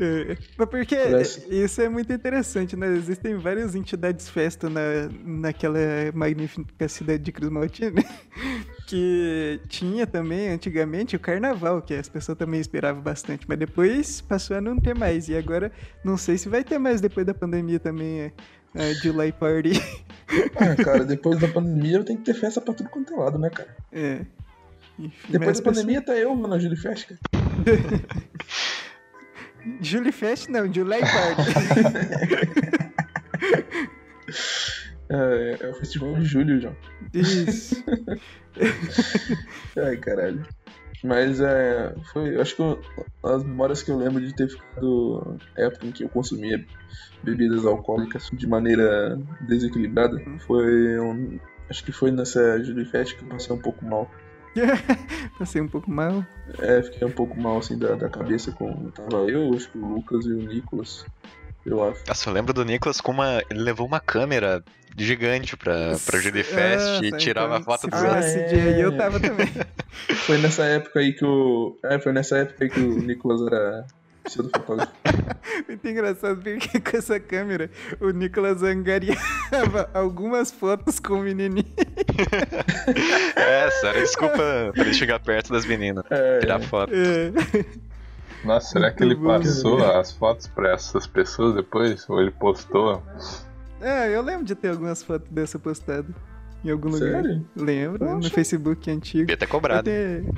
É, 0.00 0.36
Mas 0.58 0.68
porque 0.68 0.96
Parece- 0.96 1.46
isso 1.50 1.80
é 1.80 1.88
muito 1.88 2.12
interessante, 2.12 2.74
né? 2.76 2.88
Existem 2.96 3.36
várias 3.36 3.74
entidades 3.76 4.28
festa 4.28 4.68
na, 4.68 4.80
naquela 5.24 5.78
magnífica 6.12 6.88
cidade 6.88 7.22
de 7.22 7.30
Cruz 7.32 7.50
Maltina. 7.50 8.02
Que 8.86 9.60
tinha 9.66 10.06
também 10.06 10.50
antigamente 10.50 11.16
o 11.16 11.18
carnaval, 11.18 11.80
que 11.80 11.94
as 11.94 12.06
pessoas 12.06 12.36
também 12.36 12.60
esperavam 12.60 13.00
bastante, 13.00 13.46
mas 13.48 13.58
depois 13.58 14.20
passou 14.20 14.56
a 14.58 14.60
não 14.60 14.78
ter 14.78 14.94
mais. 14.94 15.26
E 15.30 15.34
agora 15.36 15.72
não 16.04 16.18
sei 16.18 16.36
se 16.36 16.50
vai 16.50 16.62
ter 16.62 16.78
mais 16.78 17.00
depois 17.00 17.24
da 17.24 17.32
pandemia 17.32 17.80
também 17.80 18.20
é, 18.20 18.32
a 18.74 18.92
July 19.02 19.32
Party. 19.32 19.72
Ah, 20.56 20.74
cara, 20.82 21.04
depois 21.04 21.38
da 21.38 21.46
pandemia 21.46 21.98
eu 21.98 22.04
tenho 22.04 22.18
que 22.18 22.24
ter 22.24 22.32
festa 22.34 22.58
pra 22.58 22.72
tudo 22.72 22.88
quanto 22.88 23.12
é 23.12 23.16
lado, 23.16 23.38
né, 23.38 23.50
cara? 23.50 23.76
É. 23.92 24.24
Enfim, 24.98 25.12
Depois 25.28 25.58
da 25.58 25.64
pandemia 25.64 25.98
até 25.98 26.24
eu 26.24 26.34
vou 26.34 26.48
na 26.48 26.58
Julie 26.58 26.78
Fest, 26.78 27.08
cara. 27.08 27.20
Julie 29.82 30.10
Fest 30.10 30.48
não, 30.48 30.72
July 30.72 31.00
Party. 31.00 31.42
É, 35.10 35.58
é 35.60 35.68
o 35.68 35.74
festival 35.74 36.14
de 36.14 36.24
julho, 36.24 36.60
João. 36.60 36.74
Isso. 37.12 37.84
Ai, 39.76 39.96
caralho. 39.98 40.46
Mas 41.04 41.38
é. 41.40 41.94
Foi. 42.12 42.40
Acho 42.40 42.56
que 42.56 42.62
eu- 42.62 42.80
as 43.22 43.44
memórias 43.44 43.82
que 43.82 43.90
eu 43.90 43.98
lembro 43.98 44.20
de 44.24 44.34
ter 44.34 44.48
ficado. 44.48 45.36
época 45.56 45.86
em 45.86 45.92
que 45.92 46.02
eu 46.02 46.08
consumia 46.08 46.64
bebidas 47.22 47.66
alcoólicas 47.66 48.30
de 48.32 48.46
maneira 48.46 49.18
desequilibrada 49.42 50.18
foi 50.46 50.98
um. 50.98 51.38
Acho 51.68 51.84
que 51.84 51.92
foi 51.92 52.10
nessa 52.10 52.62
Julie 52.64 52.84
Fest 52.86 53.16
que 53.16 53.24
eu 53.24 53.28
passei 53.28 53.54
um 53.54 53.60
pouco 53.60 53.84
mal. 53.84 54.10
Passei 55.38 55.60
um 55.60 55.68
pouco 55.68 55.90
mal. 55.90 56.24
É, 56.60 56.82
fiquei 56.82 57.06
um 57.06 57.10
pouco 57.10 57.38
mal 57.40 57.58
assim 57.58 57.76
da, 57.76 57.94
da 57.96 58.08
cabeça 58.08 58.52
com. 58.52 58.90
Tava 58.90 59.28
eu, 59.28 59.52
acho 59.54 59.68
que 59.70 59.78
o 59.78 59.86
Lucas 59.86 60.24
e 60.26 60.32
o 60.32 60.36
Nicolas. 60.36 61.04
Eu 61.64 61.82
acho. 61.88 62.00
Nossa, 62.06 62.28
eu 62.28 62.34
lembro 62.34 62.52
do 62.52 62.64
Nicolas 62.64 63.00
com 63.00 63.12
uma. 63.12 63.42
Ele 63.50 63.60
levou 63.60 63.86
uma 63.86 64.00
câmera 64.00 64.62
gigante 64.96 65.56
pra, 65.56 65.96
pra 66.04 66.20
Fest 66.20 67.02
e 67.02 67.10
Nossa, 67.10 67.16
tirava 67.16 67.54
então, 67.58 67.64
foto 67.64 67.88
dos 67.88 68.02
Ah, 68.02 68.20
esse 68.20 68.38
é. 68.38 68.46
dia 68.46 68.62
aí, 68.62 68.80
eu 68.80 68.96
tava 68.96 69.18
também. 69.18 69.48
Foi 70.26 70.38
nessa 70.38 70.64
época 70.64 71.00
aí 71.00 71.12
que 71.12 71.24
o. 71.24 71.76
É, 71.82 71.98
foi 71.98 72.12
nessa 72.12 72.38
época 72.38 72.64
aí 72.64 72.70
que 72.70 72.80
o 72.80 72.98
Nicolas 72.98 73.40
era 73.46 73.84
pseudo-fotógrafo. 74.24 74.92
Muito 75.68 75.88
engraçado 75.88 76.42
porque 76.42 76.80
com 76.80 76.96
essa 76.96 77.20
câmera 77.20 77.70
o 78.00 78.10
Nicolas 78.10 78.62
angariava 78.62 79.90
algumas 79.94 80.50
fotos 80.50 80.98
com 80.98 81.14
o 81.14 81.22
menininho. 81.22 81.72
É, 83.36 83.68
a 83.88 83.92
desculpa 83.92 84.72
pra 84.72 84.82
ele 84.82 84.94
chegar 84.94 85.20
perto 85.20 85.52
das 85.52 85.64
meninas. 85.64 86.04
É, 86.10 86.38
Tirar 86.40 86.60
foto. 86.60 86.92
É. 86.94 87.32
Nossa, 88.44 88.68
será 88.72 88.90
que 88.92 89.02
ele 89.02 89.16
passou 89.16 89.82
as 89.98 90.12
fotos 90.12 90.46
pra 90.46 90.72
essas 90.74 91.06
pessoas 91.06 91.54
depois? 91.54 92.08
Ou 92.08 92.20
ele 92.20 92.30
postou? 92.30 93.02
É, 93.80 94.14
eu 94.14 94.22
lembro 94.22 94.44
de 94.44 94.54
ter 94.54 94.68
algumas 94.68 95.02
fotos 95.02 95.28
dessa 95.30 95.58
postada 95.58 96.06
em 96.64 96.70
algum 96.70 96.88
lugar. 96.88 97.22
Sério? 97.22 97.46
Lembro, 97.56 98.04
no 98.04 98.16
Poxa. 98.20 98.30
Facebook 98.30 98.90
antigo. 98.90 99.22
Devia 99.26 99.36
ter 99.36 99.46
cobrado. 99.46 99.84
tenho- 99.84 100.32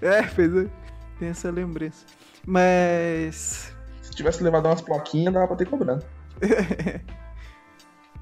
É, 0.00 0.18
é. 0.18 0.68
Tem 1.18 1.28
essa 1.28 1.50
lembrança. 1.50 2.04
Mas. 2.46 3.72
Se 4.02 4.10
tivesse 4.10 4.42
levado 4.42 4.66
umas 4.66 4.80
plaquinhas, 4.80 5.32
dava 5.32 5.46
pra 5.46 5.56
ter 5.56 5.66
cobrado. 5.66 6.04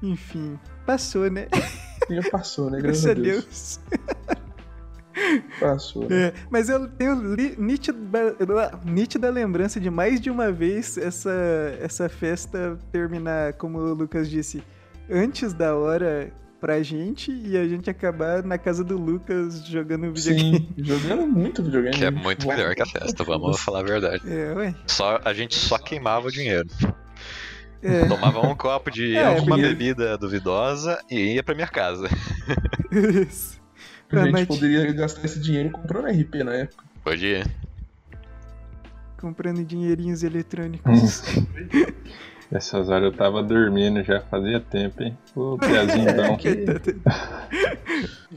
Enfim, 0.03 0.59
passou, 0.85 1.29
né? 1.29 1.47
E 2.09 2.15
já 2.21 2.29
passou, 2.29 2.69
né? 2.71 2.79
Graças 2.81 3.05
Graças 3.05 3.05
a 3.05 3.13
Deus. 3.13 3.79
Passou, 5.61 6.09
né? 6.09 6.27
É, 6.27 6.33
mas 6.49 6.67
eu 6.69 6.87
tenho 6.89 7.33
li- 7.35 7.55
nítida, 7.57 7.97
nítida 8.83 9.29
lembrança 9.29 9.79
de 9.79 9.89
mais 9.89 10.19
de 10.19 10.29
uma 10.29 10.51
vez 10.51 10.97
essa, 10.97 11.31
essa 11.79 12.09
festa 12.09 12.77
terminar, 12.91 13.53
como 13.53 13.77
o 13.77 13.93
Lucas 13.93 14.29
disse, 14.29 14.61
antes 15.09 15.53
da 15.53 15.75
hora 15.75 16.31
pra 16.59 16.81
gente 16.83 17.31
e 17.31 17.57
a 17.57 17.67
gente 17.67 17.89
acabar 17.89 18.43
na 18.43 18.57
casa 18.57 18.83
do 18.83 18.95
Lucas 18.97 19.65
jogando 19.65 20.11
videogame. 20.13 20.57
Sim, 20.59 20.67
jogando 20.83 21.25
muito 21.27 21.63
videogame. 21.63 21.95
Que 21.95 22.05
é 22.05 22.11
muito 22.11 22.47
melhor 22.47 22.73
que 22.75 22.81
a 22.81 22.85
festa, 22.85 23.23
vamos 23.23 23.59
falar 23.59 23.79
a 23.79 23.83
verdade. 23.83 24.21
É, 24.27 24.53
ué. 24.53 24.75
Só, 24.87 25.19
a 25.23 25.33
gente 25.33 25.55
só 25.55 25.77
queimava 25.77 26.27
o 26.27 26.31
dinheiro. 26.31 26.67
É, 27.83 28.05
Tomava 28.05 28.41
um 28.47 28.55
copo 28.55 28.91
de 28.91 29.13
É, 29.17 29.25
alguma 29.25 29.57
bebida 29.57 30.15
duvidosa 30.17 30.99
e 31.09 31.33
ia 31.35 31.43
pra 31.43 31.55
minha 31.55 31.67
casa. 31.67 32.07
isso. 32.91 33.60
A 34.13 34.25
gente 34.25 34.45
poderia 34.47 34.91
gastar 34.93 35.25
esse 35.25 35.39
dinheiro 35.39 35.69
comprando 35.71 36.07
RP 36.07 36.35
na 36.43 36.53
época. 36.53 36.83
Podia. 37.03 37.43
Comprando 39.19 39.63
dinheirinhos 39.63 40.23
eletrônicos. 40.23 41.23
Essas 42.51 42.89
horas 42.89 43.05
eu 43.05 43.13
tava 43.13 43.41
dormindo 43.41 44.03
já 44.03 44.19
fazia 44.19 44.59
tempo, 44.59 45.01
hein? 45.01 45.17
Ô, 45.33 45.57
Piazinho, 45.57 46.09
então. 46.11 46.37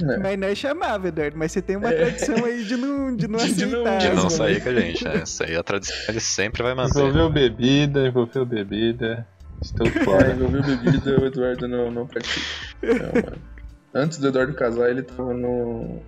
É. 0.08 0.18
Mas 0.18 0.38
nós 0.38 0.56
chamava, 0.58 1.08
Eduardo. 1.08 1.36
Mas 1.36 1.50
você 1.50 1.60
tem 1.60 1.74
uma 1.76 1.90
tradição 1.90 2.44
aí 2.44 2.64
de 2.64 2.76
não, 2.76 3.16
de 3.16 3.26
não 3.26 3.38
De 3.44 3.66
não- 3.66 3.80
aceitar. 3.84 3.98
De 3.98 4.10
não 4.14 4.30
sair 4.30 4.62
com 4.62 4.68
a 4.68 4.74
gente, 4.74 5.02
né? 5.04 5.22
Isso 5.24 5.42
aí 5.42 5.56
a 5.56 5.62
tradição 5.64 5.96
ele 6.08 6.20
sempre 6.20 6.62
vai 6.62 6.74
manter. 6.74 6.98
Envolveu 7.00 7.28
bebida, 7.30 8.06
envolveu 8.06 8.46
bebida. 8.46 9.26
Estou 9.60 9.86
Fora, 9.88 10.04
fora. 10.04 10.32
envolveu 10.32 10.62
bebida, 10.62 11.20
o 11.20 11.26
Eduardo 11.26 11.66
não, 11.66 11.90
não 11.90 12.06
pratica. 12.06 12.40
Não, 12.82 13.22
mano. 13.22 13.38
Antes 13.94 14.18
do 14.18 14.28
Eduardo 14.28 14.54
casar, 14.54 14.90
ele 14.90 15.02
tava 15.02 15.32
no. 15.32 16.02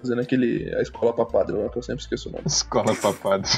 fazendo 0.00 0.20
aquele. 0.20 0.72
a 0.76 0.82
escola 0.82 1.12
pra 1.12 1.24
padre 1.24 1.56
lá, 1.56 1.68
que 1.68 1.78
eu 1.78 1.82
sempre 1.82 2.02
esqueço 2.02 2.28
o 2.28 2.32
nome. 2.32 2.44
Escola 2.46 2.94
papada. 2.96 3.48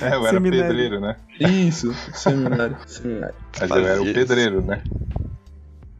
É, 0.00 0.14
eu 0.14 0.26
era 0.26 0.30
Seminário. 0.30 0.66
pedreiro, 0.68 1.00
né? 1.00 1.16
Isso, 1.40 1.92
seminário. 2.14 2.76
Seminário. 2.86 3.34
Mas 3.58 3.70
eu 3.70 3.86
era 3.86 4.00
o 4.00 4.04
isso. 4.04 4.14
pedreiro, 4.14 4.62
né? 4.64 4.82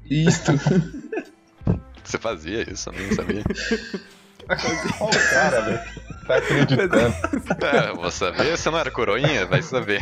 Isto. 0.08 0.52
Você 2.04 2.18
fazia 2.18 2.70
isso, 2.70 2.88
eu 2.90 3.06
não 3.06 3.14
sabia. 3.16 3.42
Olha 5.00 5.10
o 5.10 5.30
cara, 5.30 5.60
velho. 5.62 5.80
Tá 6.24 6.36
acreditando. 6.36 7.14
É, 7.66 7.92
vou 7.94 8.10
saber, 8.12 8.56
você 8.56 8.70
não 8.70 8.78
era 8.78 8.90
coroinha? 8.92 9.44
Vai 9.46 9.60
saber. 9.60 10.00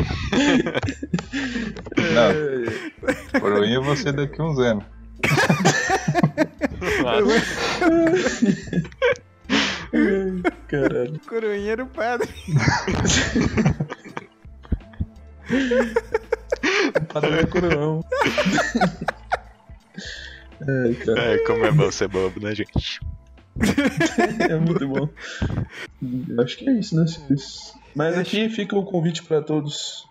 Não, 2.13 3.41
coroinha 3.41 3.81
você 3.81 4.13
daqui 4.13 4.43
uns 4.43 4.59
anos. 4.59 4.85
Caralho. 10.69 11.21
Coroinha 11.27 11.73
era 11.73 11.85
o 11.85 11.87
padre. 11.87 12.29
Padre 17.13 17.41
é 17.41 17.47
coroão. 17.47 18.05
Ai, 20.61 20.95
cara. 20.95 21.21
É, 21.21 21.39
como 21.39 21.65
é 21.65 21.71
bom 21.71 21.91
ser 21.91 22.09
bobo, 22.09 22.41
né, 22.41 22.55
gente? 22.55 23.01
É 24.49 24.57
muito 24.57 24.89
bom. 24.89 25.09
Acho 26.43 26.57
que 26.57 26.69
é 26.69 26.73
isso, 26.73 26.97
né, 26.97 27.07
senhores? 27.07 27.75
Mas 27.95 28.19
aqui 28.19 28.49
fica 28.49 28.77
o 28.77 28.85
convite 28.85 29.23
pra 29.23 29.41
todos. 29.41 30.09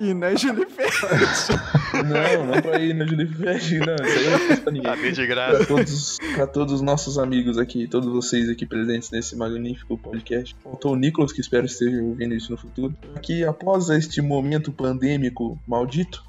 E 0.00 0.14
na 0.14 0.32
Julifest. 0.34 1.50
Não, 1.92 2.46
não 2.46 2.62
pra 2.62 2.78
ir 2.78 2.94
na 2.94 3.04
Julie 3.04 3.26
Fest, 3.26 3.72
não. 3.72 3.94
Isso 4.06 4.18
aí 4.18 4.24
eu 4.26 4.30
não 4.30 4.38
fiz 4.38 4.58
pra 4.60 4.72
ninguém. 4.72 4.90
Ah, 4.92 4.96
bem 4.96 5.10
de 5.12 5.16
Pra 5.16 5.26
graça. 5.26 5.66
todos, 5.66 6.18
pra 6.34 6.46
todos 6.46 6.74
os 6.74 6.80
nossos 6.82 7.18
amigos 7.18 7.58
aqui, 7.58 7.88
todos 7.88 8.08
vocês 8.12 8.48
aqui 8.48 8.64
presentes 8.64 9.10
nesse 9.10 9.34
magnífico 9.34 9.98
podcast. 9.98 10.54
Faltou 10.62 10.92
o 10.92 10.96
Nicolas, 10.96 11.32
que 11.32 11.40
espero 11.40 11.66
esteja 11.66 12.00
ouvindo 12.00 12.32
isso 12.34 12.52
no 12.52 12.56
futuro. 12.58 12.94
Que 13.22 13.44
após 13.44 13.88
este 13.90 14.20
momento 14.22 14.70
pandêmico 14.70 15.58
maldito, 15.66 16.22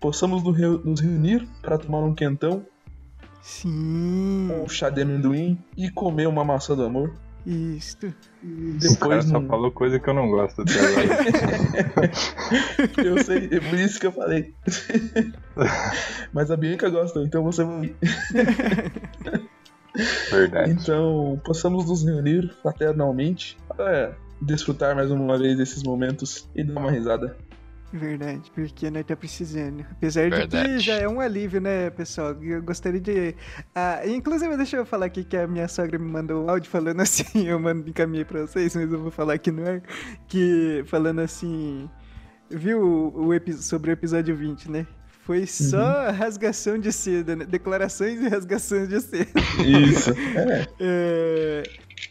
possamos 0.00 0.42
nos 0.42 1.00
reunir 1.00 1.46
para 1.60 1.76
tomar 1.76 1.98
um 1.98 2.14
quentão, 2.14 2.64
Sim. 3.42 4.50
um 4.64 4.66
chá 4.68 4.88
de 4.88 5.02
amendoim 5.02 5.58
e 5.76 5.90
comer 5.90 6.26
uma 6.26 6.42
maçã 6.44 6.74
do 6.74 6.84
amor. 6.84 7.14
Isto. 7.46 8.06
O 8.42 8.96
cara 8.96 9.20
Depois, 9.20 9.24
só 9.26 9.40
falou 9.42 9.70
coisa 9.70 9.98
que 10.00 10.08
eu 10.08 10.14
não 10.14 10.30
gosto 10.30 10.62
até 10.62 10.80
agora. 10.80 12.10
eu 13.04 13.22
sei, 13.22 13.48
é 13.52 13.60
por 13.60 13.78
isso 13.78 14.00
que 14.00 14.06
eu 14.06 14.12
falei. 14.12 14.54
Mas 16.32 16.50
a 16.50 16.56
Bianca 16.56 16.88
gosta, 16.88 17.20
então 17.20 17.44
você 17.44 17.64
vai. 17.64 17.94
Verdade. 20.30 20.70
Então, 20.70 21.40
possamos 21.44 21.86
nos 21.86 22.04
reunir 22.04 22.50
fraternalmente 22.62 23.58
para 23.68 24.16
desfrutar 24.40 24.94
mais 24.96 25.10
uma 25.10 25.38
vez 25.38 25.56
desses 25.56 25.82
momentos 25.82 26.48
e 26.54 26.64
dar 26.64 26.80
uma 26.80 26.90
risada. 26.90 27.36
Verdade, 27.94 28.50
porque 28.52 28.90
nós 28.90 29.04
tá 29.06 29.14
precisando. 29.14 29.86
Apesar 29.92 30.24
de 30.24 30.30
que 30.30 30.36
Verdade. 30.36 30.80
já 30.80 30.94
é 30.94 31.08
um 31.08 31.20
alívio, 31.20 31.60
né, 31.60 31.90
pessoal? 31.90 32.36
Eu 32.42 32.60
gostaria 32.60 33.00
de. 33.00 33.36
Ah, 33.72 34.00
inclusive, 34.04 34.56
deixa 34.56 34.76
eu 34.76 34.84
falar 34.84 35.06
aqui 35.06 35.22
que 35.22 35.36
a 35.36 35.46
minha 35.46 35.68
sogra 35.68 35.96
me 35.96 36.10
mandou 36.10 36.44
um 36.44 36.50
áudio 36.50 36.68
falando 36.68 37.00
assim, 37.00 37.24
eu 37.46 37.60
mando 37.60 37.88
encaminhei 37.88 38.24
pra 38.24 38.40
vocês, 38.40 38.74
mas 38.74 38.92
eu 38.92 38.98
vou 38.98 39.12
falar 39.12 39.34
aqui 39.34 39.52
no 39.52 39.64
ar. 39.64 39.80
Que 40.26 40.82
falando 40.86 41.20
assim. 41.20 41.88
Viu 42.50 42.80
o, 42.82 43.28
o 43.28 43.52
sobre 43.52 43.90
o 43.90 43.92
episódio 43.92 44.34
20, 44.34 44.72
né? 44.72 44.86
Foi 45.20 45.46
só 45.46 46.10
rasgação 46.10 46.76
de 46.76 46.92
seda, 46.92 47.36
né? 47.36 47.44
Declarações 47.44 48.20
e 48.20 48.28
rasgações 48.28 48.88
de 48.88 49.00
seda. 49.00 49.30
Isso. 49.64 50.10
É. 50.36 50.66
É, 50.80 51.62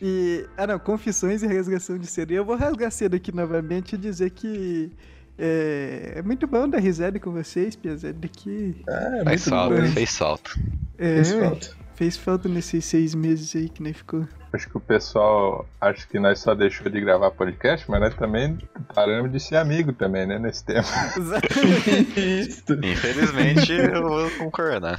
e. 0.01 0.45
Ah, 0.55 0.65
não, 0.65 0.79
confissões 0.79 1.43
e 1.43 1.47
rasgação 1.47 1.97
de 1.97 2.07
seda. 2.07 2.31
E 2.31 2.37
eu 2.37 2.45
vou 2.45 2.55
rasgar 2.55 2.89
cedo 2.89 3.15
aqui 3.15 3.35
novamente 3.35 3.95
e 3.95 3.97
dizer 3.97 4.29
que. 4.29 4.89
É, 5.37 6.13
é 6.17 6.21
muito 6.21 6.45
bom 6.47 6.67
dar 6.69 6.79
risada 6.79 7.19
com 7.19 7.31
vocês, 7.31 7.75
Piazada, 7.75 8.27
que 8.27 8.83
Ah, 8.87 8.91
é 8.93 9.11
Fez 9.11 9.25
muito 9.25 9.39
salto, 9.41 9.75
bom. 9.81 9.87
fez 9.87 10.09
salto. 10.11 10.59
é, 10.97 11.15
Fez 11.15 11.31
falta. 11.31 11.69
fez 11.95 12.17
falta 12.17 12.49
nesses 12.49 12.85
seis 12.85 13.15
meses 13.15 13.55
aí 13.55 13.67
que 13.69 13.81
nós 13.81 13.97
ficou. 13.97 14.27
Acho 14.53 14.69
que 14.69 14.77
o 14.77 14.79
pessoal 14.79 15.67
acha 15.81 16.05
que 16.07 16.19
nós 16.19 16.37
só 16.39 16.53
deixou 16.53 16.87
de 16.87 17.01
gravar 17.01 17.31
podcast, 17.31 17.89
mas 17.89 17.99
nós 17.99 18.13
também 18.13 18.55
paramos 18.93 19.31
de 19.31 19.39
ser 19.39 19.55
amigo 19.55 19.91
também, 19.93 20.27
né? 20.27 20.37
Nesse 20.37 20.63
tempo. 20.63 20.87
Isso. 22.15 22.63
Infelizmente, 22.83 23.71
eu 23.71 24.03
vou 24.07 24.29
concordar. 24.37 24.97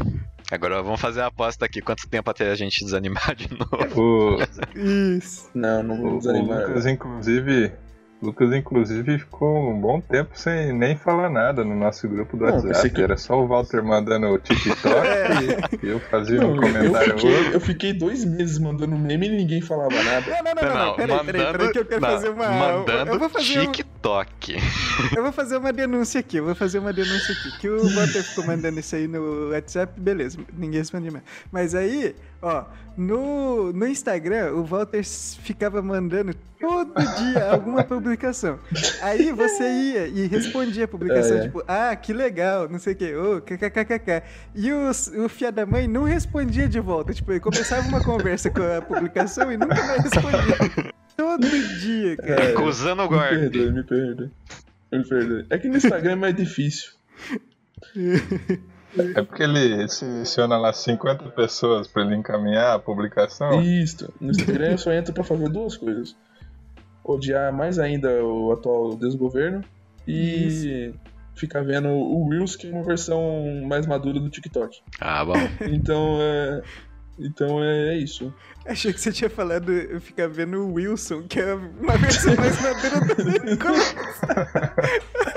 Agora 0.51 0.83
vamos 0.83 1.01
fazer 1.01 1.21
a 1.21 1.27
aposta 1.27 1.65
aqui. 1.65 1.81
Quanto 1.81 2.09
tempo 2.09 2.29
até 2.31 2.51
a 2.51 2.55
gente 2.57 2.85
desanimar 2.85 3.35
de 3.37 3.49
novo? 3.57 4.37
O, 4.37 4.79
Isso. 5.17 5.49
Não, 5.55 5.83
não 5.85 5.95
o, 5.95 6.03
vou 6.03 6.15
o 6.15 6.19
desanimar. 6.19 6.67
Lucas, 6.69 6.87
inclusive, 6.87 7.73
Lucas, 8.25 8.53
inclusive, 8.53 9.19
ficou 9.19 9.71
um 9.71 9.79
bom 9.81 10.01
tempo 10.01 10.31
sem 10.35 10.73
nem 10.73 10.97
falar 10.97 11.29
nada 11.31 11.65
no 11.65 11.75
nosso 11.77 12.09
grupo 12.09 12.37
do 12.37 12.47
Não, 12.47 12.55
WhatsApp. 12.55 12.91
que- 12.91 13.03
Era 13.03 13.17
só 13.17 13.39
o 13.41 13.47
Walter 13.47 13.83
mandando 13.83 14.27
o 14.29 14.39
TikTok 14.39 14.85
e 15.83 15.89
eu 15.89 16.01
fazia 16.01 16.41
um 16.41 16.55
Não, 16.55 16.55
eu, 16.57 16.61
comentário 16.61 17.13
ou 17.13 17.19
fiquei, 17.19 17.37
outro. 17.37 17.53
eu 17.53 17.61
fiquei 17.61 17.93
dois 17.93 18.25
meses 18.25 18.59
mandando 18.59 18.97
meme 18.97 19.27
e 19.29 19.37
ninguém 19.37 19.61
falava 19.61 19.95
nada. 20.03 20.25
Não, 20.31 20.43
não, 20.43 20.55
não, 20.55 20.63
não, 20.63 20.87
não. 20.87 20.95
Peraí, 20.97 21.19
peraí, 21.25 21.53
peraí, 21.53 21.73
que 21.73 21.79
eu 21.79 21.85
quero 21.85 22.01
não, 22.01 22.09
fazer 22.11 22.29
uma. 22.31 22.49
mandando 22.49 23.13
eu 23.13 23.19
vou 23.19 23.29
fazer 23.29 23.61
um- 23.61 23.73
TikTok. 23.73 24.57
Eu 25.17 25.23
vou 25.23 25.33
fazer 25.33 25.57
uma 25.57 25.73
denúncia 25.73 26.21
aqui, 26.21 26.37
eu 26.37 26.45
vou 26.45 26.55
fazer 26.55 26.79
uma 26.79 26.93
denúncia 26.93 27.35
aqui. 27.35 27.59
Que 27.59 27.69
o 27.69 27.83
Walter 27.95 28.23
ficou 28.23 28.45
mandando 28.47 28.79
isso 28.81 28.95
aí 28.97 29.07
no 29.09 29.51
WhatsApp, 29.51 29.99
beleza, 30.01 30.39
ninguém 30.57 30.79
respondeu 30.81 31.13
mais. 31.13 31.25
Mas 31.51 31.75
aí, 31.75 32.15
ó, 32.43 32.65
no, 32.97 33.73
no 33.73 33.87
Instagram, 33.87 34.53
o 34.53 34.65
Walter 34.65 35.03
ficava 35.05 35.83
mandando 35.83 36.35
todo 36.61 36.95
dia 37.19 37.51
alguma 37.51 37.83
publicação. 37.85 38.14
Aí 39.03 39.33
você 39.33 39.65
ia 39.65 40.07
e 40.07 40.27
respondia 40.27 40.85
a 40.85 40.89
publicação, 40.89 41.37
É, 41.37 41.41
é. 41.41 41.43
tipo, 41.43 41.63
ah, 41.67 41.95
que 41.97 42.13
legal, 42.13 42.69
não 42.69 42.79
sei 42.79 42.93
o 42.93 42.97
quê, 42.97 43.15
ô, 43.17 43.41
kkkk. 43.41 44.23
E 44.55 44.73
o, 44.73 44.89
s- 44.89 45.17
o 45.19 45.29
fia 45.29 45.51
da 45.53 45.65
mãe 45.67 45.87
não 45.89 46.05
respondia 46.05 46.69
de 46.69 46.81
volta, 46.81 47.13
tipo, 47.13 47.31
ele 47.33 47.41
começava 47.41 47.87
uma 47.89 48.03
conversa 48.03 48.51
com 48.51 48.63
a 48.63 48.81
publicação 48.83 49.51
e 49.53 49.57
nunca 49.57 49.75
mais 49.83 50.03
respondia. 50.05 50.93
Todo 51.17 51.49
dia, 51.81 52.17
cara. 52.17 52.45
É, 52.45 52.53
Acusando 52.53 53.03
o 53.03 53.05
me 53.11 53.17
guarda. 53.17 53.39
perdoe, 53.39 53.73
me 53.73 53.83
perdoe. 53.85 54.31
Me 54.93 55.09
perdoe. 55.09 55.47
É 55.51 55.59
que 55.59 55.69
no 55.69 55.77
Instagram 55.77 56.13
é 56.13 56.17
mais 56.17 56.35
difícil. 56.35 56.91
É 59.17 59.23
porque 59.23 59.43
ele 59.43 59.89
seleciona 59.89 60.57
lá 60.57 60.73
50 60.73 61.25
pessoas 61.31 61.89
pra 61.89 62.03
ele 62.05 62.15
encaminhar 62.15 62.75
a 62.75 62.79
publicação. 62.79 63.61
Isso. 63.61 64.13
No 64.21 64.31
Instagram 64.31 64.73
eu 64.73 64.79
só 64.79 64.93
entro 64.93 65.13
pra 65.13 65.25
fazer 65.25 65.49
duas 65.49 65.77
coisas. 65.77 66.15
Odiar 67.05 67.53
mais 67.53 67.79
ainda 67.79 68.25
o 68.25 68.51
atual 68.53 68.97
desgoverno 68.97 69.63
e 70.09 70.93
ficar 71.35 71.63
vendo 71.63 71.89
o 71.89 72.29
Reels, 72.29 72.57
que 72.57 72.67
é 72.67 72.71
uma 72.71 72.83
versão 72.83 73.63
mais 73.67 73.87
madura 73.87 74.19
do 74.19 74.31
TikTok. 74.31 74.81
Ah, 75.01 75.25
bom. 75.25 75.35
Então 75.71 76.19
é. 76.21 76.63
Então 77.19 77.63
é 77.63 77.97
isso. 77.97 78.35
Achei 78.67 78.93
que 78.93 79.01
você 79.01 79.13
tinha 79.13 79.31
falado 79.31 79.71
eu 79.71 80.01
ficar 80.01 80.27
vendo 80.29 80.59
o 80.59 80.73
Wilson, 80.75 81.23
que 81.23 81.39
é 81.39 81.55
uma 81.55 81.97
versão 81.97 82.35
mais 82.35 82.61
madura 82.61 83.01
do 83.01 83.57